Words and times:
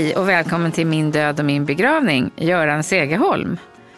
Hej 0.00 0.16
och 0.16 0.28
välkommen 0.28 0.72
till 0.72 0.86
Min 0.86 1.10
död 1.10 1.38
och 1.40 1.44
min 1.44 1.64
begravning, 1.64 2.30
Göran 2.36 2.84
Segerholm. 2.84 3.56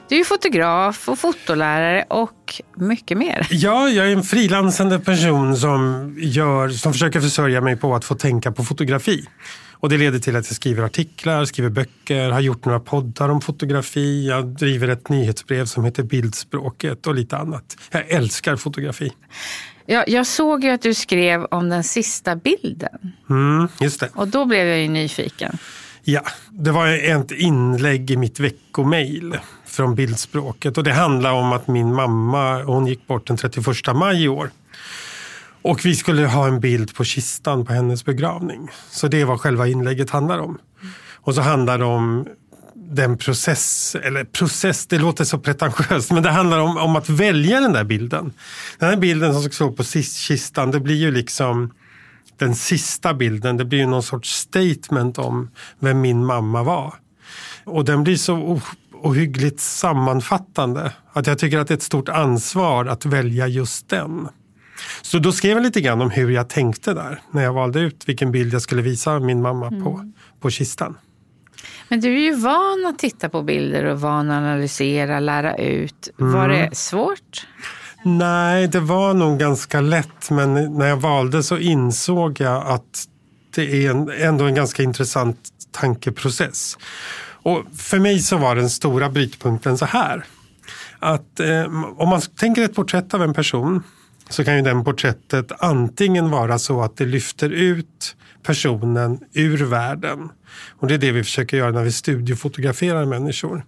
Du 0.08 0.20
är 0.20 0.24
fotograf 0.24 1.08
och 1.08 1.18
fotolärare 1.18 2.04
och 2.08 2.62
mycket 2.76 3.18
mer. 3.18 3.46
Ja, 3.50 3.88
jag 3.88 4.06
är 4.06 4.12
en 4.12 4.22
frilansande 4.22 4.98
person 4.98 5.56
som, 5.56 6.14
gör, 6.18 6.68
som 6.68 6.92
försöker 6.92 7.20
försörja 7.20 7.60
mig 7.60 7.76
på 7.76 7.94
att 7.94 8.04
få 8.04 8.14
tänka 8.14 8.52
på 8.52 8.64
fotografi. 8.64 9.28
Och 9.72 9.88
det 9.88 9.98
leder 9.98 10.18
till 10.18 10.36
att 10.36 10.46
jag 10.46 10.56
skriver 10.56 10.82
artiklar, 10.82 11.44
skriver 11.44 11.70
böcker, 11.70 12.30
har 12.30 12.40
gjort 12.40 12.64
några 12.64 12.80
poddar 12.80 13.28
om 13.28 13.40
fotografi. 13.40 14.28
Jag 14.28 14.46
driver 14.46 14.88
ett 14.88 15.08
nyhetsbrev 15.08 15.64
som 15.64 15.84
heter 15.84 16.02
Bildspråket 16.02 17.06
och 17.06 17.14
lite 17.14 17.36
annat. 17.36 17.76
Jag 17.90 18.10
älskar 18.10 18.56
fotografi. 18.56 19.12
Ja, 19.86 20.04
jag 20.06 20.26
såg 20.26 20.64
ju 20.64 20.70
att 20.70 20.82
du 20.82 20.94
skrev 20.94 21.44
om 21.44 21.68
den 21.68 21.84
sista 21.84 22.36
bilden. 22.36 23.12
Mm, 23.30 23.68
just 23.80 24.00
det. 24.00 24.08
Och 24.14 24.28
då 24.28 24.44
blev 24.44 24.66
jag 24.66 24.78
ju 24.78 24.88
nyfiken. 24.88 25.58
Ja, 26.04 26.22
det 26.50 26.70
var 26.70 26.86
ett 26.88 27.30
inlägg 27.30 28.10
i 28.10 28.16
mitt 28.16 28.40
veckomail 28.40 29.38
från 29.66 29.94
Bildspråket. 29.94 30.78
Och 30.78 30.84
det 30.84 30.92
handlar 30.92 31.32
om 31.32 31.52
att 31.52 31.68
min 31.68 31.94
mamma 31.94 32.62
hon 32.62 32.86
gick 32.86 33.06
bort 33.06 33.26
den 33.26 33.36
31 33.36 33.66
maj 33.94 34.24
i 34.24 34.28
år. 34.28 34.50
Och 35.62 35.84
vi 35.84 35.96
skulle 35.96 36.26
ha 36.26 36.46
en 36.46 36.60
bild 36.60 36.94
på 36.94 37.04
kistan 37.04 37.66
på 37.66 37.72
hennes 37.72 38.04
begravning. 38.04 38.68
Så 38.90 39.08
det 39.08 39.20
är 39.20 39.24
vad 39.24 39.40
själva 39.40 39.68
inlägget 39.68 40.10
handlar 40.10 40.38
om. 40.38 40.58
Och 41.14 41.34
så 41.34 41.40
handlar 41.40 41.78
det 41.78 41.84
om 41.84 42.26
den 42.74 43.18
process, 43.18 43.96
eller 44.02 44.24
process, 44.24 44.86
det 44.86 44.98
låter 44.98 45.24
så 45.24 45.38
pretentiöst, 45.38 46.12
men 46.12 46.22
det 46.22 46.30
handlar 46.30 46.58
om, 46.58 46.76
om 46.76 46.96
att 46.96 47.08
välja 47.08 47.60
den 47.60 47.72
där 47.72 47.84
bilden. 47.84 48.32
Den 48.78 48.88
här 48.88 48.96
bilden 48.96 49.32
som 49.32 49.42
ska 49.42 49.52
stå 49.52 49.72
på 49.72 49.84
kistan, 49.84 50.70
det 50.70 50.80
blir 50.80 50.96
ju 50.96 51.10
liksom 51.10 51.70
den 52.38 52.54
sista 52.54 53.14
bilden, 53.14 53.56
det 53.56 53.64
blir 53.64 53.78
ju 53.78 53.86
någon 53.86 54.02
sorts 54.02 54.34
statement 54.34 55.18
om 55.18 55.50
vem 55.78 56.00
min 56.00 56.24
mamma 56.24 56.62
var. 56.62 56.94
Och 57.64 57.84
den 57.84 58.04
blir 58.04 58.16
så 58.16 58.60
ohyggligt 58.92 59.60
sammanfattande 59.60 60.92
att 61.12 61.26
jag 61.26 61.38
tycker 61.38 61.58
att 61.58 61.68
det 61.68 61.74
är 61.74 61.76
ett 61.76 61.82
stort 61.82 62.08
ansvar 62.08 62.86
att 62.86 63.06
välja 63.06 63.46
just 63.46 63.88
den. 63.88 64.28
Så 65.02 65.18
då 65.18 65.32
skrev 65.32 65.52
jag 65.52 65.62
lite 65.62 65.80
grann 65.80 66.00
om 66.00 66.10
hur 66.10 66.30
jag 66.30 66.48
tänkte 66.48 66.94
där 66.94 67.20
när 67.30 67.42
jag 67.42 67.52
valde 67.52 67.80
ut 67.80 68.08
vilken 68.08 68.32
bild 68.32 68.54
jag 68.54 68.62
skulle 68.62 68.82
visa 68.82 69.18
min 69.18 69.42
mamma 69.42 69.66
mm. 69.66 69.84
på, 69.84 70.12
på 70.40 70.50
kistan. 70.50 70.96
Men 71.88 72.00
du 72.00 72.14
är 72.14 72.20
ju 72.20 72.34
van 72.34 72.86
att 72.86 72.98
titta 72.98 73.28
på 73.28 73.42
bilder 73.42 73.84
och 73.84 74.00
van 74.00 74.30
att 74.30 74.36
analysera, 74.36 75.20
lära 75.20 75.56
ut. 75.56 76.08
Mm. 76.20 76.32
Var 76.32 76.48
det 76.48 76.76
svårt? 76.76 77.46
Nej, 78.02 78.68
det 78.68 78.80
var 78.80 79.14
nog 79.14 79.38
ganska 79.38 79.80
lätt. 79.80 80.30
Men 80.30 80.78
när 80.78 80.86
jag 80.86 80.96
valde 80.96 81.42
så 81.42 81.58
insåg 81.58 82.40
jag 82.40 82.66
att 82.66 83.04
det 83.54 83.86
är 83.86 83.90
en, 83.90 84.10
ändå 84.10 84.44
en 84.44 84.54
ganska 84.54 84.82
intressant 84.82 85.38
tankeprocess. 85.72 86.78
Och 87.42 87.64
för 87.76 87.98
mig 87.98 88.18
så 88.18 88.36
var 88.36 88.56
den 88.56 88.70
stora 88.70 89.10
brytpunkten 89.10 89.78
så 89.78 89.84
här. 89.84 90.24
Att 90.98 91.40
eh, 91.40 91.64
om 91.96 92.08
man 92.08 92.20
tänker 92.20 92.62
ett 92.62 92.74
porträtt 92.74 93.14
av 93.14 93.22
en 93.22 93.34
person 93.34 93.82
så 94.28 94.44
kan 94.44 94.56
ju 94.56 94.62
den 94.62 94.84
porträttet 94.84 95.52
antingen 95.58 96.30
vara 96.30 96.58
så 96.58 96.82
att 96.82 96.96
det 96.96 97.04
lyfter 97.04 97.50
ut 97.50 98.16
personen 98.42 99.20
ur 99.32 99.64
världen. 99.64 100.28
Och 100.78 100.88
det 100.88 100.94
är 100.94 100.98
det 100.98 101.12
vi 101.12 101.24
försöker 101.24 101.56
göra 101.56 101.70
när 101.70 101.84
vi 101.84 101.92
studiofotograferar 101.92 103.04
människor. 103.04 103.64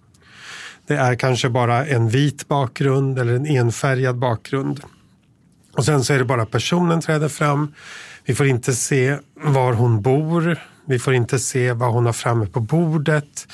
Det 0.87 0.95
är 0.95 1.15
kanske 1.15 1.49
bara 1.49 1.85
en 1.85 2.09
vit 2.09 2.47
bakgrund 2.47 3.19
eller 3.19 3.33
en 3.33 3.45
enfärgad 3.45 4.17
bakgrund. 4.17 4.79
Och 5.73 5.85
sen 5.85 6.03
så 6.03 6.13
är 6.13 6.17
det 6.17 6.25
bara 6.25 6.45
personen 6.45 7.01
träder 7.01 7.29
fram. 7.29 7.73
Vi 8.25 8.35
får 8.35 8.47
inte 8.47 8.73
se 8.73 9.17
var 9.33 9.73
hon 9.73 10.01
bor. 10.01 10.59
Vi 10.87 10.99
får 10.99 11.13
inte 11.13 11.39
se 11.39 11.73
vad 11.73 11.93
hon 11.93 12.05
har 12.05 12.13
framme 12.13 12.45
på 12.45 12.59
bordet. 12.59 13.47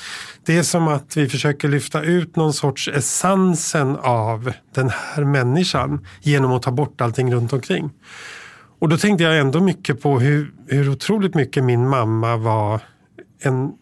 Det 0.44 0.58
är 0.58 0.62
som 0.62 0.88
att 0.88 1.16
vi 1.16 1.28
försöker 1.28 1.68
lyfta 1.68 2.02
ut 2.02 2.36
någon 2.36 2.52
sorts 2.52 2.88
essensen 2.88 3.96
av 3.96 4.52
den 4.74 4.90
här 4.90 5.24
människan 5.24 6.06
genom 6.20 6.52
att 6.52 6.62
ta 6.62 6.70
bort 6.70 7.00
allting 7.00 7.34
runt 7.34 7.52
omkring. 7.52 7.90
Och 8.78 8.88
då 8.88 8.98
tänkte 8.98 9.24
jag 9.24 9.38
ändå 9.38 9.60
mycket 9.60 10.02
på 10.02 10.20
hur, 10.20 10.52
hur 10.66 10.88
otroligt 10.88 11.34
mycket 11.34 11.64
min 11.64 11.88
mamma 11.88 12.36
var 12.36 12.80
en 13.42 13.72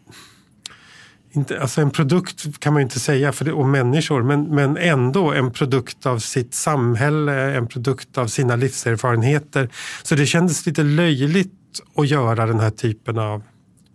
inte, 1.33 1.61
alltså 1.61 1.81
en 1.81 1.91
produkt 1.91 2.61
kan 2.61 2.73
man 2.73 2.81
ju 2.81 2.85
inte 2.85 3.01
säga 3.01 3.33
för 3.33 3.45
det, 3.45 3.53
och 3.53 3.67
människor, 3.67 4.23
men, 4.23 4.55
men 4.55 4.77
ändå 4.77 5.33
en 5.33 5.53
produkt 5.53 6.07
av 6.07 6.19
sitt 6.19 6.55
samhälle, 6.55 7.57
en 7.57 7.67
produkt 7.67 8.19
av 8.19 8.27
sina 8.27 8.57
livserfarenheter. 8.57 9.69
Så 10.03 10.15
det 10.15 10.27
kändes 10.27 10.67
lite 10.67 10.83
löjligt 10.83 11.53
att 11.97 12.09
göra 12.09 12.47
den 12.47 12.61
här 12.61 12.71
typen 12.71 13.19
av, 13.19 13.43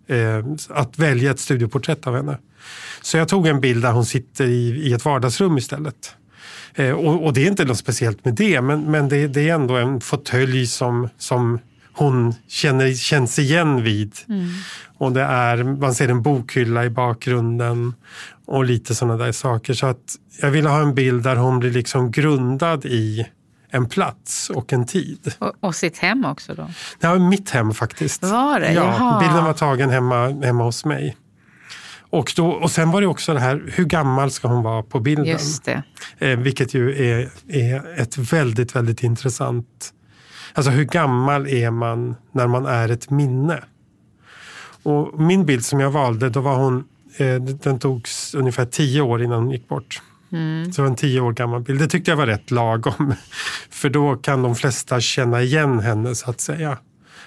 eh, 0.07 0.45
att 0.69 0.99
välja 0.99 1.31
ett 1.31 1.39
studioporträtt 1.39 2.07
av 2.07 2.15
henne. 2.15 2.37
Så 3.01 3.17
jag 3.17 3.27
tog 3.27 3.47
en 3.47 3.61
bild 3.61 3.83
där 3.83 3.91
hon 3.91 4.05
sitter 4.05 4.45
i, 4.45 4.89
i 4.89 4.93
ett 4.93 5.05
vardagsrum 5.05 5.57
istället. 5.57 6.15
Eh, 6.75 6.91
och, 6.91 7.25
och, 7.25 7.33
det 7.33 7.43
är 7.43 7.47
inte 7.47 7.65
något 7.65 7.77
speciellt 7.77 8.25
med 8.25 8.33
det, 8.33 8.61
men, 8.61 8.91
men 8.91 9.09
det, 9.09 9.27
det 9.27 9.49
är 9.49 9.55
ändå 9.55 9.75
en 9.75 10.01
fåtölj 10.01 10.67
som, 10.67 11.09
som 11.17 11.59
hon 11.95 12.35
känner, 12.47 12.93
känns 12.93 13.39
igen 13.39 13.83
vid. 13.83 14.15
Mm. 14.29 14.49
Och 14.97 15.11
det 15.11 15.21
är, 15.21 15.63
man 15.63 15.93
ser 15.93 16.09
en 16.09 16.21
bokhylla 16.21 16.85
i 16.85 16.89
bakgrunden 16.89 17.93
och 18.45 18.65
lite 18.65 18.95
sådana 18.95 19.25
där 19.25 19.31
saker. 19.31 19.73
Så 19.73 19.85
att 19.85 20.15
jag 20.41 20.51
ville 20.51 20.69
ha 20.69 20.81
en 20.81 20.95
bild 20.95 21.23
där 21.23 21.35
hon 21.35 21.59
blir 21.59 21.71
liksom 21.71 22.11
grundad 22.11 22.85
i 22.85 23.25
en 23.69 23.89
plats 23.89 24.49
och 24.49 24.73
en 24.73 24.85
tid. 24.85 25.33
Och, 25.39 25.53
och 25.59 25.75
sitt 25.75 25.97
hem 25.97 26.25
också 26.25 26.53
då? 26.53 26.69
Ja, 26.99 27.19
mitt 27.19 27.49
hem 27.49 27.73
faktiskt. 27.73 28.23
Var 28.23 28.59
det? 28.59 28.73
Ja, 28.73 28.83
Jaha. 28.83 29.19
bilden 29.19 29.45
var 29.45 29.53
tagen 29.53 29.89
hemma, 29.89 30.27
hemma 30.27 30.63
hos 30.63 30.85
mig. 30.85 31.17
Och, 32.09 32.33
då, 32.35 32.47
och 32.47 32.71
sen 32.71 32.91
var 32.91 33.01
det 33.01 33.07
också 33.07 33.33
det 33.33 33.39
här, 33.39 33.63
hur 33.73 33.85
gammal 33.85 34.31
ska 34.31 34.47
hon 34.47 34.63
vara 34.63 34.83
på 34.83 34.99
bilden? 34.99 35.25
Just 35.25 35.65
det. 35.65 35.83
Eh, 36.19 36.39
vilket 36.39 36.73
ju 36.73 37.13
är, 37.13 37.29
är 37.47 38.01
ett 38.01 38.17
väldigt, 38.17 38.75
väldigt 38.75 39.03
intressant... 39.03 39.91
Alltså 40.55 40.71
hur 40.71 40.83
gammal 40.83 41.47
är 41.47 41.71
man 41.71 42.15
när 42.31 42.47
man 42.47 42.65
är 42.65 42.89
ett 42.89 43.09
minne? 43.09 43.63
Och 44.83 45.19
min 45.19 45.45
bild 45.45 45.65
som 45.65 45.79
jag 45.79 45.91
valde, 45.91 46.29
då 46.29 46.39
var 46.39 46.55
hon, 46.55 46.83
eh, 47.17 47.35
den 47.35 47.79
togs 47.79 48.35
ungefär 48.35 48.65
tio 48.65 49.01
år 49.01 49.23
innan 49.23 49.43
hon 49.43 49.51
gick 49.51 49.67
bort. 49.67 50.01
Mm. 50.31 50.71
Så 50.71 50.81
det 50.81 50.81
var 50.81 50.89
en 50.89 50.95
tio 50.95 51.21
år 51.21 51.33
gammal 51.33 51.61
bild. 51.61 51.79
Det 51.79 51.87
tyckte 51.87 52.11
jag 52.11 52.17
var 52.17 52.25
rätt 52.25 52.51
lagom. 52.51 53.13
För 53.69 53.89
då 53.89 54.15
kan 54.15 54.41
de 54.41 54.55
flesta 54.55 54.99
känna 54.99 55.41
igen 55.41 55.79
henne 55.79 56.15
så 56.15 56.29
att 56.29 56.41
säga. 56.41 56.77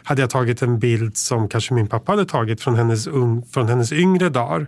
Hade 0.03 0.21
jag 0.21 0.31
tagit 0.31 0.63
en 0.63 0.79
bild 0.79 1.17
som 1.17 1.49
kanske 1.49 1.75
min 1.75 1.87
pappa 1.87 2.13
hade 2.13 2.25
tagit 2.25 2.61
från 2.61 2.75
hennes, 2.75 3.07
un, 3.07 3.43
från 3.43 3.69
hennes 3.69 3.93
yngre 3.93 4.29
dagar. 4.29 4.67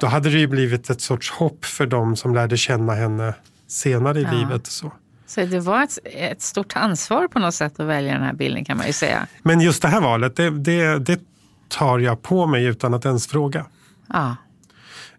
Då 0.00 0.06
hade 0.06 0.30
det 0.30 0.38
ju 0.38 0.46
blivit 0.46 0.90
ett 0.90 1.00
sorts 1.00 1.30
hopp 1.30 1.64
för 1.64 1.86
dem 1.86 2.16
som 2.16 2.34
lärde 2.34 2.56
känna 2.56 2.94
henne 2.94 3.34
senare 3.68 4.20
i 4.20 4.22
ja. 4.22 4.32
livet. 4.32 4.66
Så. 4.66 4.92
Så 5.28 5.44
det 5.44 5.60
var 5.60 5.82
ett, 5.82 5.98
ett, 6.04 6.42
stort 6.42 6.76
ansvar 6.76 7.28
på 7.28 7.38
något 7.38 7.54
sätt 7.54 7.80
att 7.80 7.86
välja 7.86 8.12
den 8.12 8.22
här 8.22 8.32
bilden 8.32 8.64
kan 8.64 8.76
man 8.76 8.86
ju 8.86 8.92
säga. 8.92 9.26
Men 9.42 9.60
just 9.60 9.82
det 9.82 9.88
här 9.88 10.00
valet, 10.00 10.36
det, 10.36 10.50
det, 10.50 10.98
det 10.98 11.20
tar 11.68 11.98
jag 11.98 12.22
på 12.22 12.46
mig 12.46 12.64
utan 12.64 12.94
att 12.94 13.04
ens 13.04 13.26
fråga. 13.26 13.66
Ja, 14.12 14.36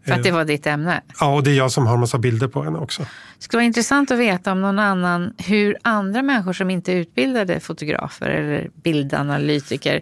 för 0.05 0.11
att 0.11 0.23
det 0.23 0.31
var 0.31 0.45
ditt 0.45 0.67
ämne? 0.67 1.01
Ja, 1.19 1.35
och 1.35 1.43
det 1.43 1.51
är 1.51 1.55
jag 1.55 1.71
som 1.71 1.87
har 1.87 1.97
massa 1.97 2.17
bilder 2.17 2.47
på 2.47 2.63
henne 2.63 2.79
också. 2.79 3.01
Det 3.37 3.43
skulle 3.43 3.57
vara 3.57 3.65
intressant 3.65 4.11
att 4.11 4.19
veta 4.19 4.51
om 4.51 4.61
någon 4.61 4.79
annan, 4.79 5.33
hur 5.37 5.77
andra 5.81 6.21
människor 6.21 6.53
som 6.53 6.69
inte 6.69 6.93
är 6.93 6.95
utbildade 6.95 7.59
fotografer 7.59 8.29
eller 8.29 8.69
bildanalytiker, 8.83 10.01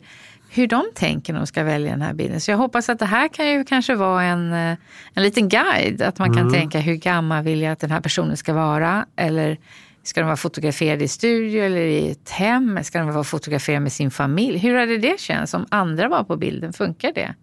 hur 0.49 0.67
de 0.67 0.83
tänker 0.95 1.33
när 1.33 1.39
de 1.39 1.47
ska 1.47 1.63
välja 1.63 1.91
den 1.91 2.01
här 2.01 2.13
bilden. 2.13 2.41
Så 2.41 2.51
jag 2.51 2.57
hoppas 2.57 2.89
att 2.89 2.99
det 2.99 3.05
här 3.05 3.27
kan 3.27 3.47
ju 3.49 3.65
kanske 3.65 3.95
vara 3.95 4.23
en, 4.23 4.53
eh, 4.53 4.77
en 5.13 5.23
liten 5.23 5.49
guide. 5.49 6.01
Att 6.01 6.19
man 6.19 6.33
kan 6.33 6.41
mm. 6.41 6.53
tänka 6.53 6.79
hur 6.79 6.95
gammal 6.95 7.43
vill 7.43 7.61
jag 7.61 7.71
att 7.71 7.79
den 7.79 7.91
här 7.91 8.01
personen 8.01 8.37
ska 8.37 8.53
vara? 8.53 9.05
Eller 9.15 9.57
ska 10.07 10.19
den 10.19 10.27
vara 10.27 10.37
fotograferad 10.37 11.01
i 11.01 11.07
studio 11.07 11.63
eller 11.63 11.81
i 11.81 12.11
ett 12.11 12.29
hem? 12.29 12.83
Ska 12.83 12.97
den 12.97 13.13
vara 13.13 13.23
fotograferad 13.23 13.81
med 13.81 13.91
sin 13.91 14.11
familj? 14.11 14.57
Hur 14.57 14.79
hade 14.79 14.97
det 14.97 15.19
känts 15.19 15.53
om 15.53 15.65
andra 15.69 16.09
var 16.09 16.23
på 16.23 16.37
bilden? 16.37 16.73
Funkar 16.73 17.11
det? 17.13 17.35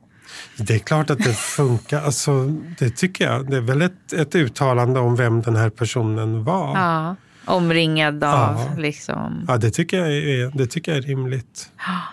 Det 0.57 0.75
är 0.75 0.79
klart 0.79 1.11
att 1.11 1.19
det 1.19 1.35
funkar. 1.35 2.01
Alltså, 2.01 2.45
det 2.79 2.91
tycker 2.91 3.25
jag. 3.25 3.51
Det 3.51 3.57
är 3.57 3.61
väl 3.61 3.83
ett, 3.83 4.13
ett 4.13 4.35
uttalande 4.35 5.01
om 5.01 5.17
vem 5.17 5.43
den 5.43 5.57
här 5.57 5.71
personen 5.71 6.45
var. 6.45 6.79
Ja, 6.79 7.17
omringad 7.45 8.25
av 8.25 8.57
ja. 8.59 8.75
liksom. 8.79 9.45
Ja, 9.49 9.57
det 9.57 9.71
tycker, 9.71 9.99
jag 9.99 10.13
är, 10.13 10.59
det 10.59 10.67
tycker 10.67 10.93
jag 10.93 10.99
är 10.99 11.03
rimligt. 11.03 11.71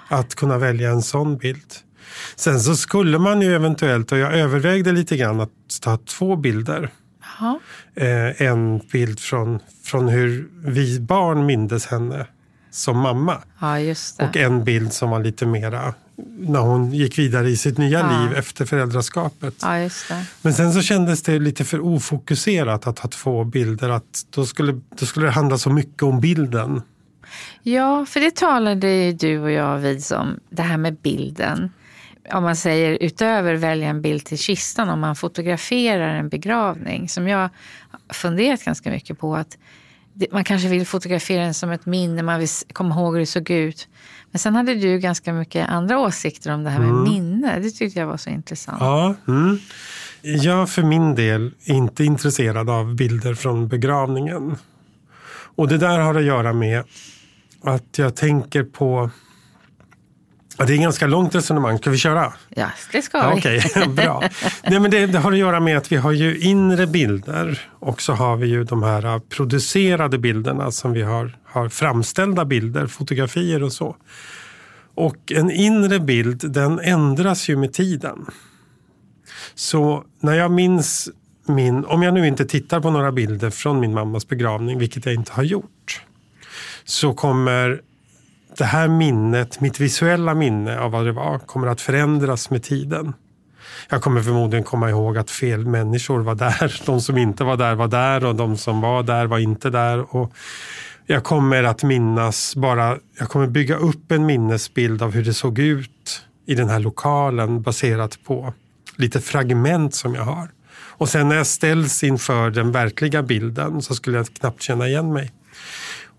Att 0.08 0.36
kunna 0.36 0.58
välja 0.58 0.90
en 0.90 1.02
sån 1.02 1.38
bild. 1.38 1.74
Sen 2.36 2.60
så 2.60 2.76
skulle 2.76 3.20
man 3.20 3.42
ju 3.42 3.56
eventuellt, 3.56 4.12
och 4.12 4.18
jag 4.18 4.34
övervägde 4.34 4.92
lite 4.92 5.18
grann 5.18 5.40
att 5.40 5.50
ta 5.82 5.98
två 5.98 6.36
bilder. 6.36 6.90
Eh, 7.96 8.42
en 8.42 8.82
bild 8.92 9.20
från, 9.20 9.60
från 9.84 10.08
hur 10.08 10.50
vi 10.66 11.00
barn 11.00 11.46
mindes 11.46 11.88
henne 11.88 12.28
som 12.72 12.98
mamma. 12.98 13.38
Ja, 13.60 13.78
och 14.20 14.38
en 14.38 14.64
bild 14.64 14.94
som 14.94 15.10
var 15.10 15.20
lite 15.20 15.46
mera 15.46 15.94
när 16.40 16.60
hon 16.60 16.92
gick 16.92 17.20
vidare 17.20 17.50
i 17.50 17.58
sitt 17.58 17.78
nya 17.78 18.00
ja. 18.00 18.22
liv 18.22 18.38
efter 18.38 18.66
föräldraskapet. 18.66 19.54
Ja, 19.62 19.90
Men 20.42 20.54
sen 20.54 20.74
så 20.74 20.82
kändes 20.82 21.24
det 21.24 21.40
lite 21.40 21.64
för 21.66 21.86
ofokuserat 21.86 22.88
att 22.88 23.00
ha 23.00 23.10
två 23.10 23.44
bilder. 23.44 23.90
Att 23.90 24.26
då, 24.30 24.46
skulle, 24.46 24.82
då 25.00 25.06
skulle 25.06 25.26
det 25.26 25.32
handla 25.32 25.58
så 25.58 25.70
mycket 25.70 26.04
om 26.04 26.20
bilden. 26.20 26.82
Ja, 27.64 28.06
för 28.06 28.20
det 28.20 28.36
talade 28.36 29.12
du 29.12 29.40
och 29.40 29.52
jag 29.52 29.78
vid 29.78 30.04
om, 30.14 30.40
det 30.50 30.62
här 30.62 30.78
med 30.78 30.96
bilden 30.96 31.72
om 32.30 32.44
man 32.44 32.56
säger 32.56 32.98
utöver 33.02 33.56
välja 33.56 33.90
en 33.90 34.02
bild 34.02 34.26
till 34.26 34.38
kistan, 34.38 34.90
om 34.90 35.00
man 35.00 35.16
fotograferar 35.16 36.16
en 36.16 36.30
begravning, 36.30 37.10
som 37.10 37.28
jag 37.28 37.50
funderat 38.14 38.64
ganska 38.64 38.90
mycket 38.90 39.20
på. 39.20 39.36
att 39.36 39.58
Man 40.32 40.44
kanske 40.44 40.68
vill 40.68 40.86
fotografera 40.86 41.44
den 41.44 41.54
som 41.54 41.72
ett 41.72 41.86
minne, 41.86 42.24
man 42.24 42.40
vill 42.40 42.50
komma 42.74 42.96
ihåg 42.96 43.14
hur 43.14 43.20
det 43.20 43.26
såg 43.26 43.50
ut. 43.50 43.88
Men 44.32 44.40
sen 44.40 44.56
hade 44.56 44.76
du 44.76 45.00
ganska 45.00 45.34
mycket 45.34 45.70
andra 45.70 46.00
åsikter 46.00 46.54
om 46.54 46.64
det 46.64 46.70
här 46.70 46.80
med 46.80 46.90
mm. 46.90 47.04
minne. 47.04 47.60
Det 47.60 47.72
tyckte 47.72 48.00
jag 48.00 48.08
var 48.08 48.18
så 48.18 48.30
intressant. 48.30 48.78
Ja, 48.80 49.16
mm. 49.28 49.60
Jag 50.22 50.70
för 50.70 50.84
min 50.84 51.16
del 51.16 51.54
är 51.66 51.74
inte 51.74 52.04
intresserad 52.04 52.70
av 52.70 52.96
bilder 52.96 53.34
från 53.34 53.68
begravningen. 53.68 54.56
Och 55.56 55.68
det 55.68 55.78
där 55.78 56.00
har 56.00 56.16
att 56.16 56.24
göra 56.24 56.54
med 56.54 56.84
att 57.64 57.98
jag 57.98 58.16
tänker 58.16 58.64
på 58.64 59.10
Ja, 60.62 60.66
det 60.66 60.74
är 60.74 60.78
ganska 60.78 61.08
långt 61.08 61.36
resonemang. 61.36 61.78
Ska 61.78 61.90
vi 61.90 61.98
köra? 61.98 62.34
Ja, 62.50 62.72
det 62.92 63.02
ska 63.02 63.30
vi. 63.30 63.38
Okay. 63.38 63.62
Bra. 63.88 64.24
Nej, 64.64 64.80
men 64.80 64.92
det, 64.92 65.06
det, 65.06 65.20
har 65.20 65.32
att 65.32 65.38
göra 65.38 65.60
med 65.60 65.78
att 65.78 65.92
vi 65.92 65.96
har 65.96 66.12
ju 66.12 66.38
inre 66.38 66.88
bilder 66.88 67.62
och 67.80 68.02
så 68.02 68.14
har 68.14 68.38
vi 68.38 68.48
ju 68.48 68.64
de 68.64 68.84
här 68.84 69.20
producerade 69.20 70.18
bilderna 70.18 70.72
som 70.72 70.94
vi 70.94 71.02
har, 71.02 71.38
har 71.46 71.70
framställda 71.70 72.46
bilder, 72.46 72.88
fotografier 72.88 73.64
och 73.64 73.74
så. 73.74 73.96
Och 74.96 75.32
en 75.32 75.52
inre 75.52 76.00
bild 76.00 76.52
den 76.52 76.80
ändras 76.80 77.50
ju 77.50 77.56
med 77.56 77.74
tiden. 77.74 78.26
Så 79.56 80.04
när 80.20 80.34
jag 80.34 80.52
minns 80.52 81.10
min, 81.48 81.86
om 81.86 82.04
jag 82.04 82.14
nu 82.14 82.28
inte 82.28 82.46
tittar 82.46 82.80
på 82.80 82.90
några 82.90 83.12
bilder 83.12 83.50
från 83.50 83.80
min 83.80 83.94
mammas 83.94 84.28
begravning, 84.28 84.80
vilket 84.80 85.06
jag 85.06 85.16
inte 85.16 85.32
har 85.32 85.44
gjort, 85.44 86.02
så 86.84 87.14
kommer 87.14 87.82
det 88.58 88.66
här 88.66 88.88
minnet, 88.88 89.62
mitt 89.62 89.80
visuella 89.80 90.34
minne 90.34 90.80
av 90.80 90.92
vad 90.92 91.06
det 91.06 91.12
var, 91.12 91.40
kommer 91.40 91.68
att 91.68 91.82
förändras 91.82 92.50
med 92.50 92.64
tiden. 92.64 93.14
Jag 93.90 94.02
kommer 94.02 94.22
förmodligen 94.22 94.64
komma 94.64 94.90
ihåg 94.90 95.18
att 95.18 95.32
fel 95.32 95.66
människor 95.66 96.20
var 96.20 96.36
där. 96.36 96.82
De 96.86 97.02
som 97.02 97.18
inte 97.18 97.44
var 97.44 97.58
där 97.58 97.76
var 97.76 97.88
där 97.88 98.26
och 98.26 98.36
de 98.36 98.58
som 98.58 98.82
var 98.82 99.04
där 99.04 99.26
var 99.26 99.40
inte 99.40 99.70
där. 99.70 100.16
Och 100.16 100.34
jag 101.06 101.24
kommer 101.24 101.64
att 101.64 101.84
minnas 101.84 102.56
bara, 102.56 102.98
jag 103.20 103.30
kommer 103.30 103.48
bygga 103.48 103.76
upp 103.76 104.12
en 104.12 104.26
minnesbild 104.26 105.02
av 105.02 105.12
hur 105.12 105.24
det 105.24 105.34
såg 105.34 105.60
ut 105.60 106.26
i 106.46 106.56
den 106.56 106.70
här 106.70 106.80
lokalen 106.80 107.62
baserat 107.62 108.24
på 108.24 108.54
lite 108.96 109.22
fragment 109.22 109.96
som 109.96 110.16
jag 110.16 110.24
har. 110.24 110.50
Och 110.74 111.10
sen 111.10 111.30
när 111.30 111.36
jag 111.36 111.48
ställs 111.48 112.04
inför 112.04 112.50
den 112.50 112.72
verkliga 112.72 113.24
bilden 113.24 113.82
så 113.82 113.96
skulle 113.96 114.18
jag 114.18 114.34
knappt 114.34 114.62
känna 114.62 114.88
igen 114.88 115.14
mig. 115.14 115.32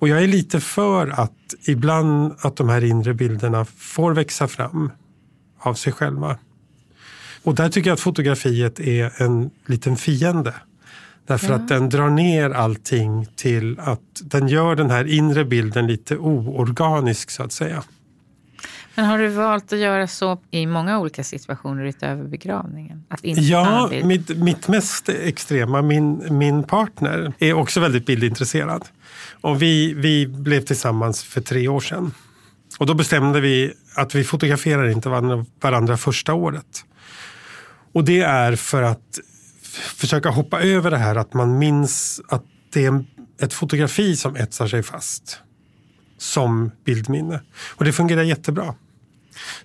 Och 0.02 0.08
jag 0.08 0.22
är 0.22 0.28
lite 0.28 0.60
för 0.60 1.08
att 1.08 1.54
ibland 1.66 2.34
att 2.40 2.56
de 2.56 2.68
här 2.68 2.84
inre 2.84 3.14
bilderna 3.14 3.64
får 3.64 4.14
växa 4.14 4.48
fram 4.48 4.90
av 5.58 5.74
sig 5.74 5.92
själva. 5.92 6.38
Och 7.42 7.54
där 7.54 7.68
tycker 7.68 7.90
jag 7.90 7.94
att 7.94 8.00
fotografiet 8.00 8.80
är 8.80 9.22
en 9.22 9.50
liten 9.66 9.96
fiende. 9.96 10.54
Därför 11.26 11.48
ja. 11.48 11.54
att 11.54 11.68
den 11.68 11.88
drar 11.88 12.10
ner 12.10 12.50
allting 12.50 13.26
till 13.36 13.80
att 13.80 14.00
den 14.22 14.48
gör 14.48 14.76
den 14.76 14.90
här 14.90 15.04
inre 15.04 15.44
bilden 15.44 15.86
lite 15.86 16.16
oorganisk 16.16 17.30
så 17.30 17.42
att 17.42 17.52
säga. 17.52 17.82
Men 18.94 19.04
har 19.04 19.18
du 19.18 19.28
valt 19.28 19.72
att 19.72 19.78
göra 19.78 20.06
så 20.06 20.38
i 20.50 20.66
många 20.66 20.98
olika 20.98 21.24
situationer 21.24 21.84
utöver 21.84 22.24
begravningen? 22.24 23.04
Att 23.08 23.24
inte 23.24 23.40
ja, 23.40 23.90
mitt, 24.04 24.36
mitt 24.36 24.68
mest 24.68 25.08
extrema, 25.08 25.82
min, 25.82 26.38
min 26.38 26.62
partner 26.62 27.32
är 27.38 27.52
också 27.52 27.80
väldigt 27.80 28.06
bildintresserad. 28.06 28.84
Och 29.42 29.62
vi, 29.62 29.94
vi 29.94 30.26
blev 30.26 30.60
tillsammans 30.60 31.22
för 31.24 31.40
tre 31.40 31.68
år 31.68 31.80
sedan. 31.80 32.14
Och 32.78 32.86
då 32.86 32.94
bestämde 32.94 33.40
vi 33.40 33.72
att 33.94 34.14
vi 34.14 34.24
fotograferar 34.24 34.88
inte 34.88 35.08
varandra, 35.08 35.46
varandra 35.60 35.96
första 35.96 36.34
året. 36.34 36.84
Och 37.92 38.04
det 38.04 38.20
är 38.20 38.56
för 38.56 38.82
att 38.82 39.18
försöka 39.72 40.28
hoppa 40.28 40.60
över 40.60 40.90
det 40.90 40.98
här 40.98 41.16
att 41.16 41.34
man 41.34 41.58
minns 41.58 42.20
att 42.28 42.44
det 42.72 42.84
är 42.84 43.04
ett 43.40 43.52
fotografi 43.52 44.16
som 44.16 44.36
etsar 44.36 44.66
sig 44.66 44.82
fast 44.82 45.38
som 46.18 46.70
bildminne. 46.84 47.40
Och 47.76 47.84
det 47.84 47.92
fungerar 47.92 48.22
jättebra. 48.22 48.74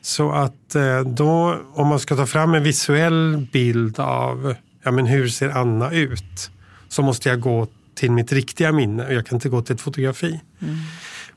Så 0.01 0.31
att 0.31 0.75
eh, 0.75 0.99
då, 0.99 1.59
om 1.73 1.87
man 1.87 1.99
ska 1.99 2.15
ta 2.15 2.25
fram 2.25 2.53
en 2.53 2.63
visuell 2.63 3.47
bild 3.51 3.99
av 3.99 4.55
ja, 4.83 4.91
men 4.91 5.05
hur 5.05 5.27
ser 5.27 5.49
Anna 5.49 5.91
ut? 5.91 6.51
Så 6.89 7.01
måste 7.01 7.29
jag 7.29 7.39
gå 7.39 7.67
till 7.97 8.11
mitt 8.11 8.31
riktiga 8.31 8.71
minne 8.71 9.05
och 9.05 9.13
jag 9.13 9.25
kan 9.25 9.35
inte 9.35 9.49
gå 9.49 9.61
till 9.61 9.75
ett 9.75 9.81
fotografi. 9.81 10.41
Mm. 10.61 10.75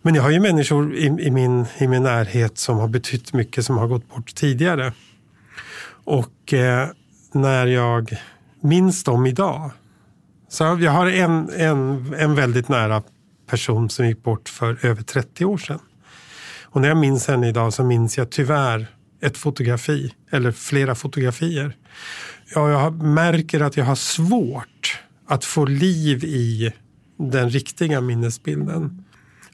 Men 0.03 0.15
jag 0.15 0.23
har 0.23 0.31
ju 0.31 0.41
människor 0.41 0.95
i, 0.95 1.07
i, 1.07 1.31
min, 1.31 1.67
i 1.79 1.89
min 1.89 2.03
närhet 2.03 2.59
som 2.59 2.79
har 2.79 2.89
betytt 2.89 3.33
mycket 3.33 3.65
som 3.65 3.79
har 3.79 3.87
gått 3.87 4.09
bort 4.09 4.35
tidigare. 4.35 4.93
Och 6.05 6.53
eh, 6.53 6.89
när 7.33 7.67
jag 7.67 8.17
minns 8.63 9.05
dem 9.05 9.27
idag. 9.27 9.71
Så 10.49 10.65
jag 10.65 10.93
har 10.93 11.07
en, 11.07 11.51
en, 11.57 12.15
en 12.19 12.35
väldigt 12.35 12.69
nära 12.69 13.03
person 13.47 13.91
som 13.91 14.07
gick 14.07 14.23
bort 14.23 14.49
för 14.49 14.87
över 14.87 15.03
30 15.03 15.45
år 15.45 15.59
sedan. 15.59 15.81
Och 16.65 16.81
när 16.81 16.89
jag 16.89 16.97
minns 16.97 17.29
henne 17.29 17.49
idag 17.49 17.73
så 17.73 17.85
minns 17.85 18.19
jag 18.19 18.31
tyvärr 18.31 18.87
ett 19.23 19.37
fotografi 19.37 20.15
eller 20.31 20.53
flera 20.53 20.95
fotografier. 20.95 21.73
Ja, 22.55 22.71
jag 22.71 23.03
märker 23.03 23.61
att 23.61 23.77
jag 23.77 23.85
har 23.85 23.95
svårt 23.95 25.01
att 25.31 25.45
få 25.45 25.65
liv 25.65 26.25
i 26.25 26.73
den 27.17 27.51
riktiga 27.51 28.01
minnesbilden. 28.01 29.05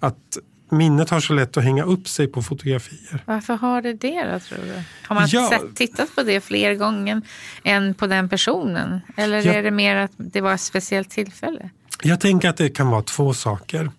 Att 0.01 0.39
minnet 0.71 1.11
har 1.11 1.21
så 1.21 1.33
lätt 1.33 1.57
att 1.57 1.65
hänga 1.65 1.85
upp 1.85 2.09
sig 2.09 2.27
på 2.27 2.43
fotografier. 2.43 3.23
Varför 3.27 3.55
har 3.55 3.83
det 3.83 3.93
det 3.93 4.33
då, 4.33 4.41
tror 4.41 4.59
du? 4.59 4.83
Har 5.07 5.15
man 5.15 5.29
ja. 5.29 5.51
sett, 5.51 5.77
tittat 5.77 6.15
på 6.15 6.23
det 6.23 6.41
fler 6.41 6.75
gånger 6.75 7.23
än 7.65 7.95
på 7.95 8.07
den 8.07 8.29
personen? 8.29 9.01
Eller 9.17 9.47
ja. 9.47 9.53
är 9.53 9.63
det 9.63 9.71
mer 9.71 9.97
att 9.97 10.13
det 10.17 10.41
var 10.41 10.55
ett 10.55 10.61
speciellt 10.61 11.11
tillfälle? 11.11 11.71
Jag 12.03 12.21
tänker 12.21 12.49
att 12.49 12.57
det 12.57 12.69
kan 12.69 12.89
vara 12.89 13.03
två 13.03 13.35
saker. 13.35 13.91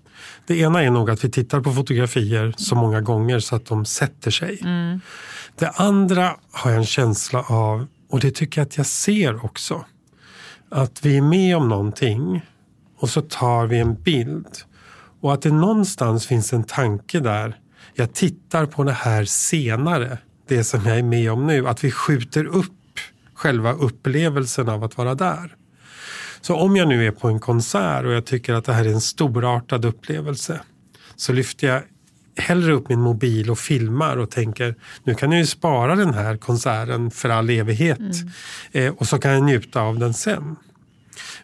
Det 0.45 0.57
ena 0.57 0.83
är 0.83 0.89
nog 0.89 1.09
att 1.09 1.23
vi 1.23 1.31
tittar 1.31 1.61
på 1.61 1.73
fotografier 1.73 2.53
så 2.57 2.75
många 2.75 3.01
gånger 3.01 3.39
så 3.39 3.55
att 3.55 3.65
de 3.65 3.85
sätter 3.85 4.31
sig. 4.31 4.59
Mm. 4.61 5.01
Det 5.55 5.69
andra 5.69 6.35
har 6.51 6.71
jag 6.71 6.79
en 6.79 6.85
känsla 6.85 7.41
av, 7.41 7.87
och 8.09 8.19
det 8.19 8.31
tycker 8.31 8.61
jag 8.61 8.65
att 8.65 8.77
jag 8.77 8.85
ser 8.85 9.45
också, 9.45 9.85
att 10.69 11.05
vi 11.05 11.17
är 11.17 11.21
med 11.21 11.57
om 11.57 11.69
någonting 11.69 12.45
och 12.97 13.09
så 13.09 13.21
tar 13.21 13.67
vi 13.67 13.79
en 13.79 14.01
bild. 14.01 14.57
Och 15.21 15.33
att 15.33 15.41
det 15.41 15.51
någonstans 15.51 16.27
finns 16.27 16.53
en 16.53 16.63
tanke 16.63 17.19
där. 17.19 17.59
Jag 17.93 18.13
tittar 18.13 18.65
på 18.65 18.83
det 18.83 18.91
här 18.91 19.25
senare, 19.25 20.17
det 20.47 20.63
som 20.63 20.85
jag 20.85 20.97
är 20.97 21.03
med 21.03 21.31
om 21.31 21.47
nu. 21.47 21.67
Att 21.67 21.83
vi 21.83 21.91
skjuter 21.91 22.45
upp 22.45 22.73
själva 23.33 23.73
upplevelsen 23.73 24.69
av 24.69 24.83
att 24.83 24.97
vara 24.97 25.15
där. 25.15 25.55
Så 26.41 26.55
om 26.55 26.75
jag 26.75 26.87
nu 26.87 27.07
är 27.07 27.11
på 27.11 27.27
en 27.27 27.39
konsert 27.39 28.05
och 28.05 28.11
jag 28.11 28.25
tycker 28.25 28.53
att 28.53 28.65
det 28.65 28.73
här 28.73 28.85
är 28.85 28.93
en 28.93 29.01
storartad 29.01 29.85
upplevelse 29.85 30.61
så 31.15 31.33
lyfter 31.33 31.67
jag 31.67 31.83
hellre 32.37 32.73
upp 32.73 32.89
min 32.89 33.01
mobil 33.01 33.49
och 33.51 33.59
filmar 33.59 34.17
och 34.17 34.31
tänker 34.31 34.75
nu 35.03 35.15
kan 35.15 35.31
jag 35.31 35.39
ju 35.39 35.45
spara 35.45 35.95
den 35.95 36.13
här 36.13 36.37
konserten 36.37 37.11
för 37.11 37.29
all 37.29 37.49
evighet 37.49 37.99
mm. 37.99 38.27
eh, 38.71 38.93
och 38.93 39.07
så 39.07 39.19
kan 39.19 39.31
jag 39.31 39.43
njuta 39.43 39.81
av 39.81 39.99
den 39.99 40.13
sen. 40.13 40.55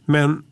Men 0.05 0.43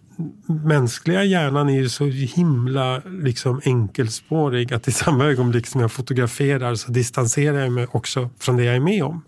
mänskliga 0.46 1.24
hjärnan 1.24 1.70
är 1.70 1.74
ju 1.74 1.90
så 1.90 2.06
himla 2.06 3.02
liksom 3.06 3.62
enkelspårig 3.66 4.74
att 4.74 4.88
i 4.88 4.92
samma 4.92 5.26
ögonblick 5.26 5.68
som 5.68 5.82
jag 5.82 5.92
fotograferar 5.92 6.76
så 6.76 6.92
distanserar 6.92 7.60
jag 7.60 7.72
mig 7.72 7.88
också 7.92 8.30
från 8.40 8.58
det 8.58 8.64
jag 8.64 8.76
är 8.76 8.80
med 8.80 9.04
om. 9.04 9.24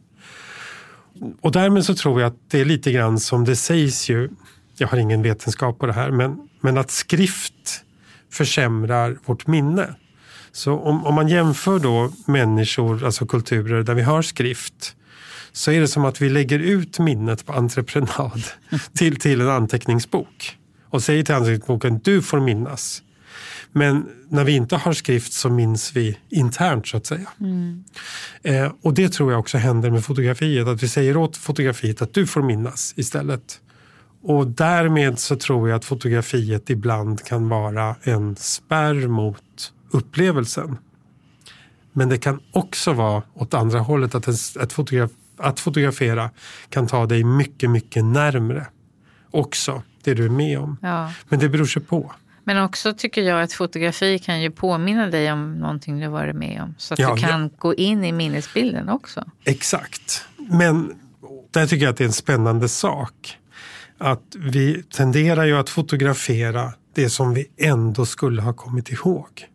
Och 1.41 1.51
därmed 1.51 1.85
så 1.85 1.95
tror 1.95 2.21
jag 2.21 2.27
att 2.27 2.37
det 2.47 2.61
är 2.61 2.65
lite 2.65 2.91
grann 2.91 3.19
som 3.19 3.45
det 3.45 3.55
sägs 3.55 4.09
ju, 4.09 4.29
jag 4.77 4.87
har 4.87 4.97
ingen 4.97 5.21
vetenskap 5.21 5.79
på 5.79 5.85
det 5.85 5.93
här, 5.93 6.11
men, 6.11 6.49
men 6.61 6.77
att 6.77 6.91
skrift 6.91 7.83
försämrar 8.31 9.17
vårt 9.25 9.47
minne. 9.47 9.95
Så 10.53 10.79
om, 10.79 11.05
om 11.05 11.15
man 11.15 11.27
jämför 11.27 11.79
då 11.79 12.11
människor, 12.25 13.05
alltså 13.05 13.25
kulturer 13.25 13.83
där 13.83 13.93
vi 13.93 14.01
har 14.01 14.21
skrift, 14.21 14.95
så 15.51 15.71
är 15.71 15.81
det 15.81 15.87
som 15.87 16.05
att 16.05 16.21
vi 16.21 16.29
lägger 16.29 16.59
ut 16.59 16.99
minnet 16.99 17.45
på 17.45 17.53
entreprenad 17.53 18.43
till, 18.93 19.15
till 19.15 19.41
en 19.41 19.49
anteckningsbok 19.49 20.57
och 20.89 21.03
säger 21.03 21.23
till 21.23 21.35
anteckningsboken 21.35 21.99
du 22.03 22.21
får 22.21 22.39
minnas. 22.39 23.01
Men 23.71 24.09
när 24.29 24.43
vi 24.43 24.51
inte 24.51 24.75
har 24.75 24.93
skrift 24.93 25.33
så 25.33 25.49
minns 25.49 25.95
vi 25.95 26.17
internt 26.29 26.87
så 26.87 26.97
att 26.97 27.05
säga. 27.05 27.29
Mm. 27.39 27.83
Eh, 28.43 28.71
och 28.81 28.93
det 28.93 29.09
tror 29.09 29.31
jag 29.31 29.39
också 29.39 29.57
händer 29.57 29.91
med 29.91 30.05
fotografiet. 30.05 30.67
Att 30.67 30.83
vi 30.83 30.87
säger 30.87 31.17
åt 31.17 31.37
fotografiet 31.37 32.01
att 32.01 32.13
du 32.13 32.27
får 32.27 32.41
minnas 32.41 32.93
istället. 32.97 33.59
Och 34.21 34.47
därmed 34.47 35.19
så 35.19 35.35
tror 35.35 35.69
jag 35.69 35.75
att 35.75 35.85
fotografiet 35.85 36.69
ibland 36.69 37.23
kan 37.23 37.49
vara 37.49 37.95
en 38.03 38.35
spärr 38.35 39.07
mot 39.07 39.73
upplevelsen. 39.93 40.77
Men 41.91 42.09
det 42.09 42.17
kan 42.17 42.39
också 42.51 42.93
vara 42.93 43.23
åt 43.33 43.53
andra 43.53 43.79
hållet 43.79 44.15
att, 44.15 44.27
ett 44.57 44.73
fotograf, 44.73 45.11
att 45.37 45.59
fotografera 45.59 46.29
kan 46.69 46.87
ta 46.87 47.05
dig 47.05 47.23
mycket, 47.23 47.69
mycket 47.69 48.05
närmre 48.05 48.67
också 49.31 49.83
det 50.03 50.13
du 50.13 50.25
är 50.25 50.29
med 50.29 50.59
om. 50.59 50.77
Ja. 50.81 51.11
Men 51.29 51.39
det 51.39 51.49
beror 51.49 51.65
sig 51.65 51.81
på. 51.81 52.13
Men 52.43 52.63
också 52.63 52.93
tycker 52.93 53.21
jag 53.21 53.41
att 53.41 53.53
fotografi 53.53 54.19
kan 54.19 54.41
ju 54.41 54.51
påminna 54.51 55.07
dig 55.07 55.31
om 55.31 55.53
någonting 55.53 55.99
du 55.99 56.07
varit 56.07 56.35
med 56.35 56.61
om. 56.61 56.75
Så 56.77 56.93
att 56.93 56.99
ja, 56.99 57.15
du 57.15 57.21
kan 57.21 57.41
ja. 57.41 57.49
gå 57.57 57.75
in 57.75 58.03
i 58.03 58.11
minnesbilden 58.11 58.89
också. 58.89 59.23
Exakt. 59.43 60.25
Men 60.37 60.93
där 61.51 61.67
tycker 61.67 61.85
jag 61.85 61.91
att 61.91 61.97
det 61.97 62.03
är 62.03 62.07
en 62.07 62.13
spännande 62.13 62.69
sak. 62.69 63.37
Att 63.97 64.35
vi 64.35 64.83
tenderar 64.83 65.45
ju 65.45 65.57
att 65.57 65.69
fotografera 65.69 66.73
det 66.93 67.09
som 67.09 67.33
vi 67.33 67.47
ändå 67.57 68.05
skulle 68.05 68.41
ha 68.41 68.53
kommit 68.53 68.89
ihåg. 68.91 69.47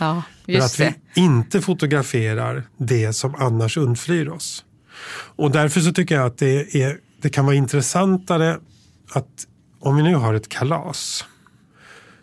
Ja, 0.00 0.22
Men 0.46 0.62
att 0.62 0.78
det. 0.78 0.94
vi 1.14 1.20
inte 1.20 1.60
fotograferar 1.60 2.62
det 2.76 3.12
som 3.12 3.34
annars 3.34 3.76
undflyr 3.76 4.28
oss. 4.28 4.64
Och 5.36 5.50
därför 5.50 5.80
så 5.80 5.92
tycker 5.92 6.14
jag 6.14 6.26
att 6.26 6.38
det, 6.38 6.82
är, 6.82 6.98
det 7.22 7.28
kan 7.28 7.46
vara 7.46 7.56
intressantare 7.56 8.58
att 9.12 9.46
om 9.80 9.96
vi 9.96 10.02
nu 10.02 10.14
har 10.14 10.34
ett 10.34 10.48
kalas 10.48 11.24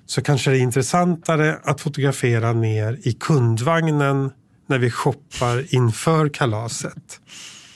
så 0.05 0.21
kanske 0.21 0.51
det 0.51 0.57
är 0.57 0.61
intressantare 0.61 1.59
att 1.63 1.81
fotografera 1.81 2.53
ner 2.53 2.99
i 3.03 3.13
kundvagnen 3.13 4.31
när 4.67 4.77
vi 4.77 4.91
shoppar 4.91 5.75
inför 5.75 6.29
kalaset 6.29 7.19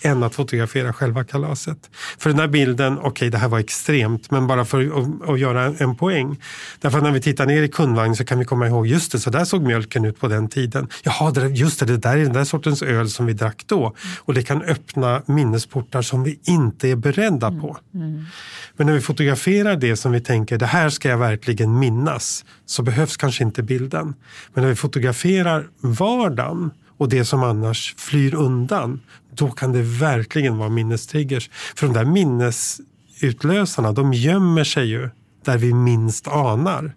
än 0.02 0.24
att 0.24 0.36
fotografera 0.36 0.94
själva 0.94 1.24
kalaset. 1.24 1.90
För 2.18 2.30
den 2.30 2.40
här 2.40 2.48
bilden, 2.48 2.98
okej 2.98 3.10
okay, 3.10 3.30
det 3.30 3.38
här 3.38 3.48
var 3.48 3.60
extremt, 3.60 4.32
men 4.32 4.48
bara 4.48 4.66
för 4.66 4.82
att, 4.82 5.30
att 5.30 5.40
göra 5.40 5.66
en, 5.78 5.96
poäng. 5.96 6.42
Därför 6.80 6.98
att 6.98 7.04
när 7.04 7.12
vi 7.12 7.22
tittar 7.22 7.46
ner 7.46 7.64
i 7.64 7.68
kundvagn 7.68 8.16
så 8.16 8.26
kan 8.26 8.40
vi 8.40 8.46
komma 8.46 8.68
ihåg, 8.68 8.88
just 8.88 9.12
det, 9.12 9.20
så 9.20 9.30
där 9.30 9.46
såg 9.46 9.62
mjölken 9.62 10.06
ut 10.06 10.20
på 10.20 10.28
den 10.28 10.48
tiden. 10.48 10.88
Jaha, 11.04 11.48
just 11.48 11.80
det, 11.80 11.86
det 11.86 11.98
där 11.98 12.18
är 12.18 12.24
den 12.24 12.34
där 12.34 12.44
sortens 12.44 12.82
öl 12.82 13.10
som 13.10 13.26
vi 13.26 13.34
drack 13.34 13.64
då. 13.66 13.96
Och 14.20 14.34
det 14.34 14.44
kan 14.44 14.62
öppna 14.62 15.22
minnesportar 15.26 16.02
som 16.02 16.24
vi 16.24 16.40
inte 16.44 16.90
är 16.90 16.96
beredda 16.96 17.52
på. 17.52 17.78
Mm. 17.94 18.08
Mm. 18.08 18.26
Men 18.76 18.88
när 18.88 18.94
vi 18.94 19.02
fotograferar 19.02 19.76
det 19.76 19.96
som 19.96 20.12
vi 20.12 20.22
tänker, 20.22 20.58
det 20.58 20.66
här 20.66 20.90
ska 20.90 21.10
jag 21.10 21.18
verkligen 21.18 21.80
minnas, 21.80 22.46
så 22.66 22.84
behövs 22.84 23.18
kanske 23.18 23.44
inte 23.44 23.64
bilden. 23.64 24.14
Men 24.54 24.64
när 24.64 24.70
vi 24.70 24.76
fotograferar 24.76 25.68
vardagen 25.82 26.72
och 26.98 27.10
det 27.10 27.26
som 27.26 27.44
annars 27.44 27.96
flyr 27.98 28.36
undan, 28.36 29.02
då 29.36 29.52
kan 29.52 29.72
det 29.72 29.82
verkligen 29.82 30.58
vara 30.58 30.70
minnestriggers. 30.70 31.50
För 31.76 31.88
de 31.88 31.94
där 31.94 32.06
minnesutlösarna, 32.06 33.92
de 33.92 34.14
gömmer 34.14 34.64
sig 34.64 34.86
ju 34.86 35.10
där 35.46 35.58
vi 35.58 35.74
minst 35.74 36.28
anar. 36.28 36.96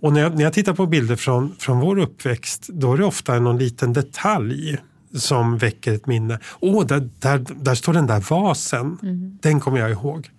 Och 0.00 0.12
när 0.12 0.20
jag, 0.20 0.36
när 0.36 0.44
jag 0.44 0.52
tittar 0.52 0.74
på 0.74 0.86
bilder 0.86 1.16
från, 1.16 1.56
från 1.58 1.80
vår 1.80 1.98
uppväxt, 1.98 2.68
då 2.68 2.92
är 2.92 2.98
det 2.98 3.04
ofta 3.04 3.38
någon 3.38 3.58
liten 3.58 3.92
detalj 3.92 4.78
som 5.14 5.58
väcker 5.58 5.92
ett 5.92 6.06
minne. 6.06 6.38
Åh, 6.60 6.86
där, 6.86 7.08
där, 7.18 7.44
där 7.54 7.74
står 7.74 7.92
den 7.92 8.06
där 8.06 8.24
vasen. 8.30 8.98
Mm. 9.02 9.38
Den 9.42 9.60
kommer 9.60 9.78
jag 9.78 9.90
ihåg. 9.90 10.30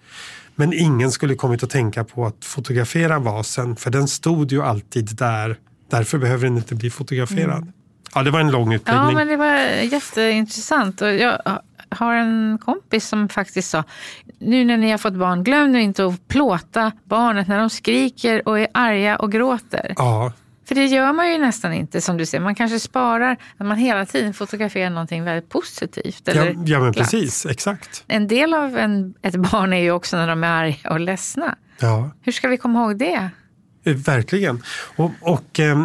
Men 0.55 0.73
ingen 0.73 1.11
skulle 1.11 1.35
kommit 1.35 1.63
att 1.63 1.69
tänka 1.69 2.03
på 2.03 2.25
att 2.25 2.45
fotografera 2.45 3.19
vasen 3.19 3.75
för 3.75 3.91
den 3.91 4.07
stod 4.07 4.51
ju 4.51 4.61
alltid 4.61 5.15
där. 5.15 5.59
Därför 5.89 6.17
behöver 6.17 6.43
den 6.43 6.57
inte 6.57 6.75
bli 6.75 6.89
fotograferad. 6.89 7.57
Mm. 7.57 7.73
Ja, 8.13 8.23
det 8.23 8.31
var 8.31 8.39
en 8.39 8.51
lång 8.51 8.73
utläggning. 8.73 9.05
Ja, 9.05 9.11
men 9.11 9.27
det 9.27 9.37
var 9.37 9.55
jätteintressant. 9.83 11.01
Och 11.01 11.13
jag 11.13 11.41
har 11.89 12.15
en 12.15 12.59
kompis 12.65 13.07
som 13.07 13.29
faktiskt 13.29 13.69
sa, 13.69 13.83
nu 14.39 14.65
när 14.65 14.77
ni 14.77 14.91
har 14.91 14.97
fått 14.97 15.13
barn, 15.13 15.43
glöm 15.43 15.71
nu 15.71 15.81
inte 15.81 16.05
att 16.05 16.27
plåta 16.27 16.91
barnet 17.03 17.47
när 17.47 17.59
de 17.59 17.69
skriker 17.69 18.47
och 18.47 18.59
är 18.59 18.67
arga 18.73 19.15
och 19.15 19.31
gråter. 19.31 19.93
Ja. 19.97 20.33
För 20.67 20.75
det 20.75 20.85
gör 20.85 21.13
man 21.13 21.31
ju 21.31 21.37
nästan 21.37 21.73
inte 21.73 22.01
som 22.01 22.17
du 22.17 22.25
säger. 22.25 22.43
Man 22.43 22.55
kanske 22.55 22.79
sparar 22.79 23.37
att 23.57 23.67
man 23.67 23.77
hela 23.77 24.05
tiden 24.05 24.33
fotograferar 24.33 24.89
någonting 24.89 25.23
väldigt 25.23 25.49
positivt. 25.49 26.27
Eller 26.27 26.45
ja, 26.45 26.53
ja 26.65 26.79
men 26.79 26.91
glatt. 26.91 26.95
precis, 26.95 27.45
exakt. 27.45 28.03
En 28.07 28.27
del 28.27 28.53
av 28.53 28.77
en, 28.77 29.13
ett 29.21 29.35
barn 29.35 29.73
är 29.73 29.81
ju 29.81 29.91
också 29.91 30.17
när 30.17 30.27
de 30.27 30.43
är 30.43 30.47
arga 30.47 30.89
och 30.89 30.99
ledsna. 30.99 31.55
Ja. 31.79 32.11
Hur 32.21 32.31
ska 32.31 32.47
vi 32.47 32.57
komma 32.57 32.79
ihåg 32.83 32.97
det? 32.97 33.29
Eh, 33.85 33.93
verkligen. 33.93 34.63
Och, 34.95 35.11
och 35.21 35.59
eh, 35.59 35.77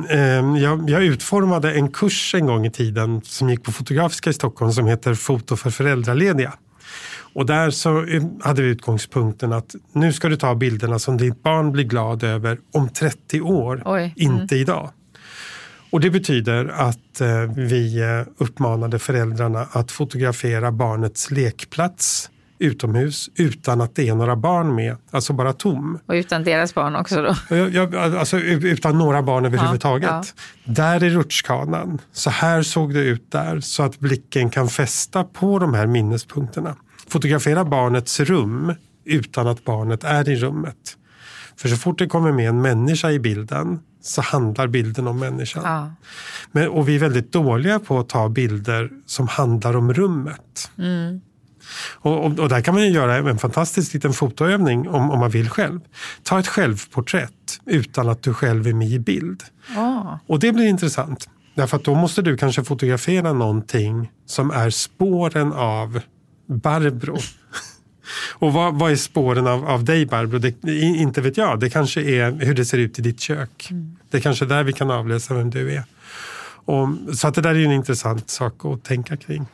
jag, 0.58 0.90
jag, 0.90 1.04
utformade 1.04 1.72
en 1.72 1.90
kurs 1.90 2.34
en 2.34 2.46
gång 2.46 2.66
i 2.66 2.70
tiden 2.70 3.20
som 3.24 3.50
gick 3.50 3.64
på 3.64 3.72
Fotografiska 3.72 4.30
i 4.30 4.32
Stockholm 4.32 4.72
som 4.72 4.86
heter 4.86 5.14
Foto 5.14 5.56
för 5.56 5.70
föräldralediga. 5.70 6.52
Och 7.32 7.46
där 7.46 7.70
så 7.70 8.04
eh, 8.04 8.22
hade 8.40 8.62
vi 8.62 8.68
utgångspunkten 8.68 9.52
att 9.52 9.74
nu 9.92 10.12
ska 10.12 10.28
du 10.28 10.36
ta 10.36 10.54
bilderna 10.54 10.98
som 10.98 11.16
ditt 11.16 11.42
barn 11.42 11.72
blir 11.72 11.84
glad 11.84 12.22
över 12.22 12.58
om 12.72 12.88
30 12.88 13.40
år, 13.40 13.82
Oj. 13.84 14.12
inte 14.16 14.54
mm. 14.54 14.62
idag. 14.62 14.90
Och 15.90 16.00
det 16.00 16.10
betyder 16.10 16.68
att 16.68 17.20
eh, 17.20 17.42
vi 17.56 18.00
eh, 18.00 18.32
uppmanade 18.38 18.98
föräldrarna 18.98 19.66
att 19.72 19.90
fotografera 19.90 20.72
barnets 20.72 21.30
lekplats 21.30 22.30
utomhus 22.60 23.30
utan 23.34 23.80
att 23.80 23.94
det 23.94 24.08
är 24.08 24.14
några 24.14 24.36
barn 24.36 24.74
med, 24.74 24.96
alltså 25.10 25.32
bara 25.32 25.52
tom. 25.52 25.98
Och 26.06 26.12
utan 26.12 26.44
deras 26.44 26.74
barn 26.74 26.96
också 26.96 27.22
då? 27.22 27.56
Ja, 27.72 28.18
alltså 28.18 28.38
utan 28.38 28.98
några 28.98 29.22
barn 29.22 29.46
överhuvudtaget. 29.46 30.10
Ja, 30.10 30.24
ja. 30.64 30.72
Där 30.72 31.02
är 31.02 31.10
rutschkanan, 31.10 31.98
så 32.12 32.30
här 32.30 32.62
såg 32.62 32.94
det 32.94 33.00
ut 33.00 33.32
där 33.32 33.60
så 33.60 33.82
att 33.82 33.98
blicken 33.98 34.50
kan 34.50 34.68
fästa 34.68 35.24
på 35.24 35.58
de 35.58 35.74
här 35.74 35.86
minnespunkterna. 35.86 36.76
Fotografera 37.08 37.64
barnets 37.64 38.20
rum 38.20 38.74
utan 39.04 39.46
att 39.46 39.64
barnet 39.64 40.04
är 40.04 40.28
i 40.28 40.36
rummet. 40.36 40.96
För 41.56 41.68
så 41.68 41.76
fort 41.76 41.98
det 41.98 42.06
kommer 42.06 42.32
med 42.32 42.48
en 42.48 42.62
människa 42.62 43.10
i 43.10 43.18
bilden 43.18 43.78
så 44.02 44.22
handlar 44.22 44.66
bilden 44.66 45.06
om 45.06 45.18
människan. 45.18 45.62
Ja. 45.64 45.92
Men, 46.52 46.68
och 46.68 46.88
vi 46.88 46.94
är 46.96 46.98
väldigt 46.98 47.32
dåliga 47.32 47.78
på 47.78 47.98
att 47.98 48.08
ta 48.08 48.28
bilder 48.28 48.90
som 49.06 49.28
handlar 49.28 49.76
om 49.76 49.92
rummet. 49.92 50.70
Mm. 50.78 51.20
Och, 51.94 52.26
och, 52.26 52.38
och, 52.38 52.48
där 52.48 52.60
kan 52.60 52.74
man 52.74 52.82
ju 52.82 52.90
göra 52.90 53.16
en 53.16 53.38
fantastisk 53.38 53.94
liten 53.94 54.12
fotoövning 54.12 54.88
om, 54.88 55.10
om 55.10 55.18
man 55.18 55.30
vill 55.30 55.48
själv. 55.48 55.80
Ta 56.22 56.38
ett 56.38 56.48
självporträtt 56.48 57.60
utan 57.66 58.08
att 58.08 58.22
du 58.22 58.34
själv 58.34 58.66
är 58.66 58.72
med 58.72 58.88
i 58.88 58.98
bild. 58.98 59.42
Oh. 59.76 60.16
Och 60.26 60.38
det 60.38 60.52
blir 60.52 60.66
intressant. 60.66 61.28
Därför 61.54 61.76
att 61.76 61.84
då 61.84 61.94
måste 61.94 62.22
du 62.22 62.36
kanske 62.36 62.64
fotografera 62.64 63.32
någonting 63.32 64.10
som 64.26 64.50
är 64.50 64.70
spåren 64.70 65.52
av 65.52 66.00
Barbro. 66.46 67.18
Och 68.34 68.52
vad, 68.52 68.74
vad, 68.74 68.92
är 68.92 68.96
spåren 68.96 69.46
av, 69.46 69.68
av 69.68 69.84
dig 69.84 70.06
Barbro? 70.06 70.38
Det, 70.38 70.66
inte 70.80 71.20
vet 71.20 71.36
jag. 71.36 71.60
Det 71.60 71.70
kanske 71.70 72.02
är 72.02 72.30
hur 72.30 72.54
det 72.54 72.64
ser 72.64 72.78
ut 72.78 72.98
i 72.98 73.02
ditt 73.02 73.20
kök. 73.20 73.68
Mm. 73.70 73.96
Det 74.10 74.16
är 74.16 74.20
kanske 74.20 74.44
där 74.44 74.62
vi 74.62 74.72
kan 74.72 74.90
avläsa 74.90 75.34
vem 75.34 75.50
du 75.50 75.72
är. 75.72 75.84
Och, 76.64 76.88
så 77.16 77.28
att 77.28 77.34
det 77.34 77.40
där 77.40 77.54
är 77.54 77.64
en 77.64 77.72
intressant 77.72 78.30
sak 78.30 78.64
att 78.64 78.84
tänka 78.84 79.16
kring. 79.16 79.46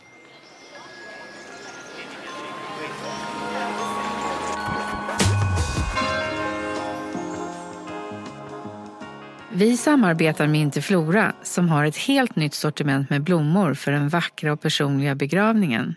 Vi 9.59 9.77
samarbetar 9.77 10.47
med 10.47 10.61
Interflora 10.61 11.33
som 11.43 11.69
har 11.69 11.85
ett 11.85 11.97
helt 11.97 12.37
nytt 12.37 12.55
sortiment 12.55 13.11
med 13.11 13.23
blommor 13.23 13.75
för 13.75 13.93
den 13.93 14.09
vackra 14.09 14.53
och 14.53 14.61
personliga 14.61 15.15
begravningen. 15.15 15.95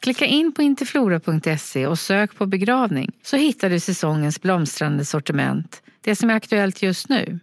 Klicka 0.00 0.24
in 0.24 0.52
på 0.52 0.62
interflora.se 0.62 1.86
och 1.86 1.98
sök 1.98 2.36
på 2.36 2.46
begravning 2.46 3.10
så 3.22 3.36
hittar 3.36 3.70
du 3.70 3.80
säsongens 3.80 4.42
blomstrande 4.42 5.04
sortiment, 5.04 5.81
det 6.02 6.16
som 6.16 6.30
är 6.30 6.34
aktuellt 6.34 6.82
just 6.82 7.08
nu. 7.08 7.40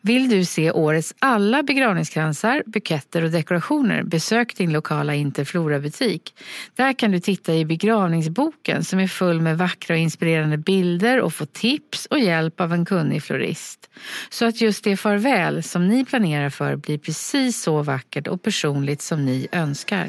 Vill 0.00 0.28
du 0.28 0.44
se 0.44 0.70
årets 0.70 1.14
alla 1.18 1.62
begravningskransar, 1.62 2.62
buketter 2.66 3.22
och 3.24 3.30
dekorationer, 3.30 4.02
besök 4.02 4.56
din 4.56 4.72
lokala 4.72 5.14
Interflora-butik. 5.14 6.34
Där 6.74 6.92
kan 6.92 7.10
du 7.10 7.20
titta 7.20 7.54
i 7.54 7.64
begravningsboken 7.64 8.84
som 8.84 8.98
är 8.98 9.08
full 9.08 9.40
med 9.40 9.58
vackra 9.58 9.94
och 9.94 10.00
inspirerande 10.00 10.58
bilder 10.58 11.20
och 11.20 11.34
få 11.34 11.46
tips 11.46 12.06
och 12.06 12.18
hjälp 12.18 12.60
av 12.60 12.72
en 12.72 12.84
kunnig 12.84 13.22
florist. 13.22 13.90
Så 14.30 14.44
att 14.44 14.60
just 14.60 14.84
det 14.84 14.96
farväl 14.96 15.62
som 15.62 15.88
ni 15.88 16.04
planerar 16.04 16.50
för 16.50 16.76
blir 16.76 16.98
precis 16.98 17.62
så 17.62 17.82
vackert 17.82 18.26
och 18.28 18.42
personligt 18.42 19.02
som 19.02 19.24
ni 19.24 19.48
önskar. 19.52 20.08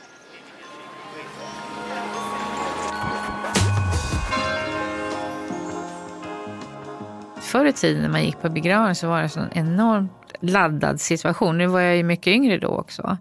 Förr 7.53 7.65
i 7.65 7.73
tiden 7.73 8.01
när 8.01 8.09
man 8.09 8.23
gick 8.23 8.41
på 8.41 8.49
begravning 8.49 8.95
så 8.95 9.07
var 9.07 9.21
det 9.21 9.29
så 9.29 9.45
enormt 9.51 10.33
laddad 10.39 11.01
situation. 11.01 11.57
Nu 11.57 11.67
var 11.67 11.79
jag 11.79 11.97
ju 11.97 12.03
mycket 12.03 12.27
yngre 12.27 12.57
då 12.57 12.67
också. 12.67 13.17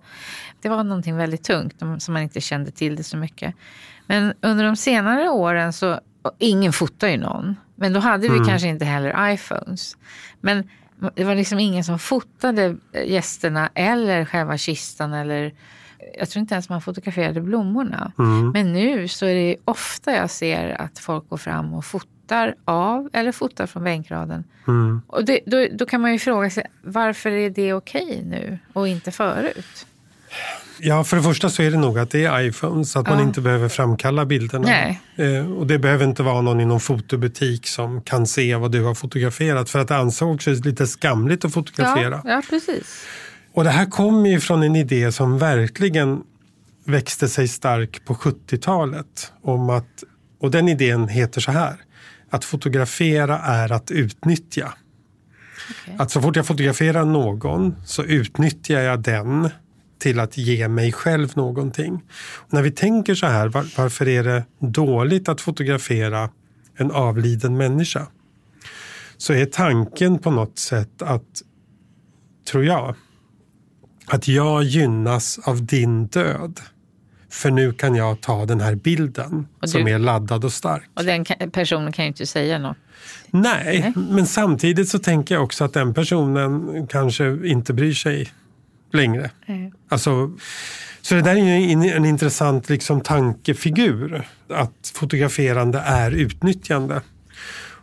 Det 0.63 0.69
var 0.69 0.85
någonting 0.85 1.17
väldigt 1.17 1.45
tungt 1.45 1.83
som 1.99 2.15
man 2.15 2.23
inte 2.23 2.41
kände 2.41 2.71
till 2.71 2.97
det 2.97 3.05
så 3.05 3.17
mycket. 3.17 3.55
Men 4.07 4.35
under 4.41 4.65
de 4.65 4.77
senare 4.77 5.29
åren 5.29 5.73
så, 5.73 6.01
ingen 6.39 6.73
fotar 6.73 7.09
ju 7.09 7.17
någon. 7.17 7.57
Men 7.77 7.93
då 7.93 8.01
hade 8.01 8.29
vi 8.29 8.37
mm. 8.37 8.49
kanske 8.49 8.69
inte 8.69 8.85
heller 8.85 9.33
iPhones. 9.33 9.97
Men 10.41 10.69
det 11.15 11.25
var 11.25 11.35
liksom 11.35 11.59
ingen 11.59 11.85
som 11.85 11.99
fotade 11.99 12.77
gästerna 13.07 13.71
eller 13.75 14.25
själva 14.25 14.59
kistan 14.59 15.13
eller 15.13 15.53
jag 16.19 16.31
tror 16.31 16.41
inte 16.41 16.55
ens 16.55 16.69
man 16.69 16.83
fotograferade 16.83 17.41
blommorna. 17.41 18.13
Mm. 18.19 18.51
Men 18.51 18.73
nu 18.73 19.09
så 19.09 19.27
är 19.27 19.35
det 19.35 19.57
ofta 19.65 20.13
jag 20.13 20.31
ser 20.31 20.81
att 20.81 20.99
folk 20.99 21.29
går 21.29 21.37
fram 21.37 21.75
och 21.75 21.85
fotar 21.85 22.55
av 22.65 23.09
eller 23.13 23.33
fotar 23.33 23.67
från 23.67 23.85
bänkraden. 23.85 24.45
Mm. 24.67 25.03
Och 25.07 25.25
det, 25.25 25.41
då, 25.47 25.67
då, 25.73 25.87
kan 25.87 26.01
man 26.01 26.13
ju 26.13 26.19
fråga 26.19 26.51
sig 26.51 26.67
varför 26.83 27.31
är 27.31 27.51
det 27.51 27.73
okej 27.73 28.03
okay 28.03 28.25
nu 28.25 28.59
och 28.73 28.89
inte 28.89 29.11
förut? 29.11 29.87
Ja, 30.79 31.05
för 31.05 31.17
det 31.17 31.23
första 31.23 31.51
så 31.51 31.63
är 31.63 31.71
det 31.71 31.77
nog 31.77 31.99
att 31.99 32.11
det 32.11 32.25
är 32.25 32.41
iPhone 32.41 32.85
så 32.85 32.99
att 32.99 33.07
ja. 33.07 33.15
man 33.15 33.23
inte 33.23 33.41
behöver 33.41 33.69
framkalla 33.69 34.25
bilderna. 34.25 34.69
Nej. 34.69 35.01
Eh, 35.17 35.53
och 35.53 35.67
det 35.67 35.79
behöver 35.79 36.05
inte 36.05 36.23
vara 36.23 36.41
någon 36.41 36.61
i 36.61 36.65
någon 36.65 36.81
fotobutik 36.81 37.67
som 37.67 38.03
kan 38.03 38.27
se 38.27 38.57
vad 38.57 38.73
du 38.73 38.83
har 38.83 38.95
fotograferat 38.95 39.71
för 39.71 39.79
att 39.79 39.89
det 39.89 39.97
ansågs 39.97 40.47
lite 40.47 40.87
skamligt 40.87 41.45
att 41.45 41.53
fotografera. 41.53 42.21
Ja, 42.25 42.31
ja 42.31 42.43
precis. 42.51 43.07
Och 43.55 43.65
det 43.65 43.71
här 43.71 43.87
kommer 43.87 44.31
ju 44.31 44.41
från 44.41 44.63
en 44.63 44.77
idé 44.77 45.13
som 45.13 45.39
verkligen 45.39 46.23
växte 46.85 47.29
sig 47.29 47.49
stark 47.49 48.05
på 48.05 48.15
70-talet. 48.15 49.33
Om 49.43 49.71
att, 49.71 50.05
och 50.41 50.51
den 50.51 50.69
idén 50.69 51.09
heter 51.09 51.41
så 51.41 51.53
här. 51.53 51.77
Att 52.31 52.45
fotografera 52.45 53.39
är 53.39 53.73
att 53.73 53.91
utnyttja. 53.91 54.75
Okay. 55.85 55.95
Att 55.99 56.11
så 56.11 56.23
fort 56.23 56.37
jag 56.37 56.47
fotograferar 56.47 57.05
någon 57.05 57.75
så 57.85 58.05
utnyttjar 58.05 58.81
jag 58.81 59.01
den 59.01 59.49
till 59.99 60.21
att 60.21 60.39
ge 60.39 60.69
mig 60.69 60.93
själv 60.93 61.29
någonting. 61.35 62.01
Och 62.35 62.53
när 62.53 62.63
vi 62.63 62.71
tänker 62.71 63.15
så 63.15 63.27
här, 63.27 63.49
var, 63.49 63.67
varför 63.77 64.09
är 64.09 64.25
det 64.25 64.45
dåligt 64.59 65.29
att 65.29 65.41
fotografera 65.41 66.31
en 66.77 66.91
avliden 66.91 67.57
människa? 67.57 68.07
Så 69.17 69.33
är 69.33 69.47
tanken 69.47 70.19
på 70.19 70.31
något 70.31 70.59
sätt 70.59 71.03
att, 71.03 71.43
tror 72.51 72.65
jag, 72.65 72.95
att 74.07 74.29
jag 74.29 74.63
gynnas 74.63 75.39
av 75.39 75.67
din 75.67 76.07
död. 76.07 76.61
För 77.31 77.51
nu 77.51 77.73
kan 77.73 77.95
jag 77.95 78.21
ta 78.21 78.47
den 78.47 78.61
här 78.61 78.75
bilden 78.75 79.47
du, 79.61 79.69
som 79.69 79.89
är 79.89 79.99
laddad 79.99 80.45
och 80.45 80.53
stark. 80.53 80.89
Och 80.95 81.05
den 81.05 81.25
personen 81.51 81.93
kan 81.93 82.05
ju 82.05 82.09
inte 82.09 82.27
säga 82.27 82.59
något. 82.59 82.77
Nej, 83.31 83.81
Nej, 83.81 83.93
men 84.11 84.27
samtidigt 84.27 84.89
så 84.89 84.99
tänker 84.99 85.35
jag 85.35 85.45
också 85.45 85.65
att 85.65 85.73
den 85.73 85.95
personen 85.95 86.87
kanske 86.87 87.49
inte 87.49 87.73
bryr 87.73 87.95
sig 87.95 88.31
längre. 88.93 89.31
Mm. 89.47 89.73
Alltså, 89.89 90.33
så 91.03 91.15
det 91.15 91.23
där 91.23 91.37
är 91.37 91.39
en, 91.39 91.83
en 91.83 92.05
intressant 92.05 92.69
liksom, 92.69 93.01
tankefigur. 93.01 94.29
Att 94.49 94.93
fotograferande 94.95 95.79
är 95.79 96.11
utnyttjande. 96.11 97.01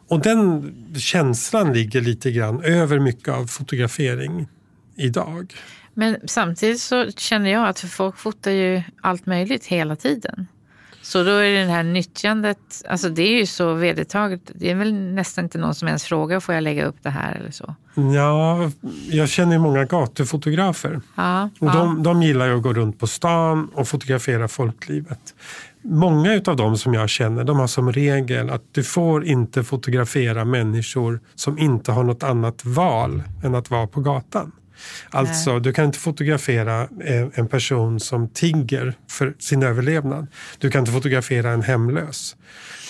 Och 0.08 0.20
den 0.20 0.74
känslan 0.98 1.74
ligger 1.74 2.02
lite 2.02 2.32
grann 2.32 2.64
över 2.64 3.00
mycket 3.00 3.30
av 3.30 3.46
fotografering 3.46 4.48
idag. 4.96 5.54
Men 5.93 6.17
samtidigt 6.25 6.81
så 6.81 7.12
känner 7.12 7.50
jag 7.50 7.67
att 7.67 7.79
folk 7.79 8.17
fotar 8.17 8.51
ju 8.51 8.84
allt 9.01 9.25
möjligt 9.25 9.65
hela 9.65 9.96
tiden. 9.96 10.48
Så 11.01 11.24
då 11.24 11.31
är 11.31 11.65
det 11.65 11.72
här 11.72 11.84
nyttjandet, 11.84 12.58
alltså 12.89 13.10
det 13.10 13.22
är 13.22 13.39
ju 13.39 13.46
så 13.46 13.74
vedertaget. 13.74 14.51
Det 14.55 14.72
är 14.72 14.75
väl 14.75 14.93
nästan 14.93 15.43
inte 15.43 15.58
någon 15.58 15.75
som 15.75 15.88
ens 15.88 16.03
frågar, 16.03 16.39
får 16.39 16.55
jag 16.55 16.63
lägga 16.63 16.86
upp 16.86 16.96
det 17.01 17.10
här 17.10 17.36
eller 17.36 17.51
så? 17.51 17.75
Ja, 18.15 18.72
jag 19.10 19.29
känner 19.29 19.53
ju 19.53 19.60
många 19.60 19.86
gatufotografer. 19.86 21.01
Ja, 21.15 21.50
och 21.60 21.72
de, 21.72 21.98
ja. 21.98 22.03
de 22.03 22.24
gillar 22.24 22.48
ju 22.48 22.55
att 22.55 22.63
gå 22.63 22.74
runt 22.74 23.00
på 23.00 23.08
stan 23.08 23.69
och 23.74 23.88
fotografera 23.88 24.48
folklivet. 24.48 25.36
Många 25.81 26.41
av 26.48 26.55
dem 26.55 26.77
som 26.77 26.93
jag 26.93 27.10
känner, 27.10 27.43
de 27.43 27.60
har 27.60 27.67
som 27.67 27.91
regel 27.91 28.50
att 28.50 28.63
du 28.72 28.84
får 28.84 29.25
inte 29.25 29.63
fotografera 29.63 30.46
människor 30.46 31.19
som 31.36 31.60
inte 31.60 31.91
har 31.91 32.03
något 32.03 32.24
annat 32.24 32.65
val 32.65 33.24
än 33.43 33.55
att 33.55 33.69
vara 33.69 33.88
på 33.88 34.01
gatan. 34.01 34.52
Alltså, 35.10 35.52
Nej. 35.52 35.62
du 35.62 35.74
kan 35.74 35.86
inte 35.86 36.00
fotografera 36.00 36.82
eh, 36.82 37.28
en 37.34 37.48
person 37.48 38.00
som 38.00 38.30
tigger 38.30 38.94
för 39.10 39.36
sin 39.39 39.63
överlevnad. 39.63 40.28
Du 40.58 40.72
kan 40.72 40.80
inte 40.80 40.92
fotografera 40.92 41.52
en 41.52 41.62
hemlös. 41.62 42.36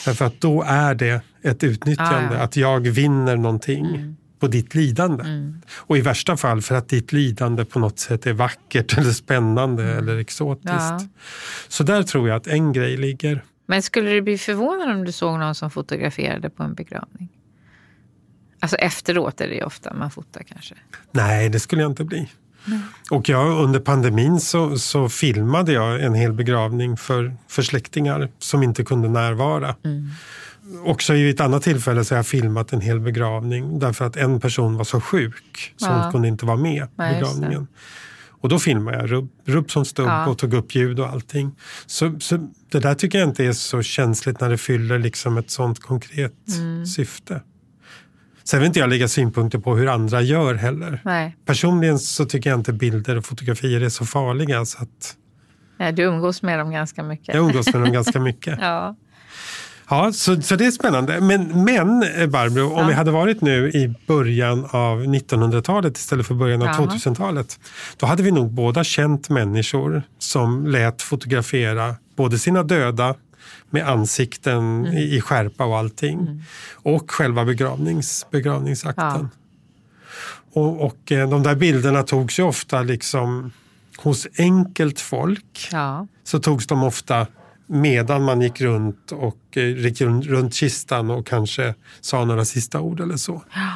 Därför 0.05 0.25
att 0.25 0.41
då 0.41 0.63
är 0.67 0.95
det 0.95 1.21
ett 1.41 1.63
utnyttjande, 1.63 2.29
ah, 2.29 2.33
ja. 2.33 2.39
att 2.39 2.55
jag 2.55 2.79
vinner 2.79 3.35
någonting. 3.35 3.85
Mm 3.85 4.15
på 4.39 4.47
ditt 4.47 4.75
lidande. 4.75 5.23
Mm. 5.23 5.61
Och 5.75 5.97
i 5.97 6.01
värsta 6.01 6.37
fall 6.37 6.61
för 6.61 6.75
att 6.75 6.89
ditt 6.89 7.11
lidande 7.11 7.65
på 7.65 7.79
något 7.79 7.99
sätt 7.99 8.27
är 8.27 8.33
vackert 8.33 8.97
eller 8.97 9.11
spännande 9.11 9.83
mm. 9.83 9.97
eller 9.97 10.17
exotiskt. 10.17 10.69
Ja. 10.69 10.99
Så 11.67 11.83
där 11.83 12.03
tror 12.03 12.29
jag 12.29 12.37
att 12.37 12.47
en 12.47 12.73
grej 12.73 12.97
ligger. 12.97 13.43
Men 13.65 13.81
skulle 13.81 14.09
du 14.09 14.21
bli 14.21 14.37
förvånad 14.37 14.89
om 14.95 15.05
du 15.05 15.11
såg 15.11 15.39
någon 15.39 15.55
som 15.55 15.71
fotograferade 15.71 16.49
på 16.49 16.63
en 16.63 16.73
begravning? 16.73 17.29
Alltså 18.59 18.77
efteråt 18.77 19.41
är 19.41 19.47
det 19.47 19.63
ofta 19.63 19.93
man 19.93 20.11
fotar 20.11 20.43
kanske. 20.43 20.75
Nej, 21.11 21.49
det 21.49 21.59
skulle 21.59 21.81
jag 21.81 21.91
inte 21.91 22.03
bli. 22.03 22.29
Nej. 22.65 22.79
Och 23.09 23.29
jag, 23.29 23.63
under 23.63 23.79
pandemin 23.79 24.39
så, 24.39 24.77
så, 24.77 25.09
filmade 25.09 25.71
jag 25.71 26.03
en 26.03 26.13
hel 26.13 26.33
begravning 26.33 26.97
för, 26.97 27.35
för 27.47 27.61
släktingar 27.61 28.29
som 28.39 28.63
inte 28.63 28.83
kunde 28.83 29.09
närvara. 29.09 29.75
Mm. 29.85 30.09
Också 30.85 31.15
i 31.15 31.29
ett 31.29 31.39
annat 31.39 31.63
tillfälle 31.63 32.05
så 32.05 32.13
har 32.13 32.17
jag 32.17 32.27
filmat 32.27 32.73
en 32.73 32.81
hel 32.81 32.99
begravning 32.99 33.79
därför 33.79 34.05
att 34.05 34.15
en 34.15 34.39
person 34.39 34.77
var 34.77 34.83
så 34.83 35.01
sjuk 35.01 35.73
så 35.77 35.85
ja. 35.85 36.01
hon 36.01 36.11
kunde 36.11 36.27
inte 36.27 36.45
vara 36.45 36.57
med 36.57 36.95
på 36.95 37.03
begravningen. 37.03 37.67
Och 38.41 38.49
då 38.49 38.59
filmade 38.59 38.97
jag 38.97 39.11
rubb, 39.11 39.29
rubb 39.45 39.71
som 39.71 39.85
stubb 39.85 40.07
ja. 40.07 40.27
och 40.27 40.37
tog 40.37 40.53
upp 40.53 40.75
ljud 40.75 40.99
och 40.99 41.07
allting. 41.07 41.55
Så, 41.85 42.19
så 42.19 42.49
det 42.71 42.79
där 42.79 42.95
tycker 42.95 43.19
jag 43.19 43.27
inte 43.29 43.45
är 43.45 43.53
så 43.53 43.81
känsligt 43.81 44.39
när 44.39 44.49
det 44.49 44.57
fyller 44.57 44.99
liksom 44.99 45.37
ett 45.37 45.51
sånt 45.51 45.79
konkret 45.79 46.47
mm. 46.57 46.85
syfte. 46.85 47.41
Sen 48.43 48.59
vill 48.59 48.67
inte 48.67 48.79
jag 48.79 48.89
lägga 48.89 49.07
synpunkter 49.07 49.59
på 49.59 49.75
hur 49.75 49.87
andra 49.87 50.21
gör 50.21 50.55
heller. 50.55 51.01
Nej. 51.05 51.35
Personligen 51.45 51.99
så 51.99 52.25
tycker 52.25 52.49
jag 52.49 52.59
inte 52.59 52.73
bilder 52.73 53.17
och 53.17 53.25
fotografier 53.25 53.81
är 53.81 53.89
så 53.89 54.05
farliga. 54.05 54.65
Så 54.65 54.83
att... 54.83 55.15
Nej, 55.77 55.93
du 55.93 56.03
umgås 56.03 56.41
med 56.41 56.59
dem 56.59 56.71
ganska 56.71 57.03
mycket. 57.03 57.35
Jag 57.35 57.37
umgås 57.37 57.73
med 57.73 57.81
dem 57.81 57.93
ganska 57.93 58.19
mycket. 58.29 58.57
ja. 58.61 58.95
Ja, 59.89 60.11
så, 60.13 60.41
så 60.41 60.55
det 60.55 60.65
är 60.65 60.71
spännande. 60.71 61.21
Men, 61.21 61.63
men 61.63 62.03
eh, 62.03 62.27
Barbro, 62.27 62.69
om 62.69 62.79
ja. 62.79 62.87
vi 62.87 62.93
hade 62.93 63.11
varit 63.11 63.41
nu 63.41 63.69
i 63.69 63.95
början 64.07 64.67
av 64.71 65.03
1900-talet 65.03 65.97
istället 65.97 66.27
för 66.27 66.35
början 66.35 66.61
av 66.61 66.67
2000-talet. 66.67 67.59
Då 67.97 68.05
hade 68.05 68.23
vi 68.23 68.31
nog 68.31 68.51
båda 68.51 68.83
känt 68.83 69.29
människor 69.29 70.03
som 70.19 70.67
lät 70.67 71.01
fotografera 71.01 71.95
både 72.15 72.39
sina 72.39 72.63
döda 72.63 73.15
med 73.69 73.89
ansikten 73.89 74.85
mm. 74.85 74.97
i, 74.97 75.21
skärpa 75.21 75.65
och 75.65 75.77
allting. 75.77 76.19
Mm. 76.19 76.41
Och 76.73 77.11
själva 77.11 77.45
begravnings, 77.45 78.25
begravningsakten. 78.31 79.03
Ja. 79.03 80.61
Och, 80.61 80.85
och 80.85 81.11
eh, 81.11 81.29
de 81.29 81.43
där 81.43 81.55
bilderna 81.55 82.03
togs 82.03 82.39
ju 82.39 82.43
ofta 82.43 82.81
liksom 82.81 83.51
hos 83.97 84.27
enkelt 84.37 84.99
folk. 84.99 85.69
Ja. 85.71 86.07
Så 86.23 86.39
togs 86.39 86.67
de 86.67 86.83
ofta 86.83 87.27
medan 87.67 88.23
man 88.23 88.41
gick 88.41 88.61
runt 88.61 89.11
och 89.11 89.57
eh, 89.57 89.77
gick 89.77 90.01
runt 90.01 90.53
kistan 90.53 91.09
och 91.09 91.27
kanske 91.27 91.75
sa 92.01 92.25
några 92.25 92.45
sista 92.45 92.81
ord 92.81 92.99
eller 92.99 93.17
så. 93.17 93.43
Ja. 93.53 93.73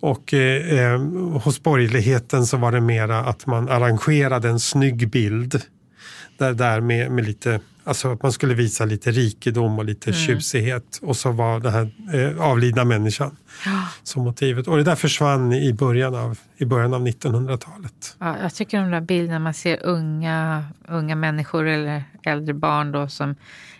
Och 0.00 0.34
eh, 0.34 0.78
eh, 0.78 1.00
hos 1.42 1.62
borgerligheten 1.62 2.46
så 2.46 2.56
var 2.56 2.72
det 2.72 2.80
mera 2.80 3.18
att 3.18 3.46
man 3.46 3.68
arrangerade 3.68 4.48
en 4.48 4.60
snygg 4.60 5.10
bild. 5.10 5.62
Där, 6.38 6.54
där 6.54 6.80
med, 6.80 7.10
med 7.10 7.24
lite 7.24 7.60
Alltså 7.86 8.12
att 8.12 8.22
man 8.22 8.32
skulle 8.32 8.54
visa 8.54 8.84
lite 8.84 9.10
rikedom 9.10 9.78
och 9.78 9.84
lite 9.84 10.10
mm. 10.10 10.20
tjusighet. 10.20 10.98
Och 11.02 11.16
så 11.16 11.32
var 11.32 11.60
den 11.60 11.72
här 11.72 11.90
eh, 12.14 12.40
avlidna 12.40 12.84
människan 12.84 13.36
ja. 13.64 13.88
som 14.02 14.24
motivet. 14.24 14.68
Och 14.68 14.76
det 14.76 14.82
där 14.82 14.94
försvann 14.94 15.52
i 15.52 15.72
början 15.72 16.14
av, 16.14 16.38
i 16.56 16.64
början 16.64 16.94
av 16.94 17.06
1900-talet. 17.06 18.16
Ja, 18.18 18.38
jag 18.42 18.54
tycker 18.54 18.80
de 18.80 18.90
där 18.90 19.00
bilderna 19.00 19.38
man 19.38 19.54
ser 19.54 19.86
unga, 19.86 20.64
unga 20.88 21.16
människor 21.16 21.66
eller 21.66 22.04
äldre 22.22 22.54
barn 22.54 22.92
då 22.92 23.08
som 23.08 23.34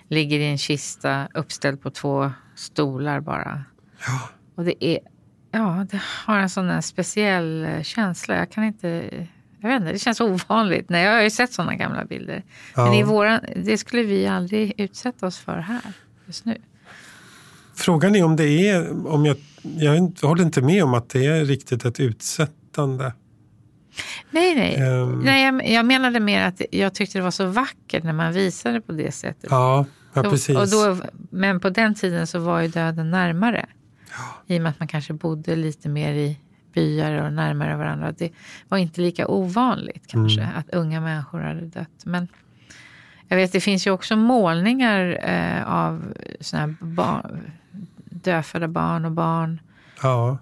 ligger 0.09 0.38
i 0.38 0.47
en 0.47 0.59
kista 0.59 1.29
uppställd 1.35 1.83
på 1.83 1.90
två 1.90 2.33
stolar 2.55 3.21
bara. 3.21 3.64
Ja. 4.07 4.29
Och 4.55 4.64
det 4.64 4.85
är, 4.85 4.99
ja, 5.51 5.87
det 5.90 6.01
har 6.27 6.38
en 6.38 6.51
sån 6.51 6.66
där 6.66 6.81
speciell 6.81 7.69
känsla. 7.83 8.37
Jag 8.37 8.51
kan 8.51 8.64
inte 8.64 9.11
jag 9.61 9.69
vet 9.69 9.81
inte, 9.81 9.92
det 9.92 9.99
känns 9.99 10.21
ovanligt. 10.21 10.88
Nej, 10.88 11.05
jag 11.05 11.12
har 11.12 11.23
ju 11.23 11.31
sett 11.31 11.53
sådana 11.53 11.75
gamla 11.75 12.05
bilder. 12.05 12.42
Ja. 12.75 12.85
Men 12.85 12.95
i 12.95 13.03
våran, 13.03 13.40
det 13.57 13.79
skulle 13.79 14.03
vi 14.03 14.27
aldrig 14.27 14.75
utsätta 14.77 15.27
oss 15.27 15.38
för 15.38 15.59
här 15.59 15.81
just 16.27 16.45
nu. 16.45 16.57
Frågan 17.75 18.16
är 18.16 18.25
om 18.25 18.37
det 18.37 18.69
är, 18.69 19.07
om 19.07 19.27
jag, 19.27 19.37
jag 19.62 20.12
håller 20.23 20.42
inte 20.42 20.62
med 20.62 20.85
om 20.85 20.95
att 20.95 21.09
det 21.09 21.27
är 21.27 21.45
riktigt 21.45 21.85
ett 21.85 22.01
utsättande. 22.01 23.12
Nej, 24.31 24.55
nej. 24.55 24.90
Um, 24.90 25.21
nej 25.21 25.45
jag, 25.45 25.69
jag 25.69 25.87
menade 25.87 26.21
mer 26.21 26.42
att 26.42 26.62
jag 26.71 26.95
tyckte 26.95 27.19
det 27.19 27.23
var 27.23 27.31
så 27.31 27.47
vackert 27.47 28.05
när 28.05 28.12
man 28.12 28.33
visade 28.33 28.81
på 28.81 28.92
det 28.92 29.12
sättet. 29.12 29.51
Ja, 29.51 29.87
ja 30.14 30.23
precis. 30.23 30.57
Och 30.57 30.69
då, 30.69 30.97
men 31.31 31.61
på 31.61 31.71
den 31.71 31.95
tiden 31.95 32.27
så 32.27 32.38
var 32.38 32.61
ju 32.61 32.69
döden 32.69 33.11
närmare. 33.11 33.66
Ja. 34.11 34.55
I 34.55 34.59
och 34.59 34.62
med 34.62 34.71
att 34.71 34.79
man 34.79 34.88
kanske 34.88 35.12
bodde 35.12 35.57
lite 35.57 35.88
mer 35.88 36.12
i 36.12 36.38
byar 36.77 37.23
och 37.23 37.33
närmare 37.33 37.77
varandra. 37.77 38.12
Det 38.12 38.31
var 38.69 38.79
inte 38.79 39.01
lika 39.01 39.29
ovanligt 39.29 40.07
kanske 40.07 40.49
att 40.57 40.71
unga 40.71 41.01
människor 41.01 41.41
hade 41.41 41.61
dött. 41.61 42.05
Men 42.05 42.29
jag 43.29 43.37
vet, 43.37 43.53
det 43.53 43.61
finns 43.61 43.87
ju 43.87 43.91
också 43.91 44.17
målningar 44.17 45.19
eh, 45.23 45.73
av 45.73 46.05
såna 46.41 46.62
här 46.62 46.75
barn, 46.81 47.51
dödfödda 48.05 48.69
barn 48.69 49.05
och 49.05 49.12
barn. 49.12 49.61
Ja, 50.03 50.39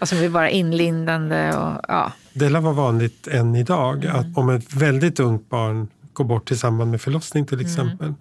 Alltså 0.00 0.16
vi 0.16 0.28
bara 0.28 0.50
inlindande 0.50 1.56
och 1.56 1.80
ja. 1.88 2.12
det 2.32 2.48
lär 2.48 2.60
vara 2.60 2.74
vanligt 2.74 3.28
än 3.28 3.56
idag 3.56 4.06
att 4.06 4.36
om 4.36 4.50
ett 4.50 4.74
väldigt 4.74 5.20
ungt 5.20 5.50
barn 5.50 5.88
går 6.12 6.24
bort 6.24 6.50
i 6.50 6.56
samband 6.56 6.90
med 6.90 7.00
förlossning 7.00 7.46
till 7.46 7.60
exempel. 7.60 8.14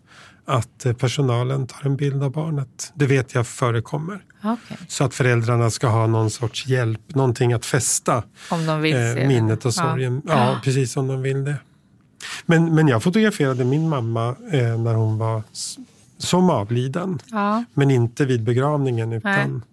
Att 0.46 0.86
eh, 0.86 0.94
personalen 0.94 1.68
tar 1.68 1.86
en 1.86 1.96
bild 1.96 2.24
av 2.24 2.32
barnet. 2.32 2.92
Det 2.96 3.06
vet 3.06 3.36
jag 3.36 3.48
förekommer. 3.48 4.24
Okej. 4.44 4.78
Så 4.88 5.04
att 5.04 5.14
föräldrarna 5.14 5.70
ska 5.70 5.88
ha 5.88 6.08
någon 6.08 6.30
sorts 6.30 6.68
hjälp, 6.68 7.16
någonting 7.16 7.54
att 7.54 7.66
fästa 7.66 8.24
eh, 8.52 9.28
minnet 9.28 9.66
och 9.66 9.70
Ja. 9.70 9.72
sorgen. 9.72 10.22
Ja. 10.28 10.60
precis 10.64 10.98
om 10.98 11.08
de 11.08 11.22
vill 11.22 11.44
det. 11.44 11.56
Men, 12.46 12.76
men 12.76 12.88
jag 12.88 13.04
fotograferade 13.04 13.66
min 13.66 13.90
mamma 13.90 14.36
eh, 14.52 14.78
när 14.80 14.94
hon 14.94 15.18
var 15.18 15.44
som 16.18 16.50
avliden. 16.50 17.20
Ja. 17.32 17.64
Men 17.74 17.92
inte 17.92 18.26
vid 18.26 18.44
begravningen. 18.44 19.14
Utan, 19.14 19.64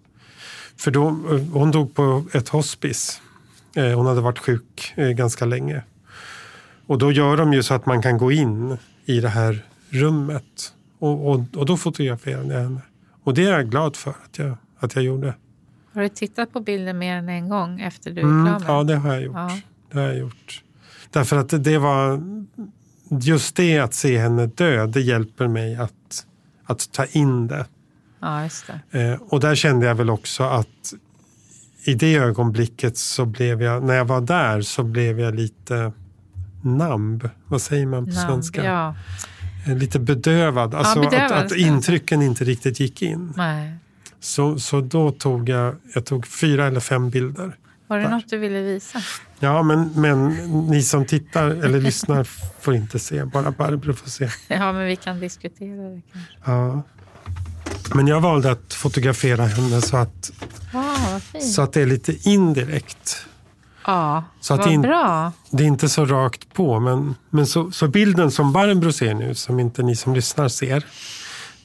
för 0.77 0.91
då, 0.91 1.07
eh, 1.07 1.41
hon 1.53 1.71
dog 1.71 1.95
på 1.95 2.25
ett 2.33 2.49
hospice. 2.49 3.21
Eh, 3.75 3.85
hon 3.91 4.05
hade 4.05 4.21
varit 4.21 4.39
sjuk 4.39 4.93
eh, 4.95 5.09
ganska 5.09 5.45
länge. 5.45 5.81
Och 6.87 6.97
då 6.97 7.11
gör 7.11 7.37
de 7.37 7.53
ju 7.53 7.63
så 7.63 7.73
att 7.73 7.85
man 7.85 8.01
kan 8.01 8.17
gå 8.17 8.31
in 8.31 8.77
i 9.05 9.19
det 9.19 9.29
här 9.29 9.65
rummet. 9.91 10.73
Och, 10.99 11.29
och, 11.29 11.45
och 11.55 11.65
då 11.65 11.77
fotograferade 11.77 12.53
jag 12.53 12.61
henne. 12.61 12.81
Och 13.23 13.33
det 13.33 13.45
är 13.45 13.51
jag 13.51 13.69
glad 13.69 13.95
för 13.95 14.11
att 14.11 14.37
jag, 14.39 14.57
att 14.79 14.95
jag 14.95 15.03
gjorde. 15.03 15.33
Har 15.93 16.01
du 16.01 16.09
tittat 16.09 16.53
på 16.53 16.59
bilden 16.59 16.97
mer 16.97 17.15
än 17.15 17.29
en 17.29 17.49
gång 17.49 17.81
efter 17.81 18.11
du 18.11 18.21
är 18.21 18.25
Mm, 18.25 18.45
klar 18.45 18.59
med 18.59 18.69
ja, 18.69 18.83
det 18.83 18.95
har 18.95 19.13
jag 19.13 19.23
gjort. 19.23 19.35
Ja. 19.35 19.57
Det 19.91 19.97
har 19.99 20.05
jag 20.07 20.17
gjort. 20.17 20.63
Därför 21.09 21.37
att 21.37 21.49
det, 21.49 21.57
det 21.57 21.77
var 21.77 22.21
just 23.21 23.55
det 23.55 23.79
att 23.79 23.93
se 23.93 24.17
henne 24.17 24.45
dö, 24.45 24.85
det 24.85 25.01
hjälper 25.01 25.47
mig 25.47 25.75
att, 25.75 26.25
att 26.65 26.91
ta 26.91 27.05
in 27.05 27.47
det. 27.47 27.65
ja, 28.19 28.43
just 28.43 28.71
det. 28.91 29.01
Eh, 29.01 29.21
och 29.21 29.39
där 29.39 29.55
kände 29.55 29.85
jag 29.85 29.95
väl 29.95 30.09
också 30.09 30.43
att 30.43 30.93
i 31.85 31.93
det 31.93 32.15
ögonblicket 32.15 32.97
så 32.97 33.25
blev 33.25 33.61
jag, 33.61 33.83
när 33.83 33.93
jag 33.93 34.05
var 34.05 34.21
där 34.21 34.61
så 34.61 34.83
blev 34.83 35.19
jag 35.19 35.35
lite 35.35 35.91
namb. 36.63 37.29
Vad 37.47 37.61
säger 37.61 37.85
man 37.85 38.05
på 38.05 38.11
Namn, 38.11 38.27
svenska? 38.27 38.63
Ja. 38.63 38.95
Eh, 39.67 39.77
Lite 39.77 39.99
bedövad. 39.99 40.75
Alltså 40.75 40.99
bedövad, 41.01 41.31
att, 41.31 41.45
att 41.45 41.51
ja. 41.59 41.67
intrycken 41.67 42.21
inte 42.21 42.43
riktigt 42.43 42.79
gick 42.79 43.01
in. 43.01 43.33
Nej. 43.37 43.73
Så, 44.19 44.59
så 44.59 44.81
då 44.81 45.11
tog 45.11 45.49
jag, 45.49 45.75
jag 45.93 46.05
tog 46.05 46.27
fyra 46.27 46.67
eller 46.67 46.79
fem 46.79 47.09
bilder. 47.09 47.55
Var 47.87 47.97
det 47.97 48.03
Där. 48.03 48.09
något 48.09 48.29
du 48.29 48.37
ville 48.37 48.61
visa? 48.61 49.01
Ja, 49.39 49.63
men, 49.63 49.91
men 49.95 50.29
ni 50.69 50.81
som 50.83 51.05
tittar 51.05 51.47
eller 51.49 51.81
lyssnar 51.81 52.23
får 52.61 52.75
inte 52.75 52.99
se. 52.99 53.25
Bara 53.25 53.51
Barbro 53.51 53.93
får 53.93 54.09
se. 54.09 54.29
Ja, 54.47 54.71
men 54.73 54.85
vi 54.85 54.95
kan 54.95 55.19
diskutera 55.19 55.89
det 55.89 56.01
kanske. 56.13 56.31
Ja. 56.45 56.81
Men 57.95 58.07
jag 58.07 58.21
valde 58.21 58.51
att 58.51 58.73
fotografera 58.73 59.45
henne 59.45 59.81
så 59.81 59.97
att, 59.97 60.31
Ja, 60.73 60.95
vad 61.11 61.23
fint. 61.23 61.43
så 61.53 61.61
att 61.61 61.73
det 61.73 61.81
är 61.81 61.85
lite 61.85 62.29
indirekt. 62.29 63.25
Ja, 63.85 64.23
så 64.39 64.53
att 64.53 64.59
vad 64.59 64.71
in- 64.71 64.81
bra. 64.81 65.31
Det 65.49 65.63
är 65.63 65.67
inte 65.67 65.89
så 65.89 66.05
rakt 66.05 66.53
på. 66.53 66.79
Men, 66.79 67.15
men 67.29 67.45
så, 67.45 67.71
så 67.71 67.87
bilden 67.87 68.31
som 68.31 68.53
Barbro 68.53 68.91
ser 68.91 69.13
nu, 69.13 69.35
som 69.35 69.59
inte 69.59 69.83
ni 69.83 69.95
som 69.95 70.13
lyssnar 70.13 70.47
ser. 70.47 70.85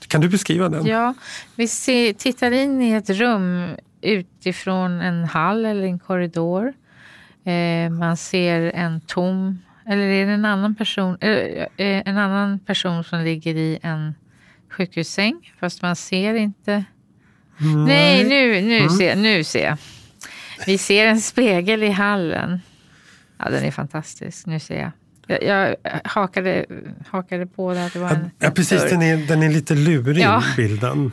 Kan 0.09 0.21
du 0.21 0.29
beskriva 0.29 0.69
den? 0.69 0.87
Ja, 0.87 1.15
vi 1.57 1.69
ser, 1.69 2.13
tittar 2.13 2.51
in 2.51 2.83
i 2.83 2.93
ett 2.93 3.11
rum 3.11 3.69
utifrån 4.01 5.01
en 5.01 5.25
hall 5.25 5.65
eller 5.65 5.83
en 5.83 5.99
korridor. 5.99 6.73
Eh, 7.45 7.91
man 7.91 8.17
ser 8.17 8.61
en 8.75 9.01
tom, 9.01 9.59
eller 9.89 10.03
är 10.03 10.27
det 10.27 10.33
en 10.33 10.45
annan 10.45 10.75
person, 10.75 11.17
eh, 11.21 11.31
eh, 11.31 11.67
en 11.77 12.19
annan 12.19 12.59
person 12.59 13.05
som 13.05 13.21
ligger 13.21 13.55
i 13.55 13.79
en 13.83 14.15
sjukhussäng, 14.71 15.53
fast 15.61 15.83
man 15.83 15.97
ser 15.97 16.35
inte. 16.35 16.85
Nej, 17.87 18.25
nu, 18.25 18.61
nu, 18.61 18.89
ser, 18.89 19.17
nu 19.17 19.45
ser 19.45 19.65
jag. 19.65 19.79
Vi 20.67 20.79
ser 20.79 21.07
en 21.07 21.21
spegel 21.21 21.83
i 21.83 21.89
hallen. 21.91 22.61
Ja, 23.39 23.51
den 23.51 23.65
är 23.65 23.71
fantastisk. 23.71 24.47
Nu 24.47 24.61
ser 24.61 24.81
jag. 24.81 24.91
Jag, 25.27 25.43
jag 25.43 25.77
hakade, 26.05 26.67
hakade 27.09 27.47
på 27.47 27.75
det 27.75 27.87
att 27.87 27.93
det 27.93 27.99
var 27.99 28.11
en 28.11 28.31
Ja, 28.39 28.51
precis. 28.51 28.83
Den 28.83 29.03
är, 29.03 29.17
den 29.17 29.43
är 29.43 29.49
lite 29.49 29.75
lurig, 29.75 30.25
Ja. 30.25 30.43
bilden. 30.57 31.13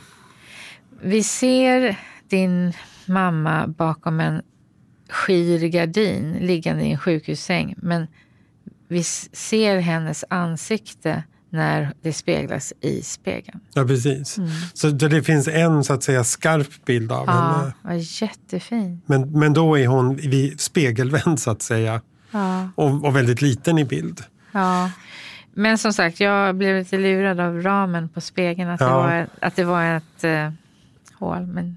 Vi 1.02 1.22
ser 1.22 1.96
din 2.28 2.72
mamma 3.06 3.66
bakom 3.66 4.20
en 4.20 4.42
skir 5.10 5.68
gardin 5.68 6.32
liggande 6.40 6.84
i 6.84 6.92
en 6.92 6.98
sjukhussäng. 6.98 7.74
Men 7.76 8.06
vi 8.88 9.02
ser 9.04 9.78
hennes 9.78 10.24
ansikte 10.30 11.22
när 11.54 11.92
det 12.02 12.12
speglas 12.12 12.72
i 12.80 13.02
spegeln. 13.02 13.60
Ja, 13.74 13.84
precis. 13.84 14.38
Så 14.74 14.88
det 14.88 15.08
det 15.08 15.22
finns 15.22 15.48
en 15.48 15.84
så 15.84 15.92
att 15.92 16.02
säga 16.02 16.24
skarp 16.24 16.84
bild 16.84 17.12
av 17.12 17.24
Ja, 17.26 17.32
henne. 17.32 17.72
vad 17.82 17.98
jättefint. 17.98 19.02
Men, 19.08 19.38
men 19.38 19.52
då 19.52 19.78
är 19.78 19.86
hon 19.86 20.16
vid 20.16 20.60
spegelvänd 20.60 21.40
så 21.40 21.50
att 21.50 21.62
säga. 21.62 22.00
Ja, 22.30 22.68
Och, 22.74 23.04
och 23.04 23.16
väldigt 23.16 23.42
liten 23.42 23.78
i 23.78 23.84
bild. 23.84 24.20
ja. 24.52 24.90
Men 25.56 25.78
som 25.78 25.92
sagt, 25.92 26.20
jag 26.20 26.54
blev 26.56 26.78
lite 26.78 26.98
lurad 26.98 27.40
av 27.40 27.62
ramen 27.62 28.08
på 28.08 28.20
spegeln. 28.20 28.70
Att, 28.70 28.78
det, 28.78 28.84
Ja. 28.84 28.96
var, 28.96 29.26
att 29.40 29.56
det 29.56 29.64
var 29.64 29.84
ett 29.84 30.24
eh, 30.24 30.50
hål. 31.14 31.46
Men, 31.46 31.76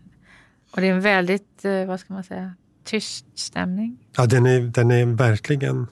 och 0.71 0.81
det 0.81 0.87
är 0.87 0.93
en 0.93 1.01
väldigt, 1.01 1.65
eh, 1.65 1.85
vad 1.85 1.99
ska 1.99 2.13
man 2.13 2.23
säga, 2.23 2.53
tyst 2.83 3.25
stämning. 3.35 3.97
Ja, 4.17 4.25
den 4.25 4.45
är, 4.45 4.59
den 4.59 4.91
är 4.91 5.05
verkligen... 5.05 5.87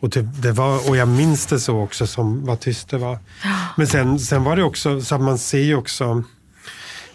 Och, 0.00 0.10
det, 0.10 0.22
det 0.22 0.52
var, 0.52 0.88
och 0.90 0.96
jag 0.96 1.08
minns 1.08 1.46
det 1.46 1.60
så 1.60 1.78
också, 1.78 2.06
som 2.06 2.44
vad 2.44 2.60
tyst 2.60 2.88
det 2.88 2.98
var. 2.98 3.18
Men 3.76 3.86
sen, 3.86 4.18
sen 4.18 4.44
var 4.44 4.56
det 4.56 4.62
också, 4.62 5.00
så 5.00 5.14
att 5.14 5.20
man 5.20 5.38
ser 5.38 5.62
ju 5.62 5.74
också 5.74 6.22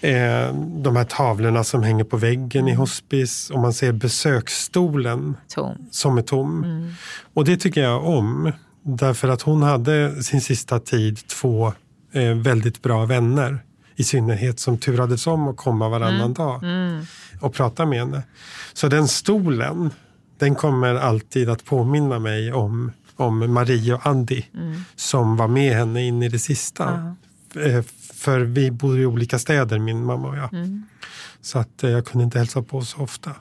eh, 0.02 0.56
de 0.56 0.96
här 0.96 1.04
tavlorna 1.04 1.64
som 1.64 1.84
hänger 1.84 2.04
på 2.04 2.18
väggen 2.18 2.68
i 2.68 2.74
hospice. 2.74 3.54
Och 3.54 3.60
man 3.60 3.74
ser 3.74 3.92
besöksstolen 3.92 5.38
Tom. 5.50 5.88
som 5.92 6.18
är 6.18 6.22
tom. 6.22 6.66
Och 7.34 7.46
det 7.46 7.58
tycker 7.58 7.82
jag 7.82 8.06
om. 8.06 8.52
Därför 8.86 9.28
att 9.28 9.42
hon 9.42 9.64
hade 9.64 10.24
sin 10.24 10.42
sista 10.42 10.80
tid 10.80 11.28
två 11.28 11.74
eh, 12.14 12.34
väldigt 12.34 12.82
bra 12.82 13.06
vänner. 13.06 13.60
I 13.96 14.04
synnerhet 14.04 14.60
som 14.60 14.78
turades 14.78 15.28
om 15.28 15.48
att 15.48 15.58
komma 15.58 15.90
varannan 15.90 16.34
dag 16.34 16.62
och 17.42 17.54
prata 17.54 17.86
med 17.86 18.00
henne. 18.00 18.24
Så 18.74 18.88
den 18.88 19.08
stolen, 19.08 19.90
den 20.38 20.56
kommer 20.56 20.96
alltid 20.96 21.50
att 21.50 21.66
påminna 21.66 22.20
mig 22.20 22.54
om, 22.54 22.92
om 23.16 23.54
Marie 23.54 23.94
och 23.94 24.06
Andy 24.08 24.44
som 24.96 25.38
var 25.38 25.48
med 25.48 25.74
henne 25.76 26.04
in 26.04 26.24
i 26.24 26.30
det 26.30 26.40
sista. 26.40 27.16
Eh, 27.56 27.82
För 28.14 28.40
vi 28.40 28.72
bor 28.72 29.00
i 29.00 29.06
olika 29.06 29.40
städer, 29.40 29.80
min 29.80 30.06
mamma 30.06 30.28
och 30.28 30.38
jag. 30.38 30.50
Så 31.42 31.60
att 31.60 31.84
eh, 31.84 31.90
jag 31.90 32.06
kunde 32.06 32.24
inte 32.24 32.38
hälsa 32.40 32.62
på 32.62 32.82
så 32.82 33.02
ofta. 33.02 33.32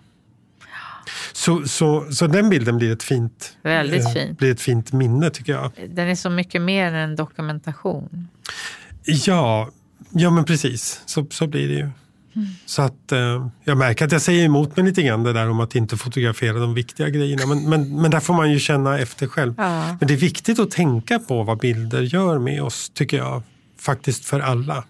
Så, 1.33 1.69
så, 1.69 2.13
så 2.13 2.27
den 2.27 2.51
bilden 2.51 2.79
blir 2.79 2.93
ett 2.93 3.03
fint, 3.03 3.57
Väldigt 3.63 4.05
eh, 4.05 4.13
fint. 4.13 4.39
blir 4.39 4.53
ett 4.53 4.61
fint 4.61 4.93
minne 4.93 5.31
tycker 5.31 5.53
jag. 5.53 5.71
Den 5.89 6.09
är 6.09 6.15
så 6.15 6.31
mycket 6.31 6.63
mer 6.63 6.87
än 6.87 6.95
en 6.95 7.17
dokumentation. 7.17 8.29
Ja, 9.05 9.69
ja 10.11 10.31
men 10.31 10.45
precis. 10.45 11.03
Så, 11.07 11.27
så 11.31 11.47
blir 11.47 11.69
det 11.69 11.75
ju. 11.75 11.91
Så 12.67 12.83
att 12.83 13.13
eh, 13.13 13.49
jag 13.65 13.79
märker 13.79 14.05
att 14.05 14.13
jag 14.13 14.23
säger 14.23 14.45
emot 14.45 14.77
mig 14.77 14.87
lite 14.87 15.03
grann 15.03 15.23
det 15.23 15.33
där 15.33 15.51
om 15.51 15.61
att 15.61 15.75
inte 15.75 15.97
fotografera 15.97 16.59
de 16.59 16.75
viktiga 16.75 17.09
grejerna. 17.09 17.47
Men, 17.47 17.69
men, 17.69 18.03
men 18.03 18.11
där 18.11 18.21
får 18.21 18.35
man 18.35 18.53
ju 18.53 18.59
känna 18.59 18.99
efter 18.99 19.27
själv. 19.27 19.55
Ja. 19.59 19.97
Men 20.01 20.09
det 20.09 20.15
är 20.15 20.19
viktigt 20.19 20.59
att 20.59 20.71
tänka 20.71 21.19
på 21.19 21.43
vad 21.43 21.59
bilder 21.59 22.03
gör 22.03 22.39
med 22.39 22.63
oss, 22.63 22.91
tycker 22.95 23.17
jag. 23.17 23.43
Faktiskt 23.79 24.25
för 24.25 24.41
alla. 24.41 24.85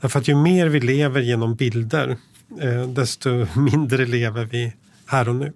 Därför 0.00 0.18
att 0.18 0.28
ju 0.28 0.34
mer 0.34 0.66
vi 0.66 0.80
lever 0.80 1.20
genom 1.20 1.54
bilder, 1.54 2.16
eh, 2.60 2.88
desto 2.88 3.46
mindre 3.60 4.06
lever 4.06 4.44
vi 4.44 4.72
här 5.06 5.28
och 5.28 5.36
nu. 5.36 5.52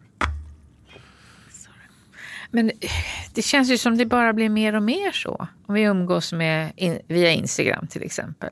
Men 2.50 2.70
eh, 2.70 2.90
det 3.34 3.42
känns 3.42 3.70
ju 3.70 3.78
som 3.78 3.96
det 3.96 4.06
bara 4.06 4.32
blir 4.32 4.48
mer 4.48 4.74
och 4.74 4.82
mer 4.82 5.12
så. 5.12 5.48
Om 5.66 5.74
vi 5.74 5.82
umgås 5.82 6.32
med, 6.32 6.72
in, 6.76 6.98
via 7.08 7.30
Instagram 7.30 7.86
till 7.86 8.02
exempel. 8.02 8.50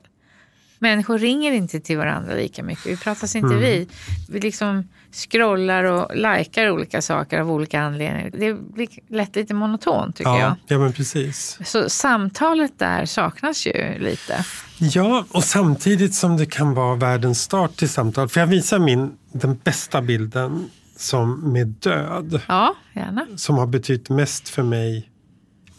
Människor 0.85 1.17
ringer 1.19 1.51
inte 1.51 1.79
till 1.79 1.97
varandra 1.97 2.33
lika 2.35 2.63
mycket. 2.63 2.85
Vi 2.85 2.97
pratas 2.97 3.35
inte 3.35 3.55
vid. 3.55 3.89
Vi 4.29 4.39
liksom 4.39 4.87
scrollar 5.11 5.83
och 5.83 6.15
likar 6.15 6.69
olika 6.69 7.01
saker 7.01 7.39
av 7.39 7.51
olika 7.51 7.81
anledningar. 7.81 8.29
Det 8.33 8.53
blir 8.53 8.87
lätt 9.09 9.35
lite 9.35 9.53
monotont 9.53 10.15
tycker 10.15 10.29
Ja, 10.29 10.39
jag. 10.39 10.55
ja, 10.67 10.77
men 10.79 10.93
precis. 10.93 11.59
Så 11.65 11.89
samtalet 11.89 12.79
där 12.79 13.05
saknas 13.05 13.67
ju 13.67 13.99
lite. 13.99 14.45
Ja, 14.77 15.25
och 15.31 15.43
samtidigt 15.43 16.15
som 16.15 16.37
det 16.37 16.45
kan 16.45 16.73
vara 16.73 16.95
världens 16.95 17.41
start 17.41 17.75
till 17.75 17.89
samtal. 17.89 18.29
För 18.29 18.39
jag 18.39 18.47
visar 18.47 18.79
min, 18.79 19.11
den 19.31 19.59
bästa 19.63 20.01
bilden 20.01 20.69
som 20.97 21.53
med 21.53 21.67
död. 21.67 22.41
Ja, 22.47 22.75
gärna. 22.93 23.27
Som 23.35 23.57
har 23.57 23.67
betytt 23.67 24.09
mest 24.09 24.49
för 24.49 24.63
mig. 24.63 25.09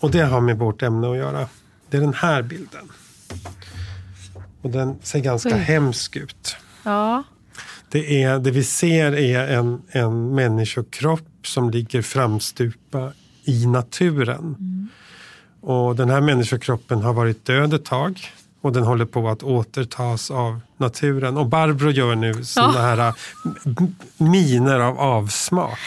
Och 0.00 0.10
det 0.10 0.20
har 0.24 0.40
med 0.40 0.58
vårt 0.58 0.82
ämne 0.82 1.10
att 1.10 1.16
göra. 1.16 1.48
Det 1.90 1.96
är 1.96 2.00
den 2.00 2.14
här 2.14 2.42
bilden. 2.42 2.88
Och 4.66 4.72
den 4.72 4.96
ser 5.02 5.18
ganska 5.18 5.48
Oj. 5.48 5.60
hemsk 5.60 6.16
ut. 6.16 6.56
Ja, 6.82 7.22
Det, 7.88 8.22
är, 8.22 8.38
det 8.38 8.50
vi 8.50 8.64
ser 8.64 9.12
är 9.12 9.48
en, 9.48 9.82
en 9.90 10.34
människokropp 10.34 11.46
som 11.46 11.70
ligger 11.70 12.02
framstupa 12.02 13.12
i 13.44 13.66
naturen. 13.66 14.56
Mm. 14.58 14.88
Och 15.60 15.96
den 15.96 16.10
här 16.10 16.20
människokroppen 16.20 17.02
har 17.02 17.12
varit 17.12 17.44
död 17.44 17.74
ett 17.74 17.84
tag 17.84 18.20
och 18.60 18.72
den 18.72 18.82
håller 18.84 19.04
på 19.04 19.28
att 19.28 19.42
återtas 19.42 20.30
av 20.30 20.60
naturen. 20.76 21.36
Och 21.36 21.46
Barbro 21.46 21.90
gör 21.90 22.14
nu 22.14 22.44
såna 22.44 22.80
här 22.80 22.98
äh, 22.98 23.14
miner 24.16 24.80
av 24.80 24.98
avsmak. 24.98 25.78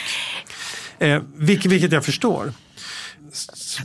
Eh, 0.99 1.21
vilket, 1.35 1.71
vilket 1.71 1.91
jag 1.91 2.05
förstår. 2.05 2.53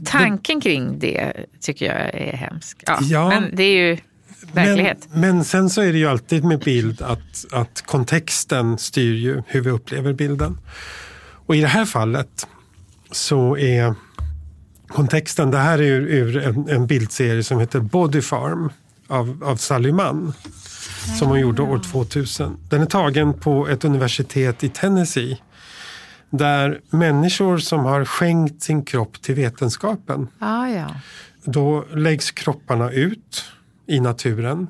Tanken 0.04 0.60
kring 0.60 0.98
det 0.98 1.32
tycker 1.60 1.86
jag 1.86 2.14
är 2.14 2.36
hemsk. 2.36 2.82
Ja, 2.86 2.98
ja 3.00 3.28
men 3.28 3.56
det 3.56 3.62
är 3.62 3.88
ju 3.88 3.98
verklighet. 4.54 5.08
Men, 5.10 5.20
men, 5.20 5.44
sen 5.44 5.70
så 5.70 5.82
är 5.82 5.92
det 5.92 5.98
ju 5.98 6.08
alltid 6.08 6.44
med 6.44 6.58
bild 6.58 7.02
att, 7.02 7.44
att 7.52 7.82
kontexten 7.86 8.78
styr 8.78 9.14
ju 9.14 9.42
hur 9.46 9.60
vi 9.60 9.70
upplever 9.70 10.12
bilden. 10.12 10.58
Och 11.46 11.56
i 11.56 11.60
det 11.60 11.66
här 11.66 11.84
fallet 11.84 12.46
så 13.10 13.56
är 13.56 13.94
kontexten, 14.88 15.50
det 15.50 15.58
här 15.58 15.78
är 15.78 15.82
ur, 15.82 16.06
ur 16.06 16.36
en, 16.36 16.68
en, 16.68 16.86
bildserie 16.86 17.42
som 17.42 17.60
heter 17.60 17.80
Body 17.80 18.20
Farm 18.20 18.70
av, 19.08 19.42
av 19.44 19.56
Sally 19.56 19.92
Mann. 19.92 20.32
Som 21.18 21.28
hon 21.28 21.40
gjorde 21.40 21.62
år 21.62 21.78
2000. 21.78 22.56
Den 22.68 22.82
är 22.82 22.86
tagen 22.86 23.34
på 23.34 23.68
ett 23.68 23.84
universitet 23.84 24.64
i 24.64 24.68
Tennessee. 24.68 25.38
Där 26.30 26.80
människor 26.90 27.58
som 27.58 27.84
har 27.84 28.04
skänkt 28.04 28.62
sin 28.62 28.84
kropp 28.84 29.22
till 29.22 29.34
vetenskapen. 29.34 30.28
Ah, 30.38 30.66
ja. 30.66 30.86
Då 31.44 31.84
läggs 31.94 32.30
kropparna 32.30 32.90
ut 32.90 33.44
i 33.86 34.00
naturen 34.00 34.66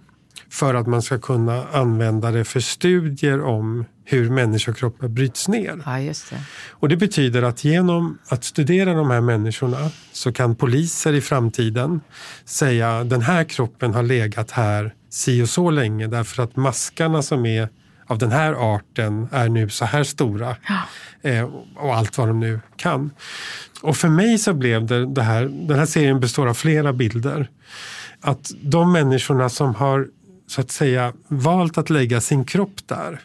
för 0.51 0.75
att 0.75 0.87
man 0.87 1.03
ska 1.03 1.19
kunna 1.19 1.67
använda 1.73 2.31
det 2.31 2.45
för 2.45 2.61
studier 2.61 3.43
om 3.43 3.85
hur 4.05 4.31
människokroppar 4.31 5.09
bryts 5.09 5.49
ner. 5.49 5.83
Ja, 5.87 6.01
just 6.01 6.31
det. 6.31 6.37
Och 6.71 6.89
det 6.89 6.97
betyder 6.97 7.43
att 7.43 7.65
genom 7.65 8.19
att 8.29 8.45
studera 8.45 8.95
de 8.95 9.11
här 9.11 9.21
människorna 9.21 9.91
så 10.13 10.33
kan 10.33 10.57
poliser 10.57 11.13
i 11.13 11.21
framtiden 11.21 12.01
säga 12.45 13.05
den 13.05 13.23
här 13.23 13.45
kroppen 13.45 13.95
har 13.95 14.03
legat 14.03 14.51
här 14.51 14.95
si 15.11 15.43
och 15.43 15.49
så 15.49 15.71
länge 15.71 16.07
därför 16.07 16.43
att 16.43 16.57
maskarna 16.57 17.23
som 17.23 17.47
är 17.47 17.69
av 18.07 18.19
den 18.19 18.33
här 18.33 18.75
arten 18.75 19.29
är 19.33 19.49
nu 19.49 19.69
så 19.69 19.85
här 19.85 20.05
stora. 20.05 20.57
Ja. 20.69 20.83
Eh, 21.31 21.51
och 21.77 21.95
allt 21.95 22.19
vad 22.19 22.29
de 22.29 22.41
nu 22.41 22.61
kan. 22.77 23.11
Och 23.83 23.97
för 23.97 24.09
mig 24.09 24.39
så 24.39 24.55
blev 24.55 24.87
det, 24.87 25.07
det 25.07 25.23
här, 25.23 25.45
den 25.45 25.79
här 25.79 25.87
serien 25.87 26.21
består 26.21 26.47
av 26.47 26.55
flera 26.55 26.93
bilder. 26.93 27.49
Att 28.27 28.51
de 28.63 28.93
människorna 28.93 29.49
som 29.49 29.75
har 29.75 30.09
så 30.47 30.61
att 30.61 30.71
säga 30.71 31.13
valt 31.29 31.79
att 31.79 31.91
lägga 31.91 32.21
sin 32.21 32.45
kropp 32.45 32.87
där. 32.87 33.21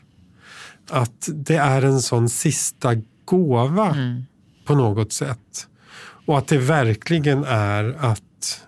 Att 0.90 1.30
det 1.34 1.56
är 1.56 1.82
en 1.82 2.02
sån 2.02 2.30
sista 2.30 2.96
gåva 3.26 3.90
mm. 3.90 4.24
på 4.66 4.76
något 4.76 5.14
sätt. 5.14 5.68
Och 6.26 6.38
att 6.38 6.48
det 6.48 6.58
verkligen 6.58 7.44
är 7.44 7.96
att 8.00 8.62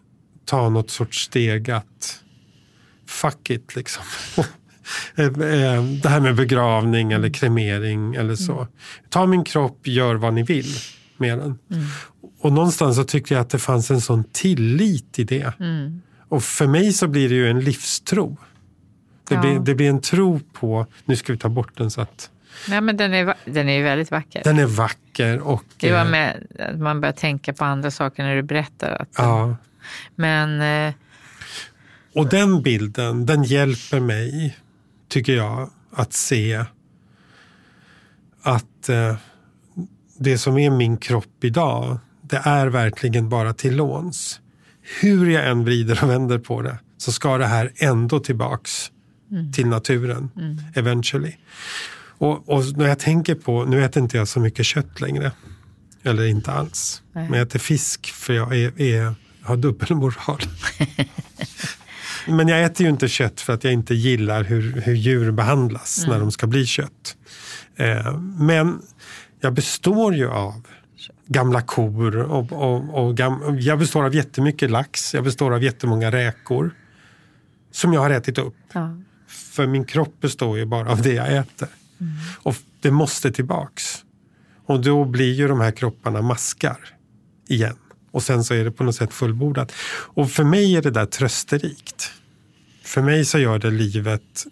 ta 0.45 0.69
något 0.69 0.89
sorts 0.89 1.23
steg 1.23 1.71
att 1.71 2.19
fuck 3.07 3.49
it 3.49 3.75
liksom. 3.75 4.03
Eh, 5.15 5.25
eh, 5.25 5.83
det 5.83 6.09
här 6.09 6.19
med 6.19 6.35
begravning 6.35 7.11
eller 7.11 7.29
kremering 7.29 8.15
eller 8.15 8.35
så. 8.35 8.53
Mm. 8.53 8.67
Ta 9.09 9.25
min 9.25 9.43
kropp, 9.43 9.87
gör 9.87 10.15
vad 10.15 10.33
ni 10.33 10.43
vill 10.43 10.75
med 11.17 11.37
den. 11.37 11.59
Mm. 11.71 11.85
Och 12.39 12.53
någonstans 12.53 12.95
så 12.95 13.03
tycker 13.03 13.35
jag 13.35 13.41
att 13.41 13.49
det 13.49 13.59
fanns 13.59 13.91
en 13.91 14.01
sån 14.01 14.23
tillit 14.23 15.19
i 15.19 15.23
det. 15.23 15.53
Mm. 15.59 16.01
Och 16.31 16.43
för 16.43 16.67
mig 16.67 16.93
så 16.93 17.07
blir 17.07 17.29
det 17.29 17.35
ju 17.35 17.49
en 17.49 17.59
livstro. 17.59 18.37
Det, 19.27 19.35
ja. 19.35 19.41
blir, 19.41 19.59
det 19.59 19.75
blir 19.75 19.89
en 19.89 20.01
tro 20.01 20.39
på, 20.53 20.85
nu 21.05 21.15
ska 21.15 21.33
vi 21.33 21.39
ta 21.39 21.49
bort 21.49 21.77
den 21.77 21.91
så 21.91 22.01
att 22.01 22.29
Nej, 22.69 22.81
men 22.81 22.97
den 22.97 23.13
är, 23.13 23.33
den 23.45 23.69
är 23.69 23.83
väldigt 23.83 24.11
vacker. 24.11 24.41
Den 24.43 24.59
är 24.59 24.65
vacker. 24.65 25.39
Och, 25.39 25.63
det 25.77 25.91
var 25.91 26.05
eh, 26.05 26.11
med 26.11 26.47
att 26.59 26.79
man 26.79 27.01
börjar 27.01 27.13
tänka 27.13 27.53
på 27.53 27.65
andra 27.65 27.91
saker 27.91 28.23
när 28.23 28.35
du 28.35 28.41
berättar. 28.41 29.01
Att, 29.01 29.09
ja. 29.17 29.55
Men... 30.15 30.61
Eh, 30.87 30.93
och 32.13 32.29
den 32.29 32.61
bilden, 32.61 33.25
den 33.25 33.43
hjälper 33.43 33.99
mig, 33.99 34.57
tycker 35.07 35.33
jag, 35.33 35.69
att 35.93 36.13
se 36.13 36.65
att 38.41 38.89
eh, 38.89 39.15
det 40.17 40.37
som 40.37 40.57
är 40.57 40.69
min 40.69 40.97
kropp 40.97 41.43
idag, 41.43 41.97
det 42.21 42.41
är 42.43 42.67
verkligen 42.67 43.29
bara 43.29 43.53
till 43.53 43.75
låns. 43.75 44.41
Hur 45.01 45.29
jag 45.29 45.49
än 45.49 45.63
vrider 45.63 46.03
och 46.03 46.09
vänder 46.09 46.37
på 46.37 46.61
det 46.61 46.77
så 46.97 47.11
ska 47.11 47.37
det 47.37 47.45
här 47.45 47.71
ändå 47.75 48.19
tillbaks 48.19 48.91
mm. 49.31 49.51
till 49.51 49.67
naturen 49.67 50.29
mm. 50.37 50.57
eventually. 50.75 51.35
Och, 52.17 52.49
och, 52.49 52.77
när 52.77 52.87
jag 52.87 52.99
tänker 52.99 53.35
på, 53.35 53.65
nu 53.65 53.83
äter 53.83 54.03
inte 54.03 54.17
jag 54.17 54.27
så 54.27 54.39
mycket 54.39 54.65
kött 54.65 55.01
längre. 55.01 55.31
Eller 56.03 56.25
inte 56.25 56.51
alls. 56.51 57.01
Nej. 57.13 57.29
Men 57.29 57.39
jag 57.39 57.47
äter 57.47 57.59
fisk 57.59 58.07
för 58.07 58.33
jag 58.33 58.55
är, 58.55 58.81
är 58.81 59.15
har 59.41 59.57
dubbelmoral. 59.57 60.41
Men 62.27 62.47
jag 62.47 62.63
äter 62.63 62.85
ju 62.85 62.89
inte 62.89 63.07
kött 63.07 63.41
för 63.41 63.53
att 63.53 63.63
jag 63.63 63.73
inte 63.73 63.95
gillar 63.95 64.43
hur, 64.43 64.81
hur 64.81 64.93
djur 64.93 65.31
behandlas 65.31 65.97
mm. 65.97 66.09
när 66.09 66.19
de 66.19 66.31
ska 66.31 66.47
bli 66.47 66.65
kött. 66.65 67.15
Eh, 67.75 68.17
men 68.19 68.81
jag 69.41 69.53
består 69.53 70.15
ju 70.15 70.29
av 70.29 70.67
gamla 71.31 71.61
kor 71.61 72.17
och, 72.17 72.51
och, 72.51 73.03
och 73.03 73.17
gam, 73.17 73.59
jag 73.59 73.79
består 73.79 74.05
av 74.05 74.15
jättemycket 74.15 74.71
lax. 74.71 75.13
Jag 75.13 75.23
består 75.23 75.53
av 75.53 75.63
jättemånga 75.63 76.11
räkor. 76.11 76.71
Som 77.71 77.93
jag 77.93 78.01
har 78.01 78.09
ätit 78.09 78.37
upp. 78.37 78.55
Ja. 78.73 78.97
För 79.27 79.67
min 79.67 79.85
kropp 79.85 80.19
består 80.21 80.57
ju 80.57 80.65
bara 80.65 80.91
av 80.91 81.01
det 81.01 81.13
jag 81.13 81.35
äter. 81.35 81.67
Mm. 81.99 82.13
Och 82.43 82.55
det 82.81 82.91
måste 82.91 83.31
tillbaks. 83.31 84.03
Och 84.65 84.81
då 84.81 85.05
blir 85.05 85.33
ju 85.33 85.47
de 85.47 85.61
här 85.61 85.71
kropparna 85.71 86.21
maskar 86.21 86.77
igen. 87.47 87.77
Och 88.11 88.23
sen 88.23 88.43
så 88.43 88.53
är 88.53 88.63
det 88.63 88.71
på 88.71 88.83
något 88.83 88.95
sätt 88.95 89.13
fullbordat. 89.13 89.71
Och 90.13 90.31
för 90.31 90.43
mig 90.43 90.75
är 90.75 90.81
det 90.81 90.91
där 90.91 91.05
trösterikt. 91.05 92.11
För 92.83 93.01
mig 93.01 93.25
så 93.25 93.39
gör 93.39 93.59
det 93.59 93.69
livet 93.69 94.45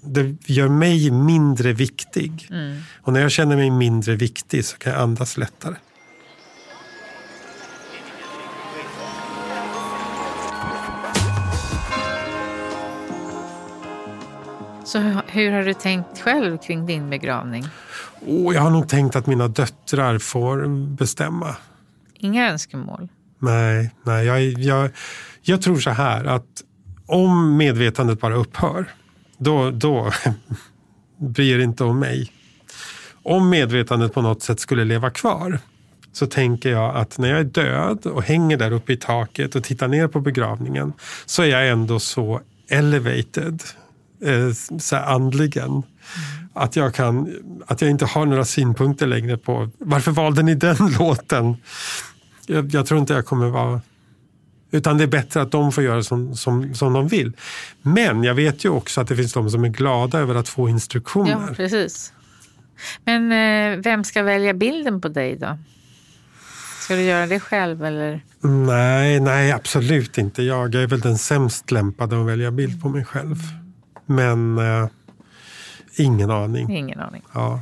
det 0.00 0.36
gör 0.46 0.68
mig 0.68 1.10
mindre 1.10 1.72
viktig. 1.72 2.48
Mm. 2.50 2.80
Och 3.02 3.12
när 3.12 3.20
jag 3.20 3.30
känner 3.30 3.56
mig 3.56 3.70
mindre 3.70 4.16
viktig 4.16 4.64
så 4.64 4.78
kan 4.78 4.92
jag 4.92 5.02
andas 5.02 5.36
lättare. 5.36 5.74
Så 14.88 14.98
hur 15.26 15.52
har 15.52 15.62
du 15.62 15.74
tänkt 15.74 16.20
själv 16.20 16.58
kring 16.58 16.86
din 16.86 17.10
begravning? 17.10 17.64
Oh, 18.20 18.54
jag 18.54 18.60
har 18.60 18.70
nog 18.70 18.88
tänkt 18.88 19.16
att 19.16 19.26
mina 19.26 19.48
döttrar 19.48 20.18
får 20.18 20.66
bestämma. 20.96 21.56
Inga 22.14 22.50
önskemål? 22.50 23.08
Nej, 23.38 23.90
nej 24.02 24.26
jag, 24.26 24.42
jag, 24.42 24.90
jag 25.42 25.62
tror 25.62 25.76
så 25.76 25.90
här 25.90 26.24
att 26.24 26.62
om 27.06 27.56
medvetandet 27.56 28.20
bara 28.20 28.34
upphör, 28.34 28.86
då, 29.38 29.70
då 29.70 30.12
bryr 31.18 31.58
det 31.58 31.64
inte 31.64 31.84
om 31.84 31.98
mig. 31.98 32.32
Om 33.22 33.50
medvetandet 33.50 34.14
på 34.14 34.22
något 34.22 34.42
sätt 34.42 34.60
skulle 34.60 34.84
leva 34.84 35.10
kvar 35.10 35.58
så 36.12 36.26
tänker 36.26 36.70
jag 36.70 36.96
att 36.96 37.18
när 37.18 37.28
jag 37.28 37.38
är 37.38 37.44
död 37.44 38.06
och 38.06 38.22
hänger 38.22 38.56
där 38.56 38.70
uppe 38.70 38.92
i 38.92 38.96
taket 38.96 39.54
och 39.54 39.64
tittar 39.64 39.88
ner 39.88 40.08
på 40.08 40.20
begravningen 40.20 40.92
så 41.26 41.42
är 41.42 41.46
jag 41.46 41.68
ändå 41.68 42.00
så 42.00 42.40
elevated 42.68 43.62
eh, 44.20 44.78
så 44.78 44.96
andligen. 44.96 45.70
Mm. 45.70 45.82
Att, 46.52 46.76
jag 46.76 46.94
kan, 46.94 47.34
att 47.66 47.80
jag 47.80 47.90
inte 47.90 48.04
har 48.04 48.26
några 48.26 48.44
synpunkter 48.44 49.06
längre 49.06 49.36
på 49.36 49.70
varför 49.78 50.12
valde 50.12 50.42
ni 50.42 50.54
den 50.54 50.76
låten? 50.98 51.56
Jag, 52.46 52.74
jag 52.74 52.86
tror 52.86 53.00
inte 53.00 53.12
jag 53.12 53.26
kommer 53.26 53.48
vara 53.48 53.80
utan 54.70 54.98
det 54.98 55.04
är 55.04 55.08
bättre 55.08 55.42
att 55.42 55.50
de 55.50 55.72
får 55.72 55.84
göra 55.84 56.02
som, 56.02 56.36
som, 56.36 56.74
som 56.74 56.92
de 56.92 57.08
vill. 57.08 57.32
Men 57.82 58.24
jag 58.24 58.34
vet 58.34 58.64
ju 58.64 58.68
också 58.68 59.00
att 59.00 59.08
det 59.08 59.16
finns 59.16 59.32
de 59.32 59.50
som 59.50 59.64
är 59.64 59.68
glada 59.68 60.18
över 60.18 60.34
att 60.34 60.48
få 60.48 60.68
instruktioner. 60.68 61.30
Ja, 61.30 61.54
precis. 61.56 62.12
Men 63.04 63.32
eh, 63.32 63.78
vem 63.82 64.04
ska 64.04 64.22
välja 64.22 64.54
bilden 64.54 65.00
på 65.00 65.08
dig 65.08 65.36
då? 65.36 65.58
Ska 66.80 66.94
du 66.94 67.02
göra 67.02 67.26
det 67.26 67.40
själv 67.40 67.84
eller? 67.84 68.20
Nej, 68.40 69.20
nej 69.20 69.52
absolut 69.52 70.18
inte. 70.18 70.42
Jag 70.42 70.74
är 70.74 70.86
väl 70.86 71.00
den 71.00 71.18
sämst 71.18 71.70
lämpade 71.70 72.20
att 72.20 72.26
välja 72.26 72.50
bild 72.50 72.82
på 72.82 72.88
mig 72.88 73.04
själv. 73.04 73.36
Men 74.08 74.58
eh, 74.58 74.88
ingen 75.96 76.30
aning. 76.30 76.76
Ingen 76.76 77.00
aning. 77.00 77.22
Ja. 77.34 77.60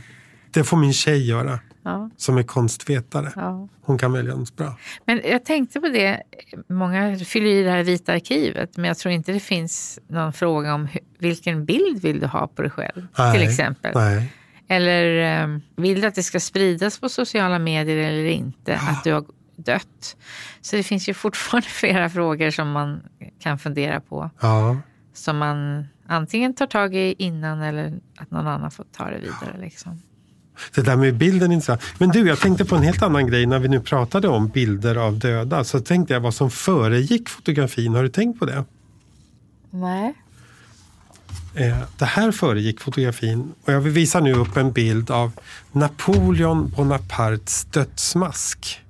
Det 0.50 0.64
får 0.64 0.76
min 0.76 0.92
tjej 0.92 1.28
göra. 1.28 1.60
Ja. 1.82 2.10
Som 2.16 2.38
är 2.38 2.42
konstvetare. 2.42 3.32
Ja. 3.36 3.68
Hon 3.82 3.98
kan 3.98 4.12
välja 4.12 4.34
något 4.34 4.56
bra. 4.56 4.76
Men 5.04 5.20
jag 5.24 5.44
tänkte 5.44 5.80
på 5.80 5.88
det, 5.88 6.22
många 6.68 7.18
fyller 7.18 7.46
i 7.46 7.62
det 7.62 7.70
här 7.70 7.82
vita 7.82 8.12
arkivet 8.12 8.76
men 8.76 8.84
jag 8.84 8.98
tror 8.98 9.12
inte 9.14 9.32
det 9.32 9.40
finns 9.40 9.98
någon 10.08 10.32
fråga 10.32 10.74
om 10.74 10.88
vilken 11.18 11.64
bild 11.64 12.02
vill 12.02 12.20
du 12.20 12.26
ha 12.26 12.46
på 12.46 12.62
dig 12.62 12.70
själv? 12.70 13.06
Nej. 13.18 13.38
Till 13.38 13.48
exempel. 13.48 13.92
Nej. 13.94 14.32
Eller 14.68 15.42
um, 15.44 15.62
vill 15.76 16.00
du 16.00 16.06
att 16.06 16.14
det 16.14 16.22
ska 16.22 16.40
spridas 16.40 16.98
på 16.98 17.08
sociala 17.08 17.58
medier 17.58 17.96
eller 17.96 18.24
inte? 18.24 18.72
Ja. 18.72 18.90
Att 18.90 19.04
du 19.04 19.12
har 19.12 19.24
dött? 19.56 20.16
Så 20.60 20.76
det 20.76 20.82
finns 20.82 21.08
ju 21.08 21.14
fortfarande 21.14 21.68
flera 21.68 22.10
frågor 22.10 22.50
som 22.50 22.70
man 22.70 23.02
kan 23.40 23.58
fundera 23.58 24.00
på. 24.00 24.30
Ja. 24.40 24.76
Som 25.14 25.38
man 25.38 25.86
antingen 26.08 26.54
tar 26.54 26.66
tag 26.66 26.94
i 26.94 27.14
innan 27.18 27.62
eller 27.62 28.00
att 28.16 28.30
någon 28.30 28.46
annan 28.46 28.70
får 28.70 28.86
ta 28.96 29.10
det 29.10 29.18
vidare. 29.18 29.60
Liksom. 29.60 30.02
Det 30.74 30.82
där 30.82 30.96
med 30.96 31.14
bilden 31.14 31.50
är 31.50 31.54
intressant. 31.54 31.82
Men 31.98 32.08
du, 32.08 32.28
jag 32.28 32.40
tänkte 32.40 32.64
på 32.64 32.76
en 32.76 32.82
helt 32.82 33.02
annan 33.02 33.26
grej 33.26 33.46
när 33.46 33.58
vi 33.58 33.68
nu 33.68 33.80
pratade 33.80 34.28
om 34.28 34.48
bilder 34.48 34.96
av 34.96 35.18
döda. 35.18 35.64
Så 35.64 35.80
tänkte 35.80 36.14
jag 36.14 36.20
vad 36.20 36.34
som 36.34 36.50
föregick 36.50 37.28
fotografin. 37.28 37.94
Har 37.94 38.02
du 38.02 38.08
tänkt 38.08 38.38
på 38.38 38.46
det? 38.46 38.64
Nej. 39.70 40.14
Eh, 41.54 41.78
det 41.98 42.04
här 42.04 42.32
föregick 42.32 42.80
fotografin 42.80 43.52
och 43.64 43.72
jag 43.72 43.80
vill 43.80 43.92
visa 43.92 44.20
nu 44.20 44.32
upp 44.32 44.56
en 44.56 44.72
bild 44.72 45.10
av 45.10 45.32
Napoleon 45.72 46.68
Bonapartes 46.68 47.64
dödsmask. 47.64 48.80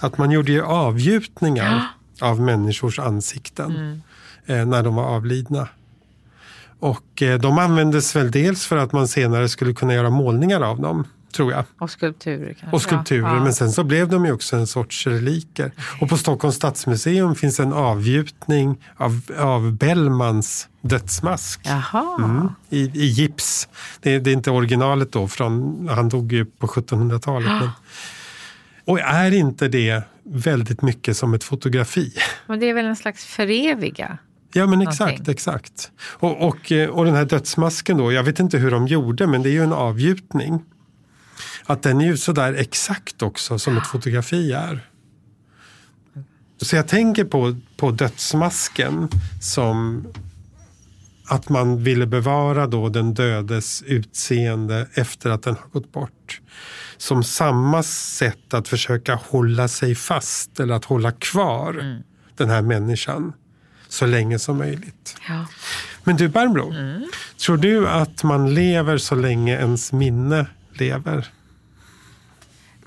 Att 0.00 0.18
man 0.18 0.30
gjorde 0.30 0.52
ju 0.52 0.62
avgjutningar 0.62 1.86
av 2.20 2.40
människors 2.40 2.98
ansikten 2.98 4.02
eh, 4.46 4.66
när 4.66 4.82
de 4.82 4.94
var 4.94 5.04
avlidna. 5.04 5.68
Och 6.80 7.22
eh, 7.22 7.38
de 7.40 7.58
användes 7.58 8.16
väl 8.16 8.30
dels 8.30 8.66
för 8.66 8.76
att 8.76 8.92
man 8.92 9.08
senare 9.08 9.48
skulle 9.48 9.72
kunna 9.74 9.94
göra 9.94 10.10
målningar 10.10 10.60
av 10.60 10.80
dem, 10.80 11.06
tror 11.36 11.52
jag. 11.52 11.64
Och 11.80 11.90
skulpturer 11.90 12.54
kanske. 12.60 12.76
Och 12.76 12.82
skulpturer, 12.82 13.34
Ja. 13.34 13.42
men 13.44 13.54
sen 13.54 13.72
så 13.72 13.84
blev 13.84 14.08
de 14.08 14.24
ju 14.26 14.32
också 14.32 14.56
en 14.56 14.66
sorts 14.66 15.06
reliker. 15.06 15.72
Och 16.00 16.08
på 16.08 16.16
Stockholms 16.16 16.56
stadsmuseum 16.56 17.34
finns 17.34 17.60
en 17.60 17.72
avgjutning 17.72 18.84
av, 18.96 19.20
av 19.38 19.72
Bellmans 19.72 20.68
dödsmask. 20.80 21.60
Mm, 22.18 22.48
i, 22.70 22.80
I 22.94 23.06
gips. 23.06 23.68
Det, 24.00 24.18
det 24.18 24.30
är 24.30 24.34
inte 24.34 24.50
originalet 24.50 25.12
då, 25.12 25.28
från, 25.28 25.88
han 25.92 26.08
dog 26.08 26.32
ju 26.32 26.44
på 26.44 26.66
1700-talet. 26.66 27.48
Men, 27.48 27.70
och 28.84 29.00
är 29.00 29.34
inte 29.34 29.68
det 29.68 30.02
väldigt 30.24 30.82
mycket 30.82 31.16
som 31.16 31.34
ett 31.34 31.44
fotografi? 31.44 32.12
Men 32.46 32.60
det 32.60 32.66
är 32.66 32.74
väl 32.74 32.86
en 32.86 32.96
slags 32.96 33.24
föreviga? 33.24 34.18
Ja 34.58 34.66
men 34.66 34.82
exakt, 34.82 35.00
Någonting. 35.00 35.32
exakt. 35.32 35.90
Och, 36.00 36.48
och, 36.48 36.72
eh, 36.72 36.88
och 36.88 37.04
den 37.04 37.14
här 37.14 37.24
dödsmasken 37.24 37.96
då, 37.96 38.12
jag 38.12 38.22
vet 38.22 38.40
inte 38.40 38.58
hur 38.58 38.70
de 38.70 38.86
gjorde 38.86 39.26
men 39.26 39.42
det 39.42 39.48
är 39.48 39.52
ju 39.52 39.62
en 39.62 39.72
avgjutning. 39.72 40.62
Att 41.66 41.82
den 41.82 42.00
är 42.00 42.04
ju 42.04 42.16
sådär 42.16 42.54
exakt 42.54 43.22
också 43.22 43.58
som 43.58 43.76
ett 43.76 43.86
fotografi 43.86 44.52
är. 44.52 44.88
Så 46.60 46.76
jag 46.76 46.88
tänker 46.88 47.24
på, 47.24 47.56
på 47.76 47.90
dödsmasken 47.90 49.08
som 49.40 50.06
att 51.26 51.48
man 51.48 51.82
ville 51.82 52.06
bevara 52.06 52.66
då 52.66 52.88
den 52.88 53.14
dödes 53.14 53.82
utseende 53.82 54.88
efter 54.94 55.30
att 55.30 55.42
den 55.42 55.54
har 55.54 55.68
gått 55.70 55.92
bort. 55.92 56.40
Som 56.96 57.24
samma 57.24 57.82
sätt 57.82 58.54
att 58.54 58.68
försöka 58.68 59.14
hålla 59.14 59.68
sig 59.68 59.94
fast 59.94 60.60
eller 60.60 60.74
att 60.74 60.84
hålla 60.84 61.12
kvar 61.12 62.00
den 62.36 62.50
här 62.50 62.62
människan 62.62 63.32
så 63.88 64.06
länge 64.06 64.38
som 64.38 64.58
möjligt. 64.58 65.16
Ja. 65.28 65.46
Men 66.04 66.16
du 66.16 66.28
Barbro, 66.28 66.74
tror 67.36 67.56
du 67.56 67.88
att 67.88 68.22
man 68.22 68.54
lever 68.54 68.98
så 68.98 69.14
länge 69.14 69.58
ens 69.58 69.92
minne 69.92 70.46
lever? 70.72 71.26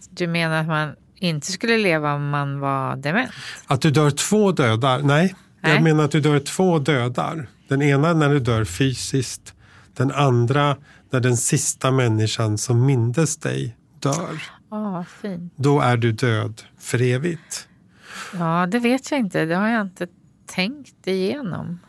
Du 0.09 0.27
menar 0.27 0.61
att 0.61 0.67
man 0.67 0.95
inte 1.15 1.51
skulle 1.51 1.77
leva 1.77 2.13
om 2.13 2.29
man 2.29 2.59
var 2.59 2.95
dement? 2.95 3.31
Att 3.67 3.81
du 3.81 3.91
dör 3.91 4.11
två 4.11 4.51
dödar? 4.51 4.99
Nej, 5.01 5.35
jag 5.61 5.69
Nej. 5.69 5.81
menar 5.81 6.03
att 6.03 6.11
du 6.11 6.21
dör 6.21 6.39
två 6.39 6.79
dödar. 6.79 7.47
Den 7.67 7.81
ena 7.81 8.13
när 8.13 8.29
du 8.29 8.39
dör 8.39 8.65
fysiskt, 8.65 9.53
den 9.93 10.11
andra 10.11 10.77
när 11.09 11.19
den 11.19 11.37
sista 11.37 11.91
människan 11.91 12.57
som 12.57 12.85
mindes 12.85 13.37
dig 13.37 13.75
dör. 13.99 14.41
Vad 14.69 15.07
fint. 15.07 15.53
Då 15.55 15.81
är 15.81 15.97
du 15.97 16.11
död 16.11 16.61
för 16.79 17.01
evigt. 17.01 17.67
Ja, 18.33 18.67
det 18.71 18.79
vet 18.79 19.11
jag 19.11 19.19
inte. 19.19 19.45
Det 19.45 19.55
har 19.55 19.69
jag 19.69 19.81
inte 19.81 20.07
tänkt 20.51 21.07
igenom. 21.07 21.79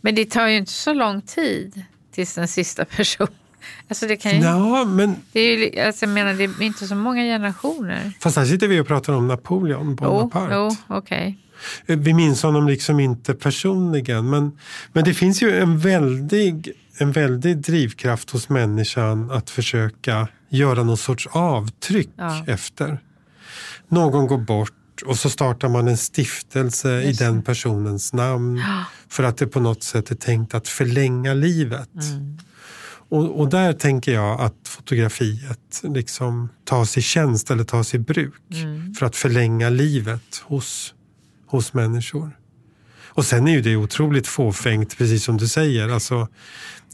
Men 0.00 0.14
det 0.14 0.24
tar 0.30 0.46
ju 0.46 0.56
inte 0.56 0.72
så 0.72 0.92
lång 0.92 1.20
tid 1.22 1.82
tills 2.12 2.34
den 2.34 2.48
sista 2.48 2.84
personen... 2.96 3.32
Alltså 3.88 4.06
det 4.06 4.16
kan 4.16 4.32
ju... 4.32 4.38
Ja, 4.38 4.84
men 4.84 5.16
Det 5.32 5.40
är 5.40 5.56
ju, 5.58 5.80
alltså 5.80 6.04
jag 6.06 6.12
menar, 6.14 6.34
det 6.34 6.44
är 6.44 6.62
inte 6.62 6.86
så 6.86 6.94
många 6.94 7.22
generationer. 7.22 8.12
fast 8.20 8.36
här 8.36 8.44
sitter 8.44 8.68
vi 8.68 8.80
och 8.80 8.86
pratar 8.86 9.12
om 9.12 9.28
Napoleon 9.28 9.94
Bonaparte. 9.94 10.54
jo 10.54 10.76
okej. 10.86 11.38
Vi 11.86 12.14
minns 12.14 12.42
honom 12.42 12.68
liksom 12.68 13.00
inte 13.00 13.34
personligen. 13.34 14.30
Men, 14.30 14.58
men 14.92 15.04
det 15.04 15.14
finns 15.14 15.42
ju 15.42 15.58
en 15.60 15.78
väldig, 15.78 16.72
en 16.98 17.12
väldig 17.12 17.56
drivkraft 17.58 18.30
hos 18.30 18.48
människan 18.48 19.30
att 19.30 19.50
försöka 19.50 20.28
göra 20.48 20.82
någon 20.82 20.96
sorts 20.96 21.26
avtryck 21.32 22.10
Ja. 22.16 22.44
efter. 22.46 22.98
Någon 23.88 24.26
går 24.26 24.38
bort 24.38 24.72
och 25.02 25.18
så 25.18 25.30
startar 25.30 25.68
man 25.68 25.88
en 25.88 25.96
stiftelse 25.96 27.02
i 27.02 27.06
Just 27.06 27.18
den 27.18 27.42
personens 27.42 28.12
namn. 28.12 28.62
För 29.08 29.22
att 29.22 29.36
det 29.36 29.46
på 29.46 29.60
något 29.60 29.82
sätt 29.82 30.10
är 30.10 30.14
tänkt 30.14 30.54
att 30.54 30.68
förlänga 30.68 31.34
livet. 31.34 31.94
Mm. 31.94 32.38
Och, 33.08 33.40
och 33.40 33.48
där 33.48 33.72
tänker 33.72 34.12
jag 34.12 34.40
att 34.40 34.54
fotografiet 34.64 35.80
liksom 35.82 36.48
tas 36.64 36.98
i 36.98 37.02
tjänst 37.02 37.50
eller 37.50 37.64
tas 37.64 37.94
i 37.94 37.98
bruk. 37.98 38.42
Mm. 38.52 38.94
För 38.94 39.06
att 39.06 39.16
förlänga 39.16 39.70
livet 39.70 40.42
hos, 40.44 40.94
hos 41.46 41.72
människor. 41.72 42.38
Och 43.08 43.24
sen 43.24 43.48
är 43.48 43.52
ju 43.52 43.60
det 43.60 43.76
otroligt 43.76 44.26
fåfängt, 44.26 44.98
precis 44.98 45.24
som 45.24 45.36
du 45.36 45.48
säger. 45.48 45.88
Alltså, 45.88 46.28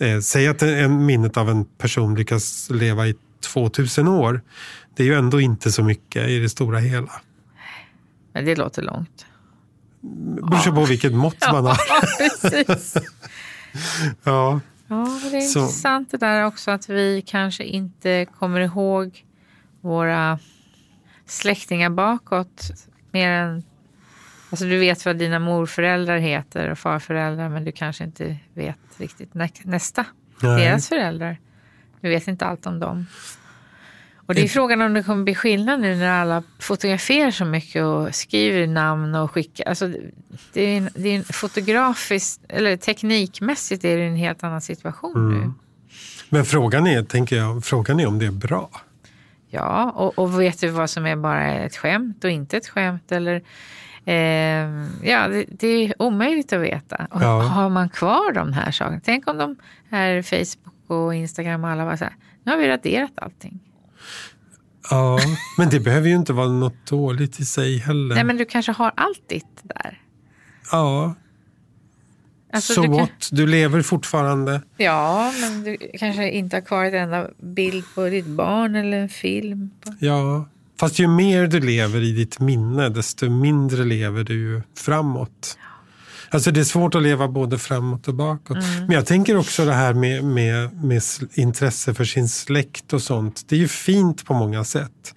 eh, 0.01 0.21
säg 0.21 0.49
att 0.49 0.63
en, 0.63 0.69
en 0.69 1.07
minnet 1.07 1.37
av 1.37 1.51
en 1.51 1.65
person 1.65 2.15
lyckas 2.15 2.71
leva 2.71 3.09
i 3.09 3.15
2000 3.53 4.09
år. 4.09 4.41
Det 4.97 5.03
är 5.03 5.07
ju 5.07 5.15
ändå 5.15 5.41
inte 5.41 5.73
så 5.73 5.83
mycket 5.83 6.29
i 6.29 6.39
det 6.39 6.49
stora 6.49 6.79
hela. 6.79 7.11
Men 8.33 8.45
det 8.45 8.57
låter 8.57 8.83
långt. 8.83 9.27
Det 10.01 10.43
beror 10.43 10.75
på 10.75 10.85
vilket 10.85 11.13
mått 11.15 11.53
man 11.53 11.65
har. 11.67 11.77
Ja, 11.89 12.01
precis. 12.19 12.97
Ja. 14.25 14.61
Ja, 14.89 15.21
det 15.31 15.37
är 15.37 15.41
Så- 15.41 15.61
intressant 15.61 16.11
det 16.11 16.17
där 16.17 16.45
också 16.45 16.71
att 16.71 16.89
vi 16.89 17.23
kanske 17.27 17.65
inte 17.65 18.27
kommer 18.39 18.61
ihåg 18.61 19.25
våra 19.81 20.39
släktingar 21.27 21.91
bakåt 21.91 22.71
mer 23.11 23.29
än... 23.31 23.63
Alltså 24.51 24.65
du 24.67 24.79
vet 24.79 25.07
vad 25.07 25.17
dina 25.17 25.39
morföräldrar 25.39 26.19
heter 26.19 26.71
och 26.71 26.79
farföräldrar 26.79 27.49
men 27.49 27.65
du 27.65 27.73
kanske 27.73 28.05
inte 28.05 28.37
vet 28.55 28.77
riktigt 28.97 29.35
nä- 29.35 29.49
nästa. 29.63 30.05
Nej. 30.43 30.65
Deras 30.65 30.89
föräldrar. 30.89 31.39
Du 32.01 32.09
vet 32.09 32.29
inte 32.29 32.47
allt 32.47 32.67
om 32.67 32.81
dem. 32.81 33.07
Och 34.31 34.35
det 34.35 34.43
är 34.43 34.49
frågan 34.49 34.83
om 34.83 34.95
det 34.95 35.03
kommer 35.03 35.25
bli 35.25 35.35
skillnad 35.35 35.81
nu 35.81 35.97
när 35.97 36.21
alla 36.21 36.43
fotograferar 36.59 37.31
så 37.31 37.45
mycket 37.45 37.85
och 37.85 38.15
skriver 38.15 38.67
namn 38.67 39.15
och 39.15 39.31
skickar. 39.31 39.69
Alltså, 39.69 39.89
det 40.53 40.63
är 40.63 40.77
en, 40.77 40.89
det 40.95 41.09
är 41.09 41.17
en 41.17 41.25
fotografiskt, 41.25 42.41
eller 42.49 42.77
teknikmässigt 42.77 43.85
är 43.85 43.97
det 43.97 44.05
en 44.05 44.17
helt 44.17 44.45
annan 44.45 44.61
situation 44.61 45.31
nu. 45.31 45.37
Mm. 45.37 45.55
Men 46.29 46.45
frågan 46.45 46.87
är, 46.87 47.03
tänker 47.03 47.37
jag, 47.37 47.65
frågan 47.65 48.01
är 48.01 48.07
om 48.07 48.19
det 48.19 48.27
är 48.27 48.31
bra. 48.31 48.71
Ja, 49.49 49.91
och, 49.91 50.19
och 50.19 50.41
vet 50.41 50.61
du 50.61 50.69
vad 50.69 50.91
som 50.91 51.07
är 51.07 51.17
bara 51.17 51.53
ett 51.53 51.77
skämt 51.77 52.25
och 52.25 52.31
inte 52.31 52.57
ett 52.57 52.69
skämt? 52.69 53.13
Eller, 53.13 53.43
eh, 54.05 54.15
ja, 55.03 55.29
det, 55.29 55.45
det 55.49 55.69
är 55.69 56.03
omöjligt 56.03 56.53
att 56.53 56.61
veta. 56.61 57.07
Och 57.11 57.23
Ja. 57.23 57.43
Har 57.43 57.69
man 57.69 57.89
kvar 57.89 58.33
de 58.33 58.53
här 58.53 58.71
sakerna? 58.71 59.01
Tänk 59.05 59.29
om 59.29 59.39
de 59.39 59.57
här 59.91 60.23
Facebook 60.23 60.91
och 60.91 61.15
Instagram 61.15 61.65
och 61.65 61.71
alla 61.71 61.85
var 61.85 61.97
så 61.97 62.05
här, 62.05 62.15
nu 62.45 62.53
har 62.53 62.59
vi 62.59 62.69
raderat 62.69 63.13
allting. 63.15 63.61
Ja, 64.91 65.19
men 65.59 65.69
det 65.71 65.81
behöver 65.81 66.09
ju 66.09 66.17
inte 66.17 66.33
vara 66.33 66.49
något 66.49 66.87
dåligt 66.87 67.41
i 67.41 67.45
sig 67.45 67.79
heller. 67.79 68.15
Nej, 68.15 68.25
men 68.25 68.37
du 68.37 68.45
kanske 68.45 68.73
har 68.73 68.93
allt 68.97 69.29
ditt 69.29 69.61
där. 69.63 70.01
Ja, 70.73 71.15
Alltså, 72.53 72.73
so 72.75 72.81
du 72.83 72.87
kan- 72.89 72.97
what? 72.97 73.29
Du 73.33 73.47
lever 73.47 73.83
fortfarande. 73.83 74.63
Ja, 74.77 75.33
men 75.41 75.65
du 75.65 75.77
kanske 75.99 76.31
inte 76.31 76.57
har 76.57 76.61
kvar 76.61 76.85
ett 76.85 76.95
enda 76.95 77.29
bild 77.43 77.85
på 77.95 78.09
ditt 78.09 78.27
barn 78.27 78.75
eller 78.75 78.99
en 78.99 79.09
film. 79.09 79.71
På. 79.85 79.93
Ja, 80.01 80.49
fast 80.81 80.99
ju 80.99 81.09
mer 81.09 81.47
du 81.47 81.61
lever 81.61 82.01
i 82.01 82.13
ditt 82.13 82.41
minne, 82.41 82.89
desto 82.89 83.31
mindre 83.31 83.85
lever 83.85 84.25
du 84.25 84.35
ju 84.35 84.63
framåt. 84.79 85.59
Alltså 86.33 86.51
det 86.51 86.61
är 86.61 86.65
svårt 86.65 86.95
att 86.95 87.03
leva 87.03 87.29
både 87.29 87.59
framåt 87.59 88.09
och 88.09 88.15
bakåt. 88.15 88.57
Men 88.79 88.91
jag 88.91 89.07
tänker 89.07 89.37
också 89.37 89.65
det 89.65 89.73
här 89.73 89.95
med, 89.95 90.25
med, 90.25 90.85
med 90.85 91.03
intresse 91.35 91.95
för 91.95 92.05
sin 92.05 92.29
släkt 92.29 92.93
och 92.93 93.03
sånt. 93.03 93.45
Det 93.49 93.57
är 93.57 93.61
ju 93.61 93.69
fint 93.69 94.25
på 94.25 94.35
många 94.35 94.65
sätt. 94.65 95.15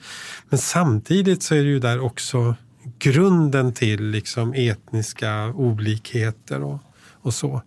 Men 0.49 0.59
samtidigt 0.59 1.43
så 1.43 1.55
är 1.55 1.63
det 1.63 1.69
ju 1.69 1.79
där 1.79 1.99
också 1.99 2.55
grunden 2.99 3.73
till 3.73 4.03
liksom 4.03 4.53
etniska 4.53 5.47
olikheter 5.47 6.63
och, 6.63 6.79
och 7.21 7.33
så. 7.33 7.61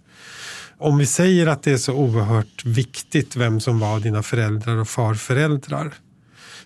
Om 0.79 0.99
vi 0.99 1.07
säger 1.07 1.47
att 1.47 1.63
det 1.63 1.73
är 1.73 1.77
så 1.77 1.95
oerhört 1.95 2.65
viktigt 2.65 3.37
vem 3.37 3.61
som 3.61 3.79
var 3.79 4.01
dina 4.01 4.23
föräldrar 4.23 4.77
och 4.77 4.89
farföräldrar 4.89 5.95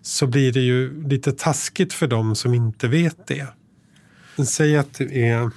så 0.03 0.27
blir 0.27 0.53
det 0.53 0.61
ju 0.61 1.09
lite 1.09 1.33
taskigt 1.33 1.93
för 1.93 2.07
dem 2.07 2.35
som 2.35 2.55
inte 2.55 2.89
vet 2.89 3.27
det. 3.27 3.47
Säg 4.47 4.77
att 4.77 4.95
du 4.95 5.21
är 5.21 5.51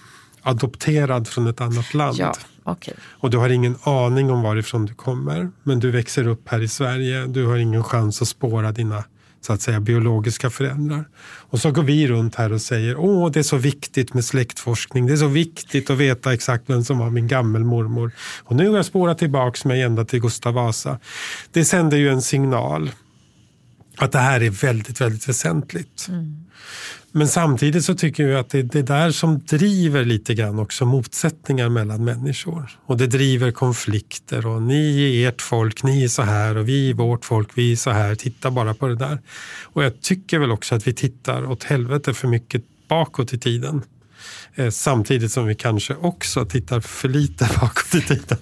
adopterad 0.44 1.28
från 1.28 1.48
ett 1.48 1.62
annat 1.62 1.94
land 1.94 2.18
Ja, 2.20 2.34
okej. 2.64 2.94
och 3.02 3.30
du 3.30 3.38
har 3.38 3.50
ingen 3.50 3.76
aning 3.84 4.32
om 4.32 4.42
varifrån 4.42 4.86
du 4.86 4.94
kommer 4.94 5.52
men 5.64 5.80
du 5.80 5.92
växer 5.92 6.28
upp 6.28 6.50
här 6.50 6.62
i 6.62 6.68
Sverige. 6.68 7.26
Du 7.26 7.46
har 7.46 7.58
ingen 7.58 7.84
chans 7.84 8.22
att 8.22 8.28
spåra 8.28 8.72
dina 8.72 9.04
så 9.42 9.54
att 9.54 9.62
säga 9.62 9.80
biologiska 9.80 10.50
föräldrar. 10.50 11.06
Och 11.24 11.60
så 11.60 11.72
går 11.72 11.84
vi 11.84 12.08
runt 12.08 12.36
här 12.36 12.54
och 12.54 12.62
säger 12.62 12.98
åh 12.98 13.32
det 13.32 13.40
är 13.40 13.44
så 13.44 13.58
viktigt 13.58 14.14
med 14.14 14.26
släktforskning, 14.26 15.08
det 15.08 15.14
är 15.14 15.18
så 15.18 15.28
viktigt 15.28 15.90
att 15.90 15.98
veta 15.98 16.34
exakt 16.34 16.64
vem 16.68 16.84
som 16.84 16.98
var 16.98 17.10
min 17.10 17.28
gammelmormor. 17.28 18.12
Och 18.44 18.56
nu 18.56 18.70
har 18.70 18.76
jag 18.76 18.86
spårat 18.86 19.18
tillbaks 19.18 19.66
mig 19.66 19.82
ända 19.82 20.06
till 20.06 20.22
Gustav 20.22 20.54
Vasa. 20.54 21.00
Det 21.52 21.66
sänder 21.66 21.98
ju 21.98 22.10
en 22.10 22.22
signal 22.22 22.92
att 23.98 24.12
det 24.12 24.20
här 24.20 24.42
är 24.44 24.50
väldigt, 24.50 25.02
väldigt 25.02 25.30
väsentligt. 25.30 26.06
Mm. 26.10 26.46
Men 27.16 27.28
samtidigt 27.28 27.86
så 27.86 27.96
tycker 27.96 28.28
jag 28.28 28.40
att 28.40 28.50
det 28.50 28.60
är 28.60 28.64
det 28.64 28.82
där 28.82 29.12
som 29.12 29.40
driver 29.40 30.06
lite 30.06 30.34
grann 30.34 30.60
också 30.60 30.86
motsättningar 30.86 31.70
mellan 31.70 32.04
människor. 32.04 32.80
Och 32.86 32.98
det 32.98 33.08
driver 33.08 33.52
konflikter 33.52 34.46
och 34.46 34.62
ni 34.62 35.14
är 35.24 35.30
ert 35.30 35.42
folk, 35.42 35.84
ni 35.84 36.04
är 36.04 36.08
så 36.08 36.22
här 36.22 36.58
och 36.58 36.68
vi 36.68 36.90
är 36.90 36.94
vårt 36.94 37.26
folk, 37.26 37.50
vi 37.56 37.72
är 37.72 37.76
så 37.76 37.90
här. 37.90 38.16
Titta 38.16 38.52
bara 38.52 38.74
på 38.74 38.88
det 38.88 38.96
där. 38.96 39.20
Och 39.64 39.84
jag 39.84 40.02
tycker 40.02 40.40
väl 40.40 40.52
också 40.52 40.76
att 40.76 40.88
vi 40.88 40.94
tittar 40.94 41.46
åt 41.46 41.64
helvete 41.64 42.14
för 42.14 42.28
mycket 42.28 42.64
bakåt 42.88 43.34
i 43.34 43.40
tiden. 43.40 43.82
Eh, 44.56 44.70
samtidigt 44.70 45.32
som 45.32 45.48
vi 45.48 45.56
kanske 45.56 45.96
också 45.96 46.46
tittar 46.46 46.80
för 46.80 47.10
lite 47.10 47.50
bakåt 47.62 47.96
i 47.96 48.02
tiden. 48.02 48.38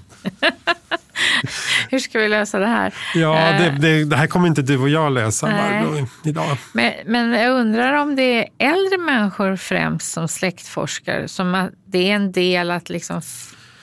Hur 1.90 2.00
ska 2.00 2.20
vi 2.20 2.28
lösa 2.28 2.60
det 2.60 2.68
här? 2.68 2.94
Ja, 3.16 3.34
det, 3.34 3.66
eh. 3.66 3.80
det, 3.80 4.06
det 4.06 4.16
här 4.16 4.28
kommer 4.28 4.48
inte 4.48 4.62
du 4.62 4.78
och 4.78 4.90
jag 4.90 5.12
lösa 5.12 5.48
Barbro, 5.48 6.08
idag. 6.24 6.58
Men, 6.74 6.94
men 7.06 7.32
jag 7.32 7.52
undrar 7.52 7.94
om 7.94 8.16
det 8.16 8.40
är 8.40 8.48
äldre 8.58 8.98
människor 8.98 9.56
främst 9.56 10.12
som 10.12 10.28
släktforskar, 10.28 11.28
som 11.28 11.56
att 11.56 11.70
det 11.86 12.12
är 12.12 12.16
en 12.16 12.32
del 12.32 12.72
att 12.72 12.90
liksom 12.90 13.22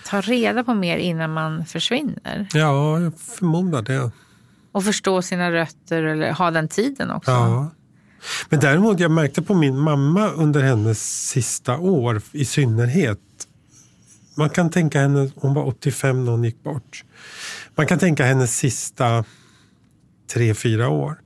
ta 0.06 0.20
reda 0.20 0.64
på 0.64 0.74
mer 0.74 0.96
innan 0.96 1.32
man 1.32 1.66
försvinner? 1.66 2.46
Ja, 2.52 3.00
jag 3.00 3.12
förmodar 3.20 3.82
det. 3.82 4.10
Och 4.72 4.84
förstå 4.84 5.22
sina 5.22 5.52
rötter 5.52 6.02
eller 6.02 6.32
ha 6.32 6.50
den 6.50 6.68
tiden 6.68 7.10
också? 7.10 7.30
Ja. 7.30 7.70
Men 8.48 8.60
däremot, 8.60 9.00
jag 9.00 9.10
märkte 9.10 9.42
på 9.42 9.54
min 9.54 9.78
mamma 9.78 10.28
under 10.28 10.62
hennes 10.62 11.28
sista 11.28 11.78
år 11.78 12.22
i 12.32 12.44
synnerhet 12.44 13.18
man 14.38 14.50
kan 14.50 14.70
tänka 14.70 15.00
henne, 15.00 15.30
hon 15.36 15.54
var 15.54 15.66
85 15.66 16.24
när 16.24 16.32
hon 16.32 16.44
gick 16.44 16.62
bort. 16.62 17.04
Man 17.74 17.86
kan 17.86 17.98
tänka 17.98 18.24
hennes 18.24 18.56
sista 18.56 19.24
tre, 20.32 20.54
fyra 20.54 20.88
år. 20.88 21.16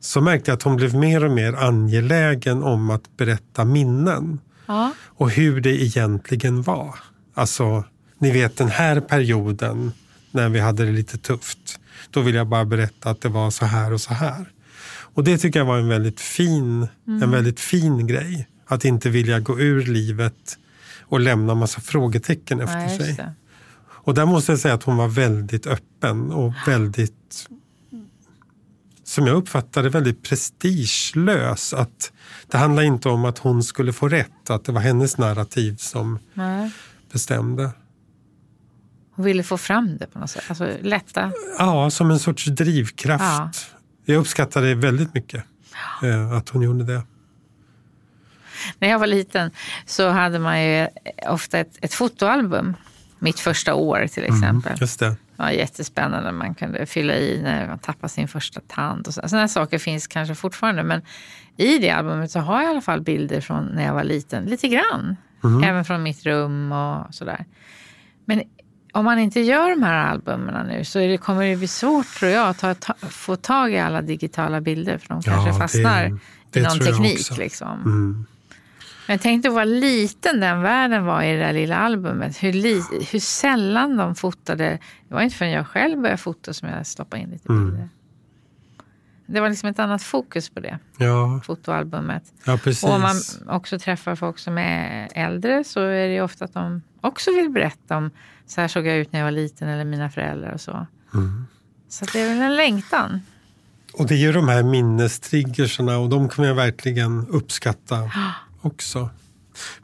Så 0.00 0.20
märkte 0.20 0.50
jag 0.50 0.56
att 0.56 0.62
hon 0.62 0.76
blev 0.76 0.94
mer 0.94 1.24
och 1.24 1.30
mer 1.30 1.52
angelägen 1.52 2.62
om 2.62 2.90
att 2.90 3.16
berätta 3.16 3.64
minnen. 3.64 4.40
Ja. 4.66 4.92
Och 5.06 5.30
hur 5.30 5.60
det 5.60 5.82
egentligen 5.82 6.62
var. 6.62 6.94
Alltså, 7.34 7.84
ni 8.18 8.30
vet 8.30 8.56
den 8.56 8.68
här 8.68 9.00
perioden 9.00 9.92
när 10.30 10.48
vi 10.48 10.60
hade 10.60 10.84
det 10.84 10.92
lite 10.92 11.18
tufft. 11.18 11.80
Då 12.10 12.20
vill 12.20 12.34
jag 12.34 12.46
bara 12.46 12.64
berätta 12.64 13.10
att 13.10 13.20
det 13.20 13.28
var 13.28 13.50
så 13.50 13.66
här 13.66 13.92
och 13.92 14.00
så 14.00 14.14
här. 14.14 14.46
Och 15.14 15.24
det 15.24 15.38
tycker 15.38 15.58
jag 15.58 15.66
var 15.66 15.78
en 15.78 15.88
väldigt 15.88 16.20
fin, 16.20 16.88
mm. 17.06 17.22
en 17.22 17.30
väldigt 17.30 17.60
fin 17.60 18.06
grej. 18.06 18.48
Att 18.66 18.84
inte 18.84 19.10
vilja 19.10 19.40
gå 19.40 19.60
ur 19.60 19.86
livet 19.86 20.58
och 21.10 21.20
lämna 21.20 21.54
massa 21.54 21.80
frågetecken 21.80 22.60
efter 22.60 22.80
ja, 22.80 22.88
sig. 22.88 23.26
Och 24.02 24.14
där 24.14 24.26
måste 24.26 24.52
jag 24.52 24.58
säga 24.58 24.74
att 24.74 24.82
hon 24.82 24.96
var 24.96 25.08
väldigt 25.08 25.66
öppen 25.66 26.30
och 26.32 26.52
väldigt, 26.66 27.48
som 29.04 29.26
jag 29.26 29.36
uppfattade 29.36 29.88
väldigt 29.88 30.22
prestigelös. 30.22 31.74
Att 31.74 32.12
det 32.46 32.58
handlar 32.58 32.82
inte 32.82 33.08
om 33.08 33.24
att 33.24 33.38
hon 33.38 33.62
skulle 33.62 33.92
få 33.92 34.08
rätt, 34.08 34.50
att 34.50 34.64
det 34.64 34.72
var 34.72 34.80
hennes 34.80 35.18
narrativ 35.18 35.76
som 35.76 36.18
Nej. 36.34 36.70
bestämde. 37.12 37.70
Hon 39.14 39.24
ville 39.24 39.42
få 39.42 39.58
fram 39.58 39.96
det 39.96 40.06
på 40.06 40.18
något 40.18 40.30
sätt, 40.30 40.44
alltså 40.48 40.68
lätta? 40.80 41.32
Ja, 41.58 41.90
som 41.90 42.10
en 42.10 42.18
sorts 42.18 42.44
drivkraft. 42.44 43.24
Ja. 43.24 43.50
Jag 44.04 44.20
uppskattade 44.20 44.74
väldigt 44.74 45.14
mycket 45.14 45.44
eh, 46.02 46.32
att 46.32 46.48
hon 46.48 46.62
gjorde 46.62 46.84
det. 46.84 47.02
När 48.78 48.88
jag 48.88 48.98
var 48.98 49.06
liten 49.06 49.50
så 49.86 50.08
hade 50.08 50.38
man 50.38 50.64
ju 50.64 50.86
ofta 51.28 51.58
ett, 51.58 51.78
ett 51.80 51.94
fotoalbum. 51.94 52.76
Mitt 53.22 53.40
första 53.40 53.74
år 53.74 54.06
till 54.06 54.24
mm, 54.24 54.36
exempel. 54.36 54.72
Mm, 54.72 54.78
just 54.80 55.00
det. 55.00 55.08
det 55.08 55.16
var 55.36 55.50
jättespännande. 55.50 56.32
Man 56.32 56.54
kunde 56.54 56.86
fylla 56.86 57.14
i 57.14 57.42
när 57.42 57.66
man 57.66 57.78
tappade 57.78 58.08
sin 58.08 58.28
första 58.28 58.60
tand. 58.68 59.06
Och 59.06 59.14
så. 59.14 59.28
Sådana 59.28 59.48
saker 59.48 59.78
finns 59.78 60.06
kanske 60.06 60.34
fortfarande. 60.34 60.82
Men 60.82 61.02
i 61.56 61.78
det 61.78 61.90
albumet 61.90 62.30
så 62.30 62.38
har 62.40 62.62
jag 62.62 62.64
i 62.64 62.70
alla 62.70 62.80
fall 62.80 63.00
bilder 63.00 63.40
från 63.40 63.64
när 63.66 63.86
jag 63.86 63.94
var 63.94 64.04
liten. 64.04 64.44
Lite 64.44 64.68
grann. 64.68 65.16
Mm. 65.44 65.64
Även 65.64 65.84
från 65.84 66.02
mitt 66.02 66.26
rum 66.26 66.72
och 66.72 67.14
sådär. 67.14 67.44
Men 68.24 68.42
om 68.92 69.04
man 69.04 69.18
inte 69.18 69.40
gör 69.40 69.70
de 69.70 69.82
här 69.82 70.06
albumen 70.06 70.66
nu 70.66 70.84
så 70.84 70.98
det, 70.98 71.18
kommer 71.18 71.44
det 71.44 71.56
bli 71.56 71.68
svårt 71.68 72.06
tror 72.06 72.30
jag 72.30 72.48
att 72.48 72.58
ta, 72.58 72.74
ta, 72.74 72.94
få 73.00 73.36
tag 73.36 73.72
i 73.72 73.78
alla 73.78 74.02
digitala 74.02 74.60
bilder. 74.60 74.98
För 74.98 75.08
de 75.08 75.22
kanske 75.22 75.50
ja, 75.50 75.58
fastnar 75.58 76.04
det, 76.04 76.18
det 76.50 76.60
i 76.60 76.62
någon 76.62 76.78
teknik. 76.78 77.38
Liksom. 77.38 77.82
Mm. 77.84 78.26
Men 79.10 79.18
tänk 79.18 79.42
dig 79.42 79.52
vad 79.52 79.68
liten 79.68 80.40
den 80.40 80.62
världen 80.62 81.04
var 81.04 81.22
i 81.22 81.32
det 81.32 81.38
där 81.38 81.52
lilla 81.52 81.76
albumet. 81.76 82.42
Hur, 82.42 82.52
li, 82.52 82.82
hur 83.12 83.20
sällan 83.20 83.96
de 83.96 84.14
fotade. 84.14 84.78
Det 85.08 85.14
var 85.14 85.22
inte 85.22 85.36
förrän 85.36 85.50
jag 85.50 85.66
själv 85.66 86.00
började 86.00 86.16
fota 86.16 86.54
som 86.54 86.68
jag 86.68 86.86
stoppade 86.86 87.22
in 87.22 87.30
lite 87.30 87.48
mm. 87.48 87.64
bilder. 87.64 87.78
Mm. 87.78 87.90
Det 89.26 89.40
var 89.40 89.48
liksom 89.48 89.68
ett 89.68 89.78
annat 89.78 90.02
fokus 90.02 90.50
på 90.50 90.60
det. 90.60 90.78
Ja. 90.96 91.40
Fotoalbumet. 91.44 92.22
Ja, 92.44 92.58
precis. 92.64 92.84
Och 92.84 92.90
om 92.90 93.00
man 93.00 93.16
också 93.48 93.78
träffar 93.78 94.16
folk 94.16 94.38
som 94.38 94.58
är 94.58 95.08
äldre 95.14 95.64
så 95.64 95.80
är 95.80 96.08
det 96.08 96.20
ofta 96.22 96.44
att 96.44 96.54
de 96.54 96.82
också 97.00 97.30
vill 97.30 97.50
berätta 97.50 97.96
om 97.96 98.10
så 98.46 98.60
här 98.60 98.68
såg 98.68 98.86
jag 98.86 98.96
ut 98.96 99.12
när 99.12 99.20
jag 99.20 99.26
var 99.26 99.32
liten 99.32 99.68
eller 99.68 99.84
mina 99.84 100.10
föräldrar 100.10 100.52
och 100.52 100.60
så. 100.60 100.86
Mm. 101.14 101.46
Så 101.88 102.04
det 102.04 102.20
är 102.20 102.28
väl 102.28 102.42
en 102.42 102.56
längtan. 102.56 103.20
Och 103.92 104.06
det 104.06 104.14
är 104.14 104.18
ju 104.18 104.32
de 104.32 104.48
här 104.48 104.62
minnestriggerserna 104.62 105.98
och 105.98 106.08
de 106.08 106.28
kommer 106.28 106.48
jag 106.48 106.54
verkligen 106.54 107.26
uppskatta 107.28 108.10
också. 108.60 109.10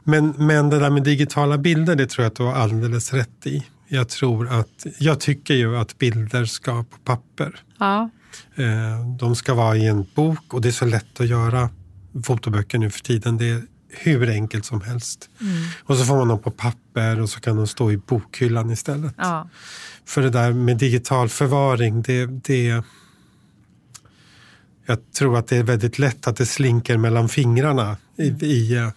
Men, 0.03 0.33
men 0.37 0.69
det 0.69 0.79
där 0.79 0.89
med 0.89 1.03
digitala 1.03 1.57
bilder, 1.57 1.95
det 1.95 2.07
tror 2.07 2.23
jag 2.23 2.31
att 2.31 2.35
du 2.35 2.43
har 2.43 2.53
alldeles 2.53 3.13
rätt 3.13 3.47
i. 3.47 3.65
Jag, 3.87 4.09
tror 4.09 4.47
att, 4.47 4.85
jag 4.99 5.19
tycker 5.19 5.53
ju 5.53 5.77
att 5.77 5.97
bilder 5.97 6.45
ska 6.45 6.83
på 6.83 6.97
papper. 7.03 7.59
Ja. 7.79 8.09
Eh, 8.55 9.15
de 9.19 9.35
ska 9.35 9.53
vara 9.53 9.77
i 9.77 9.87
en 9.87 10.05
bok 10.15 10.53
och 10.53 10.61
det 10.61 10.67
är 10.67 10.71
så 10.71 10.85
lätt 10.85 11.19
att 11.19 11.27
göra 11.27 11.69
fotoböcker 12.23 12.77
nu 12.77 12.89
för 12.89 12.99
tiden. 12.99 13.37
Det 13.37 13.49
är 13.49 13.63
hur 13.89 14.29
enkelt 14.29 14.65
som 14.65 14.81
helst. 14.81 15.29
Mm. 15.41 15.53
Och 15.83 15.97
så 15.97 16.05
får 16.05 16.17
man 16.17 16.27
dem 16.27 16.39
på 16.39 16.51
papper 16.51 17.21
och 17.21 17.29
så 17.29 17.39
kan 17.39 17.55
de 17.55 17.67
stå 17.67 17.91
i 17.91 17.97
bokhyllan 17.97 18.71
istället. 18.71 19.13
Ja. 19.17 19.49
För 20.05 20.21
det 20.21 20.29
där 20.29 20.53
med 20.53 20.77
digital 20.77 21.29
förvaring, 21.29 22.01
det, 22.01 22.25
det 22.25 22.83
jag 24.89 25.11
tror 25.11 25.37
att 25.37 25.47
det 25.47 25.57
är 25.57 25.63
väldigt 25.63 25.99
lätt 25.99 26.27
att 26.27 26.35
det 26.35 26.45
slinker 26.45 26.97
mellan 26.97 27.29
fingrarna. 27.29 27.97
I, 28.15 28.27
mm. 28.29 28.39
i, 28.41 28.75
eh, 28.75 28.89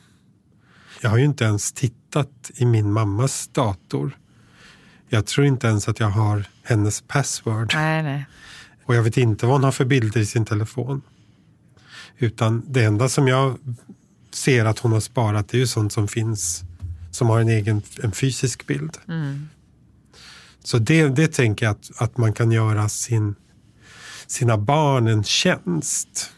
jag 1.01 1.11
har 1.11 1.19
ju 1.19 1.25
inte 1.25 1.45
ens 1.45 1.73
tittat 1.73 2.51
i 2.55 2.67
min 2.67 2.93
mammas 2.93 3.49
dator. 3.49 4.17
Jag 5.09 5.27
tror 5.27 5.47
inte 5.47 5.67
ens 5.67 5.89
att 5.89 6.01
jag 6.01 6.11
har 6.11 6.45
hennes 6.63 7.01
password. 7.01 7.73
Nej, 7.75 8.03
nej. 8.03 8.27
Och 8.85 8.95
jag 8.95 9.03
vet 9.03 9.17
inte 9.17 9.47
vad 9.47 9.55
hon 9.55 9.65
har 9.65 9.73
för 9.73 9.85
bilder 9.85 10.21
i 10.21 10.27
sin 10.27 10.45
telefon. 10.45 11.03
Utan 12.19 12.63
det 12.67 12.85
enda 12.85 13.09
som 13.09 13.29
jag 13.29 13.59
ser 14.33 14.65
att 14.65 14.79
hon 14.79 14.93
har 14.93 15.01
sparat 15.01 15.49
det 15.49 15.57
är 15.57 15.59
ju 15.59 15.67
sånt 15.67 15.93
som 15.93 16.09
finns 16.09 16.63
som 17.11 17.29
har 17.29 17.41
en 17.41 17.49
egen 17.49 17.83
en 18.03 18.13
fysisk 18.13 18.67
bild. 18.67 18.99
Mm. 19.09 19.49
Så 20.65 20.79
det, 20.79 21.09
det 21.09 21.29
tänker 21.29 21.67
jag 21.67 21.71
att, 21.71 21.91
att 22.03 22.17
man 22.17 22.33
kan 22.33 22.53
göra 22.53 22.89
sin 22.89 23.35
sina 24.31 24.57
barn 24.59 25.07
en 25.07 25.25
tjänst 25.25 26.31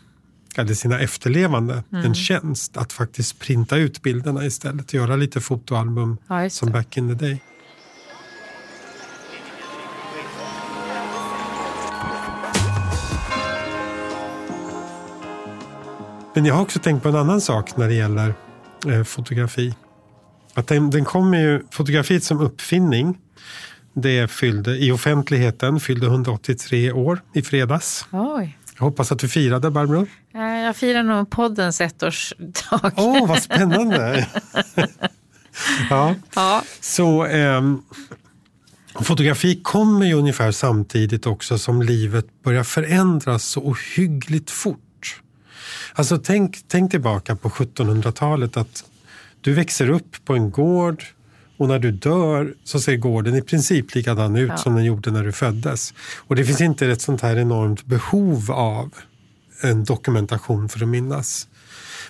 eller 0.56 0.74
sina 0.74 1.00
efterlevande 1.00 1.82
mm. 1.92 2.04
en 2.04 2.14
tjänst 2.14 2.76
att 2.76 2.92
faktiskt 2.92 3.38
printa 3.38 3.76
ut 3.76 4.02
bilderna 4.02 4.44
istället. 4.44 4.92
Göra 4.92 5.16
lite 5.16 5.40
fotoalbum 5.40 6.16
ja, 6.28 6.50
som 6.50 6.70
back 6.70 6.96
in 6.96 7.08
the 7.08 7.26
day. 7.26 7.40
Men 16.34 16.44
jag 16.44 16.54
har 16.54 16.62
också 16.62 16.78
tänkt 16.78 17.02
på 17.02 17.08
en 17.08 17.16
annan 17.16 17.40
sak 17.40 17.76
när 17.76 17.88
det 17.88 17.94
gäller 17.94 18.34
eh, 18.86 19.02
fotografi. 19.02 19.74
Att 20.54 20.66
den, 20.66 20.90
den 20.90 21.04
kommer 21.04 21.40
ju, 21.40 21.62
fotografiet 21.70 22.24
som 22.24 22.40
uppfinning 22.40 23.18
det 23.94 24.30
fyllde 24.30 24.78
i 24.78 24.92
offentligheten, 24.92 25.80
fyllde 25.80 26.06
183 26.06 26.92
år 26.92 27.22
i 27.34 27.42
fredags. 27.42 28.06
Oj. 28.10 28.58
Jag 28.78 28.84
hoppas 28.84 29.12
att 29.12 29.18
du 29.18 29.28
firade 29.28 29.70
Barbro. 29.70 30.06
Jag 30.32 30.76
firar 30.76 31.02
nog 31.02 31.30
poddens 31.30 31.80
ettårsdag. 31.80 32.92
Åh, 32.96 33.22
oh, 33.22 33.28
vad 33.28 33.42
spännande! 33.42 34.28
ja. 35.90 36.14
ja. 36.34 36.62
Så 36.80 37.26
eh, 37.26 37.62
fotografi 39.00 39.60
kommer 39.62 40.06
ju 40.06 40.14
ungefär 40.14 40.52
samtidigt 40.52 41.26
också 41.26 41.58
som 41.58 41.82
livet 41.82 42.26
börjar 42.42 42.64
förändras 42.64 43.44
så 43.44 43.60
ohyggligt 43.60 44.50
fort. 44.50 45.22
Alltså 45.94 46.18
tänk, 46.18 46.58
tänk 46.68 46.90
tillbaka 46.90 47.36
på 47.36 47.48
1700-talet 47.48 48.56
att 48.56 48.84
du 49.40 49.52
växer 49.52 49.90
upp 49.90 50.24
på 50.24 50.34
en 50.34 50.50
gård 50.50 51.04
och 51.62 51.68
när 51.68 51.78
du 51.78 51.90
dör 51.90 52.54
så 52.64 52.80
ser 52.80 52.96
gården 52.96 53.34
i 53.34 53.42
princip 53.42 53.94
likadan 53.94 54.36
ut 54.36 54.48
ja. 54.48 54.56
som 54.56 54.74
den 54.74 54.84
gjorde 54.84 55.10
när 55.10 55.24
du 55.24 55.32
föddes. 55.32 55.94
Och 56.16 56.36
det 56.36 56.44
finns 56.44 56.60
inte 56.60 56.86
ett 56.86 57.00
sånt 57.00 57.20
här 57.20 57.36
enormt 57.36 57.84
behov 57.84 58.50
av 58.50 58.90
en 59.62 59.84
dokumentation 59.84 60.68
för 60.68 60.82
att 60.82 60.88
minnas. 60.88 61.48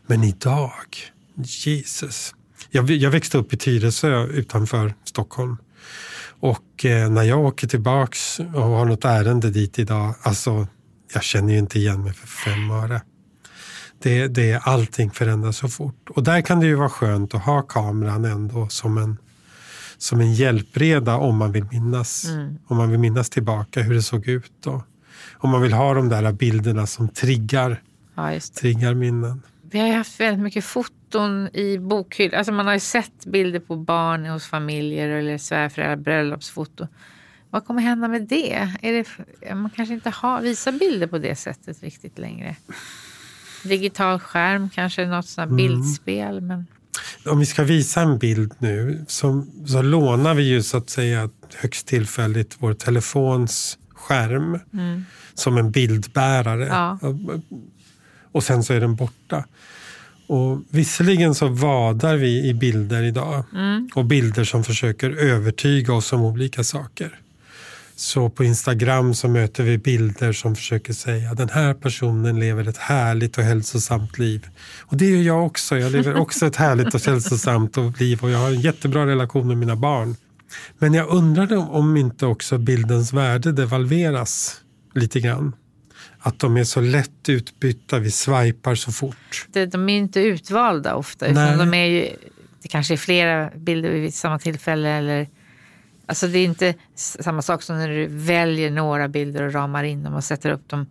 Men 0.06 0.24
idag, 0.24 0.82
Jesus. 1.34 2.34
Jag, 2.70 2.90
jag 2.90 3.10
växte 3.10 3.38
upp 3.38 3.52
i 3.52 3.56
Tyresö 3.56 4.26
utanför 4.26 4.94
Stockholm. 5.04 5.56
Och 6.40 6.84
eh, 6.84 7.10
när 7.10 7.22
jag 7.22 7.40
åker 7.40 7.68
tillbaks 7.68 8.40
och 8.40 8.62
har 8.62 8.84
något 8.84 9.04
ärende 9.04 9.50
dit 9.50 9.78
idag, 9.78 10.14
alltså 10.22 10.66
jag 11.14 11.22
känner 11.22 11.52
ju 11.52 11.58
inte 11.58 11.78
igen 11.78 12.04
mig 12.04 12.12
för 12.12 12.26
fem 12.26 12.70
öre. 12.70 13.02
Det, 14.02 14.28
det, 14.28 14.60
allting 14.62 15.10
förändras 15.10 15.56
så 15.56 15.68
fort. 15.68 16.10
Och 16.10 16.22
där 16.22 16.40
kan 16.40 16.60
det 16.60 16.66
ju 16.66 16.74
vara 16.74 16.88
skönt 16.88 17.34
att 17.34 17.42
ha 17.42 17.62
kameran 17.62 18.24
ändå 18.24 18.68
som 18.68 18.98
en, 18.98 19.18
som 20.02 20.20
en 20.20 20.32
hjälpreda 20.32 21.16
om 21.16 21.36
man 21.36 21.52
vill 21.52 21.64
minnas. 21.64 22.24
Mm. 22.24 22.58
Om 22.66 22.76
man 22.76 22.90
vill 22.90 22.98
minnas 22.98 23.30
tillbaka 23.30 23.82
hur 23.82 23.94
det 23.94 24.02
såg 24.02 24.28
ut. 24.28 24.66
Och 24.66 24.82
om 25.32 25.50
man 25.50 25.62
vill 25.62 25.72
ha 25.72 25.94
de 25.94 26.08
där 26.08 26.32
bilderna 26.32 26.86
som 26.86 27.08
triggar, 27.08 27.82
ja, 28.14 28.40
triggar 28.60 28.94
minnen. 28.94 29.42
Vi 29.62 29.78
har 29.78 29.88
haft 29.88 30.20
väldigt 30.20 30.42
mycket 30.42 30.64
foton 30.64 31.48
i 31.52 31.78
bokhyllan. 31.78 32.38
Alltså 32.38 32.52
man 32.52 32.66
har 32.66 32.74
ju 32.74 32.80
sett 32.80 33.26
bilder 33.26 33.60
på 33.60 33.76
barn 33.76 34.26
hos 34.26 34.46
familjer 34.46 35.08
eller 35.08 35.38
svärföräldrar, 35.38 35.96
bröllopsfoto. 35.96 36.86
Vad 37.50 37.66
kommer 37.66 37.82
hända 37.82 38.08
med 38.08 38.22
det? 38.22 38.68
Det 38.80 39.54
man 39.54 39.70
kanske 39.70 39.94
inte 39.94 40.10
har, 40.10 40.40
visar 40.40 40.72
bilder 40.72 41.06
på 41.06 41.18
det 41.18 41.36
sättet 41.36 41.82
riktigt 41.82 42.18
längre. 42.18 42.56
Digital 43.64 44.18
skärm, 44.18 44.70
kanske 44.70 45.06
något 45.06 45.26
sånt 45.26 45.50
mm. 45.50 45.56
bildspel. 45.56 46.40
Men... 46.40 46.66
Om 47.24 47.38
vi 47.38 47.46
ska 47.46 47.64
visa 47.64 48.00
en 48.00 48.18
bild 48.18 48.52
nu 48.58 49.04
så, 49.08 49.46
så 49.66 49.82
lånar 49.82 50.34
vi 50.34 50.42
ju 50.42 50.62
så 50.62 50.76
att 50.76 50.90
säga 50.90 51.30
högst 51.54 51.86
tillfälligt 51.86 52.56
vår 52.58 52.74
telefons 52.74 53.78
skärm 53.94 54.58
mm. 54.72 55.04
som 55.34 55.58
en 55.58 55.70
bildbärare. 55.70 56.66
Ja. 56.66 56.98
Och 58.32 58.44
sen 58.44 58.64
så 58.64 58.72
är 58.72 58.80
den 58.80 58.94
borta. 58.94 59.44
Och 60.26 60.62
visserligen 60.70 61.34
så 61.34 61.48
vadar 61.48 62.16
vi 62.16 62.48
i 62.48 62.54
bilder 62.54 63.02
idag. 63.02 63.44
Mm. 63.52 63.88
Och 63.94 64.04
bilder 64.04 64.44
som 64.44 64.64
försöker 64.64 65.10
övertyga 65.10 65.94
oss 65.94 66.12
om 66.12 66.22
olika 66.22 66.64
saker. 66.64 67.18
Så 68.02 68.30
på 68.30 68.44
Instagram 68.44 69.14
så 69.14 69.28
möter 69.28 69.64
vi 69.64 69.78
bilder 69.78 70.32
som 70.32 70.56
försöker 70.56 70.92
säga 70.92 71.34
den 71.34 71.48
här 71.48 71.74
personen 71.74 72.40
lever 72.40 72.68
ett 72.68 72.76
härligt 72.76 73.38
och 73.38 73.44
hälsosamt 73.44 74.18
liv. 74.18 74.46
Och 74.80 74.96
det 74.96 75.06
gör 75.06 75.22
jag 75.22 75.46
också. 75.46 75.78
Jag 75.78 75.92
lever 75.92 76.14
också 76.14 76.46
ett 76.46 76.56
härligt 76.56 76.94
och 76.94 77.00
hälsosamt 77.00 78.00
liv 78.00 78.18
och 78.22 78.30
jag 78.30 78.38
har 78.38 78.48
en 78.48 78.60
jättebra 78.60 79.06
relation 79.06 79.48
med 79.48 79.56
mina 79.56 79.76
barn. 79.76 80.16
Men 80.78 80.94
jag 80.94 81.08
undrade 81.08 81.56
om 81.56 81.96
inte 81.96 82.26
också 82.26 82.58
bildens 82.58 83.12
värde 83.12 83.52
devalveras 83.52 84.60
lite 84.94 85.20
grann. 85.20 85.56
Att 86.18 86.38
de 86.38 86.56
är 86.56 86.64
så 86.64 86.80
lätt 86.80 87.28
utbytta, 87.28 87.98
vi 87.98 88.10
swipar 88.10 88.74
så 88.74 88.92
fort. 88.92 89.46
De 89.72 89.88
är 89.88 89.96
inte 89.96 90.20
utvalda 90.20 90.94
ofta, 90.94 91.26
utan 91.26 91.58
de 91.58 91.74
är 91.74 91.86
ju, 91.86 92.08
det 92.62 92.68
kanske 92.68 92.94
är 92.94 92.98
flera 92.98 93.50
bilder 93.56 93.90
vid 93.90 94.14
samma 94.14 94.38
tillfälle. 94.38 94.88
Eller, 94.88 95.28
alltså 96.12 96.26
det 96.28 96.38
är 96.38 96.44
inte 96.44 96.74
samma 96.94 97.42
sak 97.42 97.62
som 97.62 97.78
när 97.78 97.88
du 97.88 98.06
väljer 98.06 98.70
några 98.70 99.08
bilder 99.08 99.42
och 99.42 99.52
ramar 99.52 99.84
in 99.84 100.02
dem 100.02 100.14
och 100.14 100.24
sätter 100.24 100.50
upp 100.50 100.68
dem 100.68 100.86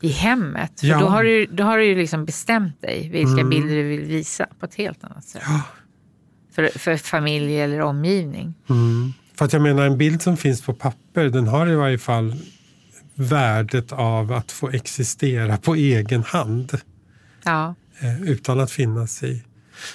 i 0.00 0.08
hemmet. 0.08 0.80
För 0.80 0.86
ja. 0.86 1.00
då 1.00 1.06
har 1.06 1.24
du, 1.24 1.46
då 1.46 1.64
har 1.64 1.78
du 1.78 1.84
ju 1.84 1.96
liksom 1.96 2.24
bestämt 2.24 2.82
dig 2.82 3.08
vilka 3.12 3.32
mm. 3.32 3.50
bilder 3.50 3.74
du 3.74 3.82
vill 3.82 4.00
visa 4.00 4.46
på 4.60 4.66
ett 4.66 4.74
helt 4.74 5.04
annat 5.04 5.24
sätt. 5.24 5.42
Ja. 5.46 5.62
För, 6.52 6.78
för 6.78 6.96
familj 6.96 7.60
eller 7.60 7.80
omgivning. 7.80 8.54
Mm. 8.70 9.12
För 9.34 9.44
att 9.44 9.52
jag 9.52 9.62
menar 9.62 9.82
en 9.86 9.98
bild 9.98 10.22
som 10.22 10.36
finns 10.36 10.62
på 10.62 10.74
papper 10.74 11.24
den 11.24 11.48
har 11.48 11.70
i 11.70 11.74
varje 11.74 11.98
fall 11.98 12.36
värdet 13.14 13.92
av 13.92 14.32
att 14.32 14.52
få 14.52 14.70
existera 14.70 15.56
på 15.56 15.74
egen 15.74 16.22
hand. 16.22 16.80
Ja. 17.44 17.74
Eh, 18.00 18.22
utan 18.22 18.60
att 18.60 18.70
finnas 18.70 19.22
i. 19.22 19.42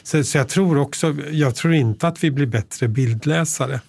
Så, 0.04 0.24
så, 0.24 0.38
jag 0.38 0.50
tror 0.50 0.78
också, 0.78 1.16
jag 1.32 1.56
tror 1.56 1.74
inte 1.74 2.08
att 2.08 2.24
vi 2.24 2.32
blir 2.32 2.46
bättre 2.46 2.88
bildläsare 2.88 3.80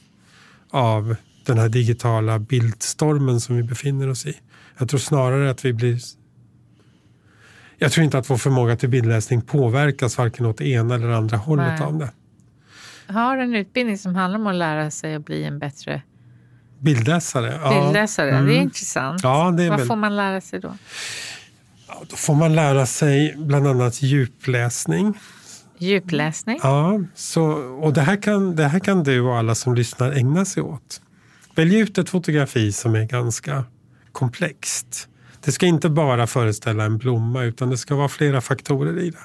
av 0.71 1.17
den 1.47 1.59
här 1.59 1.69
digitala 1.69 2.39
bildstormen 2.39 3.41
som 3.41 3.57
vi 3.57 3.63
befinner 3.63 4.09
oss 4.09 4.27
i. 4.27 4.37
Jag 4.79 4.89
tror 4.89 5.01
snarare 5.01 5.51
att 5.51 5.65
vi 5.65 5.73
blir 5.73 5.99
jag 7.79 7.93
tror 7.93 8.05
inte 8.05 8.19
att 8.19 8.31
vår 8.31 8.37
förmåga 8.37 8.77
till 8.77 8.89
bildläsning 8.89 9.43
påverkas 9.43 10.19
varken 10.19 10.47
åt 10.47 10.61
ena 10.61 10.95
eller 10.95 11.09
andra 11.09 11.37
hållet 11.37 11.79
Nej. 11.79 11.89
av 11.89 11.99
det. 11.99 12.11
Har 13.13 13.39
en 13.39 13.55
utbildning 13.55 13.99
som 13.99 14.15
handlar 14.15 14.41
om 14.41 14.47
att 14.47 14.55
lära 14.55 14.91
sig 14.91 15.15
att 15.15 15.25
bli 15.25 15.45
en 15.45 15.59
bättre 15.59 16.03
Bildläsare? 16.79 17.61
Ja. 17.63 17.83
Bildläsare, 17.83 18.31
mm. 18.31 18.45
det 18.45 18.51
är 18.51 18.55
mm. 18.55 18.63
intressant. 18.63 19.21
Ja, 19.23 19.55
det 19.57 19.65
är 19.65 19.71
Vad 19.71 19.79
väl... 19.79 19.89
får 19.89 19.97
man 19.97 20.17
lära 20.17 20.41
sig 20.41 20.61
då? 20.61 20.77
Ja, 21.89 22.03
då 22.11 22.17
får 22.17 22.35
man 22.35 22.55
lära 22.55 22.87
sig 22.87 23.35
bland 23.37 23.67
annat 23.67 24.03
djupläsning. 24.03 25.19
Djupläsning? 25.79 26.59
Ja, 26.63 27.01
så, 27.15 27.45
och 27.81 27.93
det 27.93 28.01
här, 28.01 28.23
kan, 28.23 28.57
det 28.57 28.65
här 28.65 28.79
kan 28.79 29.03
du 29.03 29.21
och 29.21 29.37
alla 29.37 29.55
som 29.55 29.75
lyssnar 29.75 30.13
ägna 30.13 30.45
sig 30.45 30.63
åt. 30.63 31.01
Välj 31.55 31.79
ut 31.79 31.99
ett 31.99 32.09
fotografi 32.09 32.73
som 32.73 32.95
är 32.95 33.05
ganska 33.05 33.65
komplext. 34.13 35.09
Det 35.45 35.53
ska 35.53 35.67
inte 35.67 35.89
bara 35.89 36.27
föreställa 36.27 36.85
en 36.85 36.99
blomma 36.99 37.43
utan 37.43 37.71
det 37.71 37.79
ska 37.79 37.95
vara 37.95 38.09
flera 38.09 38.41
faktorer 38.41 38.99
i 38.99 39.11
det. 39.11 39.19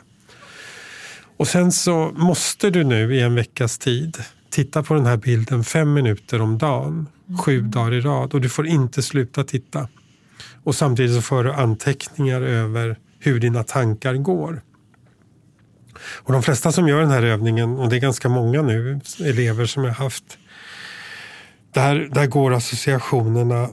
Och 1.38 1.48
sen 1.48 1.72
så 1.72 2.12
måste 2.16 2.70
du 2.70 2.84
nu 2.84 3.16
i 3.16 3.22
en 3.22 3.36
veckas 3.36 3.78
tid 3.78 4.18
titta 4.50 4.84
på 4.84 4.94
den 4.94 5.06
här 5.06 5.18
bilden 5.18 5.64
fem 5.64 5.94
minuter 5.94 6.42
om 6.42 6.58
dagen, 6.58 7.08
sju 7.40 7.60
mm. 7.60 7.72
dagar 7.72 7.94
i 7.94 8.02
rad 8.02 8.34
och 8.34 8.42
du 8.42 8.50
får 8.50 8.68
inte 8.68 9.02
sluta 9.02 9.44
titta. 9.44 9.88
Och 10.64 10.76
samtidigt 10.76 11.16
så 11.16 11.22
får 11.22 11.44
du 11.44 11.54
anteckningar 11.54 12.42
över 12.42 12.98
hur 13.20 13.40
dina 13.40 13.64
tankar 13.64 14.16
går. 14.16 14.62
Och 16.04 16.34
de 16.34 16.44
flesta 16.44 16.72
som 16.72 16.88
gör 16.88 17.02
den 17.02 17.12
här 17.12 17.24
övningen, 17.24 17.78
och 17.78 17.90
det 17.90 17.96
är 17.96 18.00
ganska 18.00 18.30
många 18.30 18.62
nu, 18.62 19.00
elever 19.20 19.66
som 19.66 19.84
jag 19.84 19.94
haft, 19.94 20.38
där, 21.74 22.10
där 22.12 22.28
går 22.28 22.54
associationerna 22.54 23.70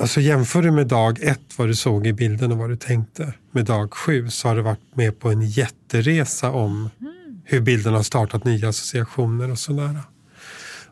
Alltså 0.00 0.20
jämför 0.20 0.62
du 0.62 0.70
med 0.70 0.86
dag 0.86 1.22
ett 1.22 1.58
vad 1.58 1.68
du 1.68 1.74
såg 1.74 2.06
i 2.06 2.12
bilden 2.12 2.52
och 2.52 2.58
vad 2.58 2.70
du 2.70 2.76
tänkte 2.76 3.32
med 3.52 3.64
dag 3.64 3.94
sju 3.94 4.30
så 4.30 4.48
har 4.48 4.56
du 4.56 4.62
varit 4.62 4.96
med 4.96 5.20
på 5.20 5.30
en 5.30 5.42
jätteresa 5.42 6.50
om 6.50 6.90
mm. 7.00 7.12
hur 7.44 7.60
bilden 7.60 7.94
har 7.94 8.02
startat 8.02 8.44
nya 8.44 8.68
associationer 8.68 9.50
och 9.50 9.58
sådär. 9.58 10.00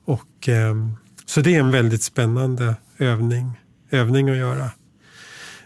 Och, 0.04 0.48
ehm, 0.48 0.96
så 1.26 1.40
det 1.40 1.54
är 1.54 1.60
en 1.60 1.70
väldigt 1.70 2.02
spännande 2.02 2.76
övning, 2.98 3.60
övning 3.90 4.28
att 4.28 4.36
göra. 4.36 4.70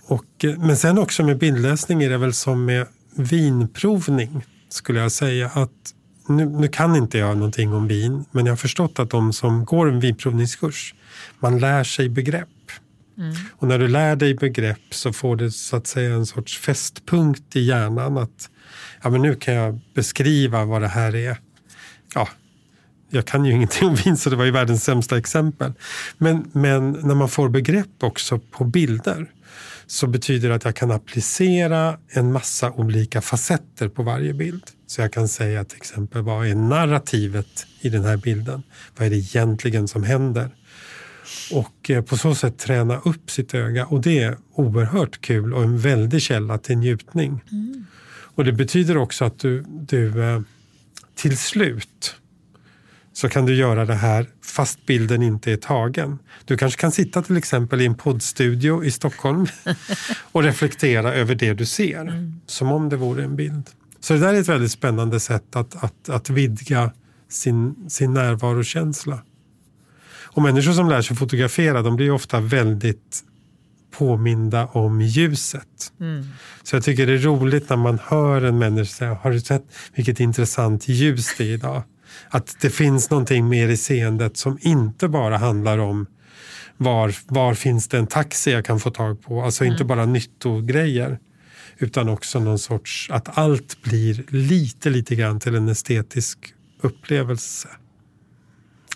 Och, 0.02 0.44
eh, 0.44 0.58
men 0.58 0.76
sen 0.76 0.98
också 0.98 1.22
med 1.22 1.38
bildläsning 1.38 2.02
är 2.02 2.10
det 2.10 2.18
väl 2.18 2.34
som 2.34 2.64
med 2.64 2.86
vinprovning 3.14 4.44
skulle 4.68 5.00
jag 5.00 5.12
säga. 5.12 5.46
att 5.54 5.94
nu, 6.28 6.46
nu, 6.46 6.68
kan 6.68 6.96
inte 6.96 7.18
jag 7.18 7.36
någonting 7.36 7.74
om 7.74 7.88
vin 7.88 8.24
men 8.30 8.46
jag 8.46 8.52
har 8.52 8.56
förstått 8.56 8.98
att 8.98 9.10
de 9.10 9.32
som 9.32 9.64
går 9.64 9.88
en 9.88 10.00
vinprovningskurs 10.00 10.94
man 11.38 11.58
lär 11.58 11.84
sig 11.84 12.08
begrepp. 12.08 12.48
Mm. 13.18 13.34
Och 13.56 13.68
när 13.68 13.78
du 13.78 13.88
lär 13.88 14.16
dig 14.16 14.34
begrepp 14.34 14.80
så 14.90 15.12
får 15.12 15.36
du 15.36 15.50
så 15.50 15.76
att 15.76 15.86
säga 15.86 16.14
en 16.14 16.26
sorts 16.26 16.58
fästpunkt 16.58 17.56
i 17.56 17.60
hjärnan 17.60 18.18
att 18.18 18.50
ja, 19.02 19.10
men 19.10 19.22
nu 19.22 19.34
kan 19.34 19.54
jag 19.54 19.80
beskriva 19.94 20.64
vad 20.64 20.82
det 20.82 20.88
här 20.88 21.14
är. 21.14 21.36
Ja, 22.14 22.28
jag 23.10 23.26
kan 23.26 23.44
ju 23.44 23.52
ingenting 23.56 23.88
om 23.88 23.94
vin 23.94 24.16
så 24.16 24.30
det 24.30 24.36
var 24.36 24.44
ju 24.44 24.50
världens 24.50 24.84
sämsta 24.84 25.18
exempel. 25.18 25.72
Men, 26.18 26.50
men 26.52 26.92
när 26.92 27.14
man 27.14 27.28
får 27.28 27.48
begrepp 27.48 28.02
också 28.02 28.38
på 28.38 28.64
bilder 28.64 29.30
så 29.90 30.06
betyder 30.06 30.48
det 30.48 30.54
att 30.54 30.64
jag 30.64 30.76
kan 30.76 30.90
applicera 30.90 31.98
en 32.08 32.32
massa 32.32 32.70
olika 32.70 33.20
facetter 33.20 33.88
på 33.88 34.02
varje 34.02 34.34
bild. 34.34 34.62
Så 34.86 35.00
jag 35.00 35.12
kan 35.12 35.28
säga 35.28 35.64
till 35.64 35.76
exempel 35.76 36.22
vad 36.22 36.46
är 36.46 36.54
narrativet 36.54 37.66
i 37.80 37.88
den 37.88 38.04
här 38.04 38.16
bilden? 38.16 38.62
Vad 38.96 39.06
är 39.06 39.10
det 39.10 39.16
egentligen 39.16 39.88
som 39.88 40.02
händer? 40.02 40.50
Och 41.52 41.90
eh, 41.90 42.02
på 42.02 42.16
så 42.16 42.34
sätt 42.34 42.58
träna 42.58 42.98
upp 42.98 43.30
sitt 43.30 43.54
öga 43.54 43.86
och 43.86 44.00
det 44.00 44.18
är 44.18 44.36
oerhört 44.54 45.20
kul 45.20 45.54
och 45.54 45.62
en 45.62 45.78
väldig 45.78 46.22
källa 46.22 46.58
till 46.58 46.78
njutning. 46.78 47.40
Mm. 47.52 47.86
Och 48.34 48.44
det 48.44 48.52
betyder 48.52 48.96
också 48.96 49.24
att 49.24 49.38
du, 49.38 49.64
du 49.68 50.22
eh, 50.22 50.40
till 51.14 51.38
slut 51.38 52.16
så 53.18 53.28
kan 53.28 53.46
du 53.46 53.54
göra 53.54 53.84
det 53.84 53.94
här 53.94 54.26
fast 54.44 54.86
bilden 54.86 55.22
inte 55.22 55.52
är 55.52 55.56
tagen. 55.56 56.18
Du 56.44 56.56
kanske 56.56 56.80
kan 56.80 56.92
sitta 56.92 57.22
till 57.22 57.36
exempel 57.36 57.80
i 57.80 57.86
en 57.86 57.94
poddstudio 57.94 58.84
i 58.84 58.90
Stockholm 58.90 59.46
och 60.32 60.42
reflektera 60.42 61.14
över 61.14 61.34
det 61.34 61.54
du 61.54 61.66
ser, 61.66 62.00
mm. 62.00 62.40
som 62.46 62.72
om 62.72 62.88
det 62.88 62.96
vore 62.96 63.24
en 63.24 63.36
bild. 63.36 63.70
Så 64.00 64.12
det 64.14 64.20
där 64.20 64.34
är 64.34 64.40
ett 64.40 64.48
väldigt 64.48 64.70
spännande 64.70 65.20
sätt 65.20 65.56
att, 65.56 65.84
att, 65.84 66.08
att 66.08 66.30
vidga 66.30 66.92
sin, 67.28 67.90
sin 67.90 68.14
närvarokänsla. 68.14 69.22
Och 70.22 70.42
människor 70.42 70.72
som 70.72 70.88
lär 70.88 71.02
sig 71.02 71.16
fotografera 71.16 71.82
de 71.82 71.96
blir 71.96 72.10
ofta 72.10 72.40
väldigt 72.40 73.22
påminda 73.90 74.66
om 74.66 75.00
ljuset. 75.00 75.92
Mm. 76.00 76.26
Så 76.62 76.76
jag 76.76 76.84
tycker 76.84 77.06
det 77.06 77.12
är 77.12 77.18
roligt 77.18 77.68
när 77.70 77.76
man 77.76 77.98
hör 78.02 78.42
en 78.42 78.58
människa 78.58 78.94
säga, 78.94 79.14
har 79.14 79.30
du 79.30 79.40
sett 79.40 79.64
vilket 79.94 80.20
intressant 80.20 80.88
ljus 80.88 81.34
det 81.38 81.44
är 81.44 81.54
idag? 81.54 81.82
Att 82.28 82.60
det 82.60 82.70
finns 82.70 83.10
någonting 83.10 83.48
mer 83.48 83.68
i 83.68 83.76
seendet 83.76 84.36
som 84.36 84.58
inte 84.60 85.08
bara 85.08 85.36
handlar 85.36 85.78
om 85.78 86.06
var, 86.76 87.14
var 87.26 87.54
finns 87.54 87.88
det 87.88 87.98
en 87.98 88.06
taxi 88.06 88.52
jag 88.52 88.64
kan 88.64 88.80
få 88.80 88.90
tag 88.90 89.22
på? 89.22 89.42
Alltså 89.42 89.64
mm. 89.64 89.72
inte 89.72 89.84
bara 89.84 90.06
nyttogrejer. 90.06 91.18
utan 91.78 92.08
också 92.08 92.40
någon 92.40 92.58
sorts 92.58 93.10
att 93.10 93.38
allt 93.38 93.82
blir 93.82 94.24
lite, 94.28 94.90
lite 94.90 95.14
grann 95.14 95.40
till 95.40 95.54
en 95.54 95.68
estetisk 95.68 96.38
upplevelse. 96.80 97.68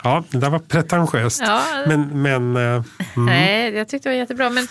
Ja, 0.04 0.24
det 0.30 0.38
där 0.38 0.50
var 0.50 0.58
pretentiöst. 0.58 1.40
Ja. 1.40 1.62
Men, 1.86 2.22
men 2.22 2.56
eh, 2.56 2.62
mm. 2.62 3.26
Nej, 3.26 3.74
jag 3.74 3.88
tyckte 3.88 4.08
det 4.08 4.14
var 4.14 4.18
jättebra. 4.18 4.50
Men, 4.50 4.66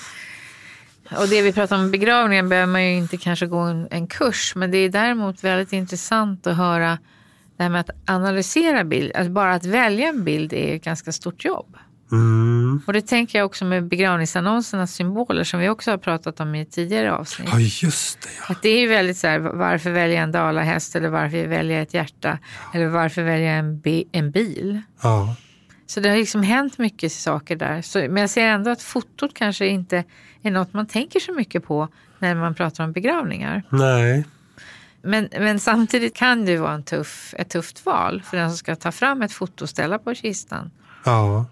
och 1.18 1.28
det 1.28 1.42
vi 1.42 1.54
pratar 1.54 1.76
om 1.76 1.92
begravningen 1.92 2.50
behöver 2.50 2.72
man 2.72 2.84
ju 2.84 2.94
inte 2.98 3.18
kanske 3.18 3.46
gå 3.48 3.60
en, 3.60 3.88
en 3.92 4.08
kurs. 4.08 4.56
Men 4.56 4.72
det 4.72 4.78
är 4.78 4.90
däremot 4.90 5.44
väldigt 5.44 5.74
intressant 5.74 6.48
att 6.48 6.58
höra 6.58 6.98
det 7.62 7.66
här 7.66 7.70
med 7.70 7.82
att 7.82 8.10
analysera 8.10 8.84
bild. 8.84 9.12
Att 9.16 9.28
bara 9.28 9.54
att 9.54 9.66
välja 9.66 10.08
en 10.08 10.24
bild 10.24 10.54
är 10.54 10.76
ett 10.76 10.84
ganska 10.84 11.12
stort 11.12 11.46
jobb. 11.46 11.78
Mm. 12.12 12.82
Och 12.88 12.94
det 12.94 13.02
tänker 13.02 13.40
jag 13.40 13.46
också 13.46 13.66
med 13.66 13.88
begravningsannonsernas 13.88 14.94
symboler 14.94 15.44
som 15.44 15.60
vi 15.60 15.70
också 15.70 15.92
har 15.92 15.98
pratat 15.98 16.40
om 16.40 16.56
i 16.56 16.66
tidigare 16.66 17.14
avsnitt. 17.14 17.50
Ja, 17.52 17.60
just 17.60 18.22
det. 18.22 18.30
Ja. 18.40 18.46
Att 18.54 18.62
det 18.62 18.70
är 18.70 18.80
ju 18.80 18.88
väldigt 18.88 19.18
så 19.18 19.28
här, 19.28 19.40
varför 19.40 19.92
välja 19.92 20.22
en 20.22 20.32
dalahäst 20.32 20.96
eller 20.96 21.10
varför 21.10 21.48
välja 21.48 21.82
ett 21.82 21.94
hjärta 21.94 22.40
eller 22.74 22.88
varför 22.88 23.24
välja 23.24 23.52
en, 23.52 23.80
bi- 23.80 24.08
en 24.12 24.32
bil. 24.32 24.82
Ja. 25.02 25.36
Så 25.88 26.00
det 26.00 26.10
har 26.10 26.18
liksom 26.18 26.44
hänt 26.44 26.78
mycket 26.78 27.12
saker 27.12 27.56
där. 27.56 27.82
Så, 27.82 28.00
men 28.00 28.18
jag 28.18 28.30
ser 28.30 28.46
ändå 28.48 28.72
att 28.72 28.82
fotot 28.82 29.34
kanske 29.34 29.68
inte 29.68 30.04
är 30.42 30.52
något 30.52 30.74
man 30.74 30.88
tänker 30.88 31.20
så 31.20 31.34
mycket 31.34 31.66
på 31.66 31.88
när 32.20 32.36
man 32.36 32.56
pratar 32.56 32.84
om 32.84 32.92
begravningar. 32.92 33.64
Nej. 33.70 34.26
Men, 35.04 35.30
men 35.32 35.60
samtidigt 35.60 36.16
kan 36.16 36.46
det 36.46 36.58
vara 36.58 36.74
en 36.74 36.84
tuff, 36.84 37.34
ett 37.38 37.50
tufft 37.50 37.86
val 37.86 38.22
för 38.26 38.38
den 38.38 38.50
som 38.50 38.58
ska 38.58 38.76
ta 38.76 38.92
fram 38.92 39.22
ett 39.22 39.32
foto 39.32 39.64
och 39.64 39.70
ställa 39.70 40.00
på 40.00 40.16
kistan. 40.16 40.72
Ja. 41.04 41.46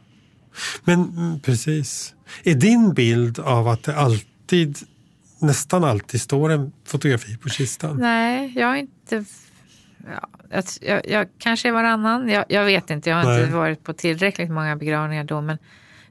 Men 0.84 1.04
mm, 1.04 1.40
precis. 1.40 2.16
Är 2.44 2.56
din 2.56 2.94
bild 2.94 3.40
av 3.40 3.68
att 3.68 3.84
det 3.84 3.96
alltid, 3.96 4.78
nästan 5.40 5.84
alltid 5.84 6.22
står 6.22 6.50
en 6.52 6.72
fotografi 6.86 7.38
på 7.38 7.50
kistan? 7.50 7.98
Nej, 7.98 8.54
jag 8.56 8.68
har 8.68 8.76
inte... 8.76 9.26
Ja, 10.08 10.30
jag, 10.82 11.10
jag 11.10 11.28
kanske 11.38 11.68
är 11.68 11.72
varannan. 11.72 12.30
Jag, 12.30 12.46
jag 12.50 12.66
vet 12.66 12.90
inte. 12.90 13.10
Jag 13.10 13.18
har 13.18 13.24
Nej. 13.24 13.42
inte 13.42 13.54
varit 13.54 13.84
på 13.84 13.94
tillräckligt 13.94 14.52
många 14.52 14.76
begravningar 14.76 15.24
då. 15.24 15.42
Men 15.42 15.58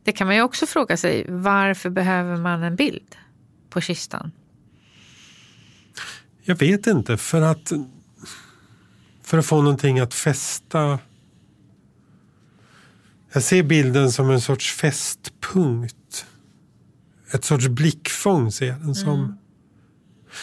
det 0.04 0.12
kan 0.12 0.26
man 0.26 0.36
ju 0.36 0.42
också 0.42 0.66
fråga 0.66 0.96
sig. 0.96 1.26
Varför 1.28 1.90
behöver 1.90 2.36
man 2.36 2.62
en 2.62 2.76
bild 2.76 3.16
på 3.70 3.80
kistan? 3.80 4.32
Jag 6.48 6.56
vet 6.56 6.86
inte. 6.86 7.16
För 7.16 7.42
att, 7.42 7.72
för 9.22 9.38
att 9.38 9.46
få 9.46 9.62
någonting 9.62 9.98
att 9.98 10.14
fästa. 10.14 10.98
Jag 13.32 13.42
ser 13.42 13.62
bilden 13.62 14.12
som 14.12 14.30
en 14.30 14.40
sorts 14.40 14.72
fästpunkt. 14.72 16.26
Ett 17.30 17.44
sorts 17.44 17.68
blickfång 17.68 18.52
ser 18.52 18.66
jag 18.66 18.80
den 18.80 18.94
som. 18.94 19.38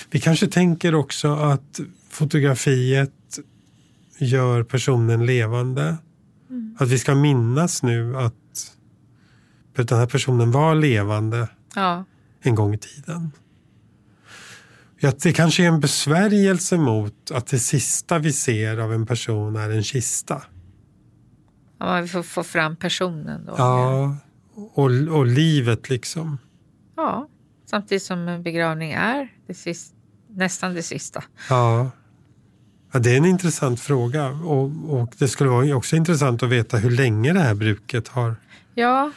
Vi 0.09 0.19
kanske 0.19 0.47
tänker 0.47 0.95
också 0.95 1.33
att 1.33 1.79
fotografiet 2.09 3.39
gör 4.17 4.63
personen 4.63 5.25
levande. 5.25 5.97
Att 6.77 6.89
vi 6.89 6.99
ska 6.99 7.15
minnas 7.15 7.83
nu 7.83 8.17
att 8.17 8.75
den 9.75 9.97
här 9.97 10.07
personen 10.07 10.51
var 10.51 10.75
levande 10.75 11.47
Ja, 11.75 12.05
en 12.41 12.55
gång 12.55 12.73
i 12.73 12.77
tiden. 12.77 13.31
Ja, 14.99 15.11
det 15.23 15.33
kanske 15.33 15.63
är 15.63 15.67
en 15.67 15.79
besvärjelse 15.79 16.77
mot 16.77 17.31
att 17.31 17.47
det 17.47 17.59
sista 17.59 18.19
vi 18.19 18.33
ser 18.33 18.77
av 18.77 18.93
en 18.93 19.05
person 19.05 19.55
är 19.55 19.69
en 19.69 19.83
kista. 19.83 20.41
ja 21.79 21.85
man 21.85 22.07
får 22.07 22.23
få 22.23 22.43
fram 22.43 22.75
personen 22.75 23.45
då. 23.45 23.55
Ja, 23.57 24.17
och, 24.73 24.91
och 24.91 25.25
livet 25.25 25.89
liksom. 25.89 26.37
ja. 26.95 27.29
Samtidigt 27.69 28.03
som 28.03 28.27
en 28.27 28.43
begravning 28.43 28.91
är 28.91 29.27
det 29.47 29.53
sist, 29.53 29.93
nästan 30.29 30.73
det 30.73 30.83
sista. 30.83 31.23
Ja. 31.49 31.91
ja, 32.91 32.99
det 32.99 33.11
är 33.13 33.17
en 33.17 33.25
intressant 33.25 33.79
fråga. 33.79 34.27
Och, 34.29 34.71
och 35.01 35.13
det 35.17 35.27
skulle 35.27 35.49
vara 35.49 35.75
också 35.75 35.95
intressant 35.95 36.43
att 36.43 36.49
veta 36.49 36.77
hur 36.77 36.91
länge 36.91 37.33
det 37.33 37.39
här 37.39 37.53
bruket 37.53 38.07
har, 38.07 38.35
Ja, 38.75 39.11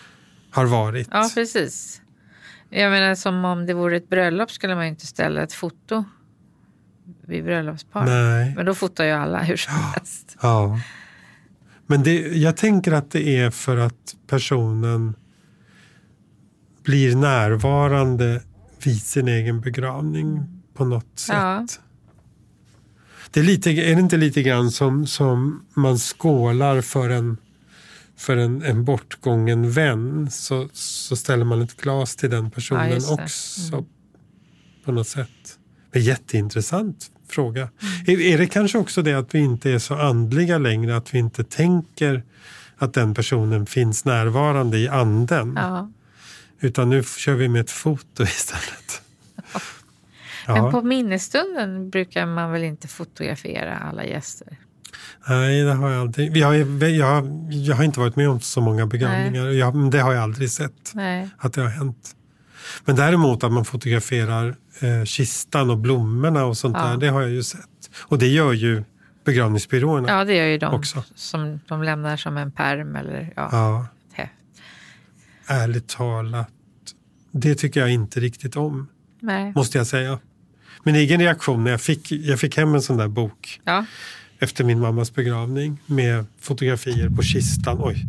har 0.50 0.66
varit. 0.66 1.08
ja 1.10 1.30
precis. 1.34 2.00
Jag 2.70 2.90
menar 2.90 3.14
som 3.14 3.44
om 3.44 3.66
det 3.66 3.74
vore 3.74 3.96
ett 3.96 4.08
bröllop 4.08 4.50
skulle 4.50 4.74
man 4.74 4.84
inte 4.84 5.06
ställa 5.06 5.42
ett 5.42 5.52
foto 5.52 6.04
vid 7.26 7.44
bröllopspar. 7.44 8.04
Nej. 8.06 8.54
Men 8.56 8.66
då 8.66 8.74
fotar 8.74 9.04
ju 9.04 9.10
alla 9.10 9.42
hur 9.42 9.56
som 9.56 9.74
helst. 9.74 10.36
Ja. 10.42 10.80
Men 11.86 12.02
det, 12.02 12.18
jag 12.36 12.56
tänker 12.56 12.92
att 12.92 13.10
det 13.10 13.36
är 13.36 13.50
för 13.50 13.76
att 13.76 14.16
personen 14.26 15.14
blir 16.82 17.16
närvarande 17.16 18.42
vid 18.84 19.02
sin 19.02 19.28
egen 19.28 19.60
begravning 19.60 20.62
på 20.74 20.84
något 20.84 21.18
sätt. 21.18 21.36
Ja. 21.36 21.66
Det 23.30 23.40
är, 23.40 23.44
lite, 23.44 23.70
är 23.70 23.94
det 23.94 24.00
inte 24.00 24.16
lite 24.16 24.42
grann 24.42 24.70
som, 24.70 25.06
som 25.06 25.66
man 25.74 25.98
skålar 25.98 26.80
för 26.80 27.10
en, 27.10 27.36
för 28.18 28.36
en, 28.36 28.62
en 28.62 28.84
bortgången 28.84 29.70
vän 29.70 30.30
så, 30.30 30.68
så 30.72 31.16
ställer 31.16 31.44
man 31.44 31.62
ett 31.62 31.76
glas 31.76 32.16
till 32.16 32.30
den 32.30 32.44
Ja, 32.44 32.50
personen 32.50 32.90
just 32.90 33.08
det. 33.08 33.12
Mm. 33.14 33.24
också 33.24 33.84
på 34.84 34.92
något 34.92 35.08
sätt. 35.08 35.58
Det 35.92 35.98
är 35.98 36.02
jätteintressant 36.02 37.10
fråga. 37.28 37.60
Mm. 37.60 38.20
Är, 38.20 38.20
är 38.20 38.38
det 38.38 38.46
kanske 38.46 38.78
också 38.78 39.02
det 39.02 39.14
att 39.14 39.34
vi 39.34 39.38
inte 39.38 39.70
är 39.70 39.78
så 39.78 39.94
andliga 39.94 40.58
längre, 40.58 40.96
att 40.96 41.14
vi 41.14 41.18
inte 41.18 41.44
tänker 41.44 42.22
att 42.76 42.94
den 42.94 43.14
personen 43.14 43.66
finns 43.66 44.04
närvarande 44.04 44.78
i 44.78 44.88
anden. 44.88 45.52
Ja. 45.56 45.90
Utan 46.60 46.90
nu 46.90 47.02
kör 47.02 47.34
vi 47.34 47.48
med 47.48 47.60
ett 47.60 47.70
foto 47.70 48.22
istället. 48.22 49.02
Men 50.46 50.56
Ja. 50.56 50.70
på 50.70 50.82
minnesstunden 50.82 51.90
brukar 51.90 52.26
man 52.26 52.52
väl 52.52 52.64
inte 52.64 52.88
fotografera 52.88 53.78
alla 53.78 54.04
gäster? 54.04 54.56
Nej, 55.28 55.62
det 55.62 55.72
har 55.74 55.90
jag 55.90 56.00
aldrig. 56.00 56.32
Vi 56.32 56.42
har, 56.42 56.54
jag, 56.84 57.06
har- 57.06 57.52
jag 57.52 57.76
har 57.76 57.84
inte 57.84 58.00
varit 58.00 58.16
med 58.16 58.28
om 58.28 58.40
så 58.40 58.60
många 58.60 58.86
begravningar. 58.86 59.46
Jag, 59.46 59.74
men 59.74 59.90
det 59.90 59.98
har 60.00 60.12
jag 60.12 60.22
aldrig 60.22 60.50
sett 60.50 60.92
Nej. 60.94 61.28
att 61.38 61.52
det 61.52 61.60
har 61.60 61.68
hänt. 61.68 62.14
Men 62.84 62.96
däremot 62.96 63.44
att 63.44 63.52
man 63.52 63.64
fotograferar 63.64 64.48
eh, 64.80 65.04
kistan 65.04 65.70
och 65.70 65.78
blommorna 65.78 66.44
och 66.44 66.56
sånt 66.56 66.76
Ja. 66.80 66.86
där, 66.86 66.96
det 66.96 67.08
har 67.08 67.20
jag 67.20 67.30
ju 67.30 67.42
sett. 67.42 67.90
Och 68.00 68.18
det 68.18 68.26
gör 68.28 68.52
ju 68.52 68.84
begravningsbyråerna. 69.24 70.08
Ja, 70.08 70.24
det 70.24 70.34
gör 70.34 70.46
ju 70.46 70.58
de 70.58 70.74
Också. 70.74 71.04
som 71.14 71.60
de 71.68 71.82
lämnar 71.82 72.16
som 72.16 72.36
en 72.36 72.52
perm 72.52 72.96
eller 72.96 73.32
ja. 73.36 73.48
Ja, 73.52 73.86
ärligt 75.46 75.88
talat. 75.88 76.48
Det 77.32 77.54
tycker 77.54 77.80
jag 77.80 77.90
inte 77.90 78.20
riktigt 78.20 78.56
om, 78.56 78.88
Nej. 79.20 79.52
måste 79.54 79.78
jag 79.78 79.86
säga. 79.86 80.18
Min 80.82 80.94
egen 80.94 81.20
reaktion 81.20 81.64
när 81.64 81.70
jag 81.70 81.80
fick, 81.80 82.12
jag 82.12 82.40
fick 82.40 82.56
hem 82.56 82.74
en 82.74 82.82
sån 82.82 82.96
där 82.96 83.08
bok 83.08 83.60
Ja. 83.64 83.84
Efter 84.38 84.64
min 84.64 84.80
mammas 84.80 85.14
begravning 85.14 85.78
med 85.86 86.24
fotografier 86.40 87.08
på 87.08 87.22
kistan. 87.22 87.78
Oj. 87.80 88.04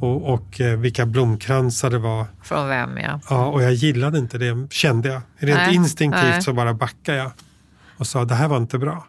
Och, 0.00 0.34
och 0.34 0.60
eh, 0.60 0.78
vilka 0.78 1.06
blomkransar 1.06 1.90
det 1.90 1.98
var. 1.98 2.26
Från 2.42 2.68
vem 2.68 2.96
ja. 2.96 3.20
Ja, 3.30 3.46
och 3.46 3.62
jag 3.62 3.72
gillade 3.72 4.18
inte 4.18 4.38
det, 4.38 4.72
kände 4.72 5.08
jag. 5.08 5.22
Rent 5.36 5.58
Nej, 5.58 5.74
instinktivt 5.74 6.22
nej. 6.22 6.42
så 6.42 6.52
bara 6.52 6.74
backade 6.74 7.18
jag 7.18 7.32
och 7.96 8.06
sa 8.06 8.24
det 8.24 8.34
här 8.34 8.48
var 8.48 8.56
inte 8.56 8.78
bra. 8.78 9.06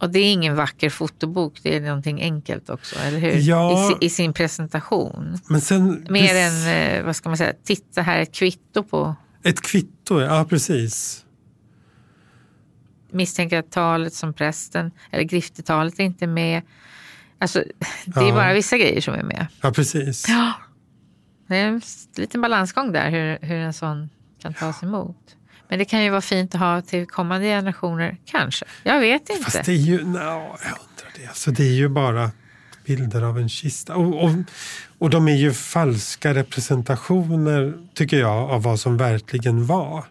Och 0.00 0.10
det 0.10 0.18
är 0.18 0.32
ingen 0.32 0.56
vacker 0.56 0.90
fotobok, 0.90 1.60
det 1.62 1.76
är 1.76 1.80
någonting 1.80 2.22
enkelt 2.22 2.70
också, 2.70 2.98
eller 2.98 3.18
hur? 3.18 3.32
Ja. 3.32 3.98
I, 4.00 4.06
I 4.06 4.10
sin 4.10 4.32
presentation. 4.32 5.38
Men 5.48 5.60
sen... 5.60 6.06
Mer 6.10 6.34
än, 6.34 6.66
eh, 6.66 7.04
vad 7.04 7.16
ska 7.16 7.28
man 7.28 7.38
säga, 7.38 7.52
titta 7.64 8.02
här 8.02 8.18
är 8.18 8.22
ett 8.22 8.34
kvitto 8.34 8.82
på 8.82 9.14
Ett 9.42 9.60
kvitto, 9.60 10.20
ja 10.20 10.46
precis. 10.48 11.23
Misstänker 13.14 13.58
att 13.58 13.70
talet 13.70 14.14
som 14.14 14.32
prästen, 14.34 14.90
eller 15.10 15.22
griftetalet 15.24 15.98
är 16.00 16.04
inte 16.04 16.26
med. 16.26 16.62
Alltså, 17.38 17.64
det 18.06 18.20
är 18.20 18.28
Ja. 18.28 18.34
bara 18.34 18.52
vissa 18.54 18.78
grejer 18.78 19.00
som 19.00 19.14
är 19.14 19.22
med. 19.22 19.46
Ja, 19.62 19.70
precis. 19.72 20.28
Ja. 20.28 20.52
Det 21.46 21.56
är 21.56 21.66
en 21.68 21.80
liten 22.16 22.40
balansgång 22.40 22.92
där 22.92 23.10
hur, 23.10 23.46
hur 23.46 23.56
en 23.56 23.72
sån 23.72 24.10
kan 24.42 24.54
tas 24.54 24.82
emot. 24.82 25.36
Men 25.68 25.78
det 25.78 25.84
kan 25.84 26.02
ju 26.04 26.10
vara 26.10 26.20
fint 26.20 26.54
att 26.54 26.60
ha 26.60 26.82
till 26.82 27.06
kommande 27.06 27.46
generationer, 27.46 28.16
kanske. 28.24 28.64
Jag 28.82 29.00
vet 29.00 29.30
inte. 29.30 29.42
Fast 29.44 29.64
det 29.64 29.72
är 29.72 29.76
ju, 29.76 30.04
no, 30.04 30.18
jag 30.18 30.18
undrar 30.18 31.12
det. 31.20 31.26
Alltså, 31.26 31.50
det 31.50 31.62
är 31.62 31.72
ju 31.72 31.88
bara 31.88 32.30
bilder 32.86 33.22
av 33.22 33.38
en 33.38 33.48
kista. 33.48 33.96
Och, 33.96 34.24
och, 34.24 34.30
och 34.98 35.10
de 35.10 35.28
är 35.28 35.36
ju 35.36 35.52
falska 35.52 36.34
representationer, 36.34 37.74
tycker 37.94 38.18
jag, 38.18 38.50
av 38.50 38.62
vad 38.62 38.80
som 38.80 38.96
verkligen 38.96 39.66
var. 39.66 40.04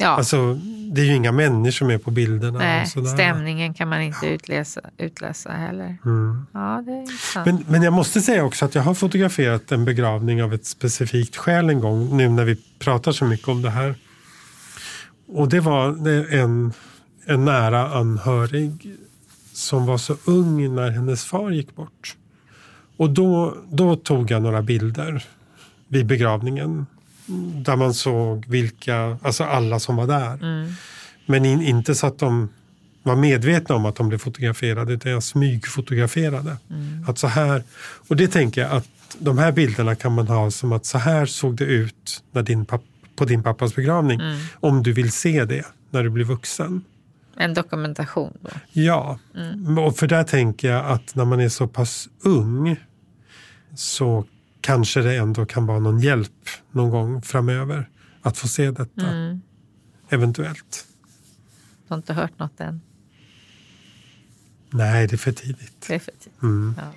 Ja. 0.00 0.08
Alltså, 0.08 0.54
det 0.92 1.00
är 1.00 1.04
ju 1.04 1.14
inga 1.14 1.32
människor 1.32 1.86
med 1.86 2.04
på 2.04 2.10
bilderna. 2.10 2.58
Nej, 2.58 2.86
stämningen 2.86 3.74
kan 3.74 3.88
man 3.88 4.02
inte 4.02 4.26
utläsa, 4.26 4.80
utläsa 4.98 5.50
heller. 5.50 5.96
Mm. 6.04 6.46
Ja, 6.52 6.82
det 6.86 6.92
är 6.92 7.00
intressant. 7.00 7.46
Men, 7.46 7.64
men 7.68 7.82
jag 7.82 7.92
måste 7.92 8.20
säga 8.20 8.44
också 8.44 8.64
att 8.64 8.74
jag 8.74 8.82
har 8.82 8.94
fotograferat 8.94 9.72
en 9.72 9.84
begravning 9.84 10.42
av 10.42 10.54
ett 10.54 10.66
specifikt 10.66 11.36
skäl 11.36 11.70
en 11.70 11.80
gång, 11.80 12.16
nu 12.16 12.28
när 12.28 12.44
vi 12.44 12.56
pratar 12.78 13.12
så 13.12 13.24
mycket 13.24 13.48
om 13.48 13.62
det 13.62 13.70
här. 13.70 13.94
Och 15.28 15.48
det 15.48 15.60
var 15.60 16.08
en, 16.34 16.72
en 17.26 17.44
nära 17.44 17.88
anhörig 17.94 18.96
som 19.52 19.86
var 19.86 19.98
så 19.98 20.16
ung 20.24 20.74
när 20.74 20.90
hennes 20.90 21.24
far 21.24 21.50
gick 21.50 21.76
bort. 21.76 22.16
Och 22.96 23.10
då, 23.10 23.56
då 23.70 23.96
tog 23.96 24.30
jag 24.30 24.42
några 24.42 24.62
bilder 24.62 25.24
vid 25.88 26.06
begravningen. 26.06 26.86
Där 27.64 27.76
man 27.76 27.94
såg 27.94 28.46
vilka, 28.46 29.18
alltså 29.22 29.44
alla 29.44 29.78
som 29.78 29.96
var 29.96 30.06
där. 30.06 30.32
Mm. 30.32 30.72
Men 31.26 31.44
in, 31.44 31.62
inte 31.62 31.94
så 31.94 32.06
att 32.06 32.18
de 32.18 32.48
var 33.02 33.16
medvetna 33.16 33.74
om 33.74 33.86
att 33.86 33.96
de 33.96 34.08
blev 34.08 34.18
fotograferade 34.18 34.92
utan 34.92 35.12
jag 35.12 35.22
smygfotograferade. 35.22 36.56
Mm. 36.70 37.04
Att 37.08 37.18
så 37.18 37.26
här, 37.26 37.62
och 38.08 38.16
det 38.16 38.28
tänker 38.28 38.60
jag 38.60 38.70
att 38.70 38.88
de 39.18 39.38
här 39.38 39.52
bilderna 39.52 39.94
kan 39.94 40.14
man 40.14 40.28
ha 40.28 40.50
som 40.50 40.72
att 40.72 40.86
så 40.86 40.98
här 40.98 41.26
såg 41.26 41.56
det 41.56 41.64
ut 41.64 42.22
när 42.32 42.42
din 42.42 42.64
papp, 42.64 42.82
på 43.16 43.24
din 43.24 43.42
pappas 43.42 43.74
begravning. 43.74 44.20
Mm. 44.20 44.38
Om 44.54 44.82
du 44.82 44.92
vill 44.92 45.12
se 45.12 45.44
det 45.44 45.64
när 45.90 46.02
du 46.02 46.10
blir 46.10 46.24
vuxen. 46.24 46.84
En 47.36 47.54
dokumentation 47.54 48.32
då? 48.40 48.50
Ja, 48.72 49.18
mm. 49.36 49.78
och 49.78 49.96
för 49.96 50.06
där 50.06 50.24
tänker 50.24 50.70
jag 50.70 50.86
att 50.86 51.14
när 51.14 51.24
man 51.24 51.40
är 51.40 51.48
så 51.48 51.66
pass 51.66 52.08
ung 52.22 52.76
så 53.74 54.24
kanske 54.60 55.00
det 55.00 55.16
ändå 55.16 55.46
kan 55.46 55.66
vara 55.66 55.78
någon 55.78 56.00
hjälp 56.00 56.48
någon 56.70 56.90
gång 56.90 57.22
framöver 57.22 57.88
att 58.22 58.38
få 58.38 58.48
se 58.48 58.70
detta. 58.70 59.06
Mm. 59.06 59.40
Eventuellt. 60.08 60.86
Du 61.86 61.94
har 61.94 61.96
inte 61.96 62.12
hört 62.12 62.38
något 62.38 62.60
än? 62.60 62.80
Nej, 64.70 65.06
det 65.06 65.14
är 65.14 65.18
för 65.18 65.32
tidigt. 65.32 65.84
Det 65.88 65.94
är 65.94 65.98
för 65.98 66.12
tidigt. 66.12 66.42
Mm. 66.42 66.74
Ja. 66.78 66.92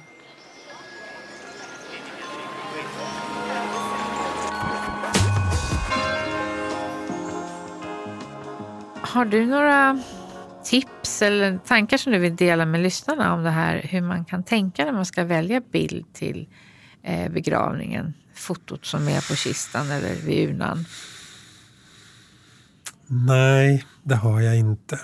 Har 9.01 9.25
du 9.25 9.45
några 9.45 10.01
tips 10.63 11.21
eller 11.21 11.57
tankar 11.57 11.97
som 11.97 12.11
du 12.11 12.19
vill 12.19 12.35
dela 12.35 12.65
med 12.65 12.81
lyssnarna 12.81 13.33
om 13.33 13.43
det 13.43 13.49
här 13.49 13.81
hur 13.83 14.01
man 14.01 14.25
kan 14.25 14.43
tänka 14.43 14.85
när 14.85 14.91
man 14.91 15.05
ska 15.05 15.23
välja 15.23 15.61
bild 15.61 16.13
till 16.13 16.47
begravningen? 17.29 18.13
Fotot 18.33 18.85
som 18.85 19.07
är 19.07 19.29
på 19.29 19.35
kistan 19.35 19.91
eller 19.91 20.15
vid 20.15 20.49
urnan? 20.49 20.85
Nej, 23.07 23.85
det 24.03 24.15
har 24.15 24.41
jag 24.41 24.57
inte. 24.57 24.99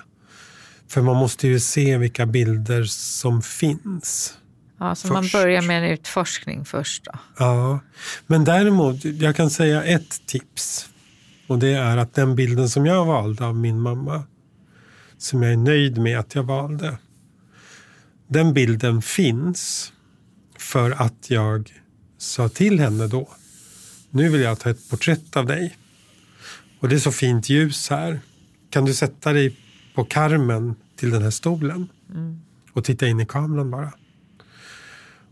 För 0.87 1.01
man 1.01 1.15
måste 1.15 1.47
ju 1.47 1.59
se 1.59 1.97
vilka 1.97 2.25
bilder 2.25 2.83
som 2.83 3.41
finns. 3.41 4.37
Ja, 4.77 4.95
så 4.95 5.01
först. 5.01 5.13
man 5.13 5.41
börjar 5.41 5.61
med 5.61 5.83
en 5.83 5.89
utforskning 5.89 6.65
först 6.65 7.05
då? 7.05 7.11
Ja, 7.37 7.79
men 8.27 8.43
däremot, 8.43 9.05
jag 9.05 9.35
kan 9.35 9.49
säga 9.49 9.83
ett 9.83 10.25
tips. 10.25 10.89
Och 11.47 11.59
det 11.59 11.73
är 11.73 11.97
att 11.97 12.13
den 12.13 12.35
bilden 12.35 12.69
som 12.69 12.85
jag 12.85 13.05
valde 13.05 13.45
av 13.45 13.55
min 13.55 13.79
mamma, 13.79 14.23
som 15.17 15.43
jag 15.43 15.51
är 15.51 15.57
nöjd 15.57 15.97
med 15.97 16.19
att 16.19 16.35
jag 16.35 16.43
valde. 16.43 16.97
Den 18.27 18.53
bilden 18.53 19.01
finns 19.01 19.93
för 20.57 20.91
att 20.91 21.29
jag 21.29 21.78
sa 22.19 22.49
till 22.49 22.79
henne 22.79 23.07
då, 23.07 23.29
nu 24.09 24.29
vill 24.29 24.41
jag 24.41 24.59
ta 24.59 24.69
ett 24.69 24.89
porträtt 24.89 25.37
av 25.37 25.45
dig. 25.45 25.77
Och 26.79 26.89
det 26.89 26.95
är 26.95 26.99
så 26.99 27.11
fint 27.11 27.49
ljus 27.49 27.89
här. 27.89 28.19
Kan 28.69 28.85
du 28.85 28.93
sätta 28.93 29.33
dig 29.33 29.57
på 29.95 30.03
karmen 30.03 30.75
till 30.95 31.09
den 31.09 31.21
här 31.21 31.29
stolen 31.29 31.89
mm. 32.09 32.41
och 32.73 32.83
titta 32.83 33.07
in 33.07 33.19
i 33.19 33.25
kameran 33.25 33.71
bara. 33.71 33.93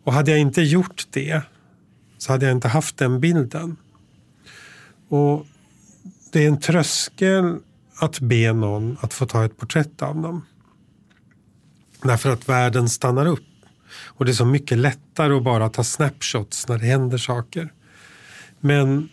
Och 0.03 0.13
hade 0.13 0.31
jag 0.31 0.39
inte 0.39 0.61
gjort 0.61 1.07
det 1.11 1.41
så 2.17 2.31
hade 2.31 2.45
jag 2.45 2.55
inte 2.55 2.67
haft 2.67 2.97
den 2.97 3.19
bilden. 3.19 3.75
Och 5.09 5.47
det 6.31 6.43
är 6.43 6.47
en 6.47 6.59
tröskel 6.59 7.59
att 7.99 8.19
be 8.19 8.53
någon 8.53 8.97
att 9.01 9.13
få 9.13 9.25
ta 9.25 9.45
ett 9.45 9.57
porträtt 9.57 10.01
av 10.01 10.21
dem. 10.21 10.45
Därför 12.01 12.33
att 12.33 12.49
världen 12.49 12.89
stannar 12.89 13.25
upp. 13.25 13.46
Och 13.89 14.25
det 14.25 14.31
är 14.31 14.33
så 14.33 14.45
mycket 14.45 14.77
lättare 14.77 15.33
att 15.33 15.43
bara 15.43 15.69
ta 15.69 15.83
snapshots 15.83 16.67
när 16.67 16.77
det 16.77 16.85
händer 16.85 17.17
saker. 17.17 17.71
Men 18.59 19.09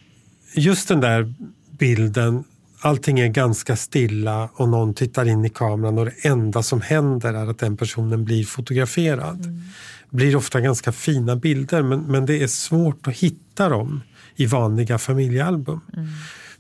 just 0.55 0.89
den 0.89 1.01
där 1.01 1.35
bilden, 1.79 2.45
allting 2.81 3.21
är 3.21 3.29
ganska 3.29 3.77
stilla 3.77 4.49
och 4.55 4.69
någon 4.69 4.95
tittar 4.95 5.29
in 5.29 5.45
i 5.45 5.49
kameran 5.49 5.99
och 5.99 6.05
det 6.05 6.29
enda 6.29 6.63
som 6.63 6.81
händer 6.81 7.35
är 7.35 7.51
att 7.51 7.59
den 7.59 7.77
personen 7.77 8.25
blir 8.25 8.45
fotograferad. 8.45 9.45
Mm. 9.45 9.63
blir 10.11 10.37
ofta 10.37 10.61
ganska 10.61 10.93
fina 10.93 11.37
bilder 11.37 11.83
men, 11.83 12.01
men 12.01 12.27
det 12.27 12.43
är 12.43 12.47
svårt 12.47 13.07
att 13.07 13.15
hitta 13.15 13.69
dem 13.69 14.03
i 14.37 14.47
vanliga 14.47 14.99
familjealbum. 14.99 15.81
Mm. 15.97 16.09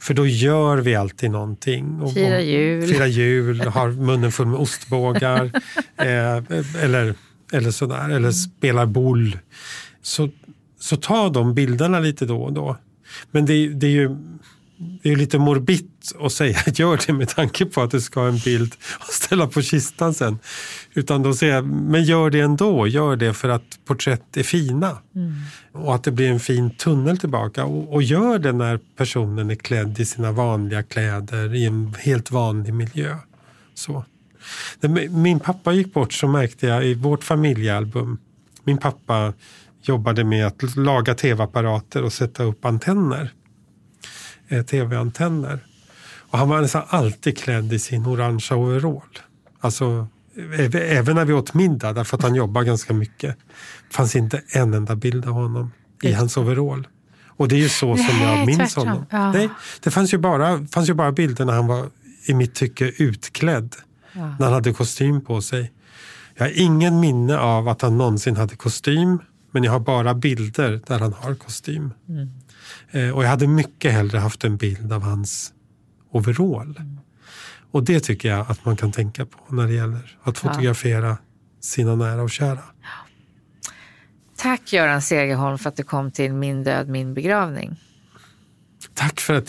För 0.05 0.15
då 0.15 0.27
gör 0.27 0.77
vi 0.77 0.95
alltid 0.95 1.31
någonting. 1.31 2.01
Och, 2.01 2.15
Fira 2.15 2.41
jul. 2.41 2.89
Fira 2.89 3.07
jul, 3.07 3.61
har 3.61 3.89
munnen 3.91 4.33
full 4.33 4.47
med 4.47 4.59
ostbågar. 4.59 5.45
eh, 5.97 6.83
eller, 6.83 7.15
eller 7.55 7.71
sådär, 7.71 8.05
eller 8.05 8.17
mm. 8.17 8.33
spelar 8.33 8.87
boll. 8.87 9.39
Så, 10.03 10.29
så 10.81 10.97
ta 10.97 11.29
de 11.29 11.55
bilderna 11.55 12.01
lite 12.01 12.27
då 12.27 12.43
och 12.43 12.53
då. 12.53 12.77
Men 13.31 13.47
det, 13.47 13.69
det 13.69 13.87
är 13.87 13.91
ju 13.91 14.17
det 15.03 15.13
är 15.13 15.17
lite 15.17 15.39
morbid 15.39 15.91
att 16.21 16.33
säga 16.33 16.59
gör 16.67 17.01
det 17.07 17.13
med 17.13 17.29
tanke 17.29 17.67
på 17.67 17.83
att 17.83 17.91
du 17.91 18.01
ska 18.01 18.21
ha 18.21 18.29
en 18.29 18.39
bild 18.39 18.75
att 19.01 19.13
ställa 19.13 19.47
på 19.47 19.63
kistan 19.63 20.15
sen. 20.15 20.39
Utan 20.95 21.23
då 21.23 21.35
säger 21.35 21.55
jag, 21.55 21.67
men 21.67 22.05
gör 22.05 22.31
det 22.31 22.41
ändå. 22.41 22.87
Gör 22.87 23.17
det 23.17 23.35
för 23.35 23.49
att 23.49 23.79
porträtt 23.85 24.37
är 24.37 24.43
fina. 24.43 24.99
Mm. 25.15 25.35
Och 25.73 25.95
att 25.95 26.05
det 26.05 26.11
blir 26.11 26.31
en 26.31 26.41
fin 26.41 26.71
tunnel 26.71 27.19
tillbaka. 27.19 27.65
Och, 27.65 27.93
och, 27.93 28.03
gör 28.03 28.39
det 28.39 28.53
när 28.53 28.81
personen 28.97 29.51
är 29.51 29.55
klädd 29.55 30.01
i 30.01 30.05
sina 30.05 30.33
vanliga 30.33 30.83
kläder 30.83 31.55
i 31.55 31.65
en 31.65 31.95
helt 31.99 32.31
vanlig 32.31 32.75
miljö. 32.75 33.17
Så. 33.75 34.05
När 34.81 35.09
min 35.09 35.41
pappa 35.41 35.73
gick 35.73 35.95
bort 35.95 36.13
så 36.13 36.29
märkte 36.29 36.67
jag 36.67 36.87
i 36.87 36.95
vårt 36.95 37.25
familjealbum. 37.25 38.19
Min 38.65 38.79
pappa 38.79 39.33
jobbade 39.83 40.25
med 40.25 40.47
att 40.47 40.77
laga 40.77 41.15
tv-apparater 41.15 42.03
och 42.03 42.13
sätta 42.13 42.43
upp 42.43 42.65
antenner 42.65 43.33
eh, 44.49 44.63
tv-antenner. 44.63 45.59
Och 46.31 46.39
han 46.39 46.49
var 46.49 46.61
nästan 46.61 46.83
alltid 46.89 47.39
klädd 47.39 47.73
i 47.73 47.79
sin 47.79 48.07
orangea 48.07 48.57
overall. 48.57 49.19
Alltså, 49.61 50.07
även 50.73 51.17
när 51.17 51.25
vi 51.25 51.33
åt 51.33 51.55
middag, 51.55 51.93
därför 51.93 52.17
att 52.17 52.23
han 52.23 52.35
jobbar 52.35 52.63
ganska 52.63 52.95
mycket, 52.95 53.37
fanns 53.91 54.17
inte 54.17 54.43
en 54.49 54.75
enda 54.75 54.97
bild 54.97 55.27
av 55.27 55.33
honom 55.33 55.73
i 56.03 56.13
hans 56.13 56.37
overall. 56.37 56.87
Och 57.37 57.49
det 57.49 57.55
är 57.55 57.59
ju 57.61 57.69
så 57.69 57.97
som 57.97 58.07
Nej, 58.07 58.39
jag 58.39 58.47
minns 58.47 58.75
tvärtom. 58.75 58.89
honom. 58.89 59.07
Ja. 59.11 59.33
Nej, 59.33 59.49
det 59.83 59.91
fanns 59.91 60.15
ju, 60.15 60.19
bara, 60.19 60.67
fanns 60.67 60.89
ju 60.89 60.95
bara 60.95 61.13
bilder 61.13 61.45
när 61.45 61.53
han 61.53 61.67
var, 61.67 61.91
i 62.27 62.35
mitt 62.35 62.55
tycke, 62.55 62.93
utklädd. 62.97 63.77
Ja. 64.15 64.37
När 64.39 64.45
han 64.45 64.53
hade 64.53 64.73
kostym 64.73 65.21
på 65.21 65.43
sig. 65.43 65.73
Jag 66.35 66.45
har 66.45 66.53
ingen 66.55 67.01
minne 67.01 67.39
av 67.39 67.69
att 67.69 67.83
han 67.83 67.99
någonsin 67.99 68.37
hade 68.37 68.57
kostym. 68.57 69.19
Men 69.51 69.65
jag 69.65 69.73
har 69.73 69.81
bara 69.81 70.15
bilder 70.15 70.81
där 70.87 70.99
han 70.99 71.13
har 71.13 71.35
kostym. 71.35 71.91
Mm. 72.09 72.29
Eh, 72.91 73.17
och 73.17 73.25
jag 73.25 73.29
hade 73.29 73.47
mycket 73.47 73.93
hellre 73.93 74.19
haft 74.19 74.45
en 74.45 74.57
bild 74.57 74.93
av 74.93 75.03
hans 75.03 75.53
overall. 76.11 76.77
Mm. 76.79 76.99
Och 77.71 77.85
det 77.85 78.01
tycker 78.01 78.29
jag 78.29 78.51
att 78.51 78.65
man 78.65 78.77
kan 78.77 78.93
tänka 78.93 79.27
på 79.27 79.55
när 79.55 79.67
det 79.67 79.73
gäller 79.73 80.19
att 80.23 80.39
fotografera 80.39 81.09
ja. 81.09 81.17
sina 81.61 81.95
nära 81.95 82.23
och 82.23 82.31
kära. 82.31 82.63
Tack 84.37 84.73
Göran 84.73 85.03
Segerholm 85.03 85.59
för 85.59 85.69
att 85.69 85.77
du 85.77 85.83
kom 85.83 86.11
till 86.11 86.33
Min 86.33 86.65
död, 86.65 86.89
min 86.89 87.15
begravning. 87.15 87.81
Tack 88.95 89.21
för 89.21 89.35
att, 89.35 89.49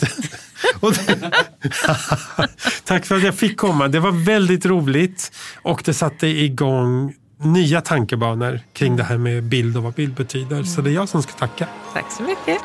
tack 2.84 3.06
för 3.06 3.16
att 3.16 3.22
jag 3.22 3.34
fick 3.34 3.56
komma. 3.56 3.88
Det 3.88 4.00
var 4.00 4.24
väldigt 4.24 4.66
roligt 4.66 5.32
och 5.62 5.82
det 5.84 5.94
satte 5.94 6.26
igång 6.26 7.14
nya 7.38 7.80
tankebanor 7.80 8.60
kring 8.72 8.96
det 8.96 9.02
här 9.02 9.18
med 9.18 9.44
bild 9.44 9.76
och 9.76 9.82
vad 9.82 9.94
bild 9.94 10.14
betyder. 10.14 10.62
Så 10.62 10.80
det 10.80 10.90
är 10.90 10.94
jag 10.94 11.08
som 11.08 11.22
ska 11.22 11.32
tacka. 11.32 11.68
Tack 11.92 12.12
så 12.12 12.22
mycket. 12.22 12.58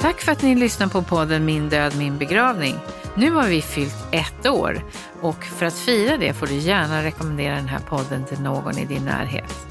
Tack 0.00 0.20
för 0.20 0.32
att 0.32 0.42
ni 0.42 0.54
lyssnar 0.54 0.86
på 0.86 1.02
podden 1.02 1.44
Min 1.44 1.68
död, 1.68 1.96
min 1.96 2.18
begravning. 2.18 2.74
Nu 3.14 3.30
har 3.30 3.48
vi 3.48 3.62
fyllt 3.62 3.96
ett 4.12 4.46
år 4.46 4.84
och 5.20 5.44
för 5.44 5.66
att 5.66 5.78
fira 5.78 6.16
det 6.16 6.34
får 6.34 6.46
du 6.46 6.54
gärna 6.54 7.02
rekommendera 7.02 7.54
den 7.54 7.68
här 7.68 7.78
podden 7.78 8.24
till 8.24 8.40
någon 8.40 8.78
i 8.78 8.84
din 8.84 9.04
närhet. 9.04 9.66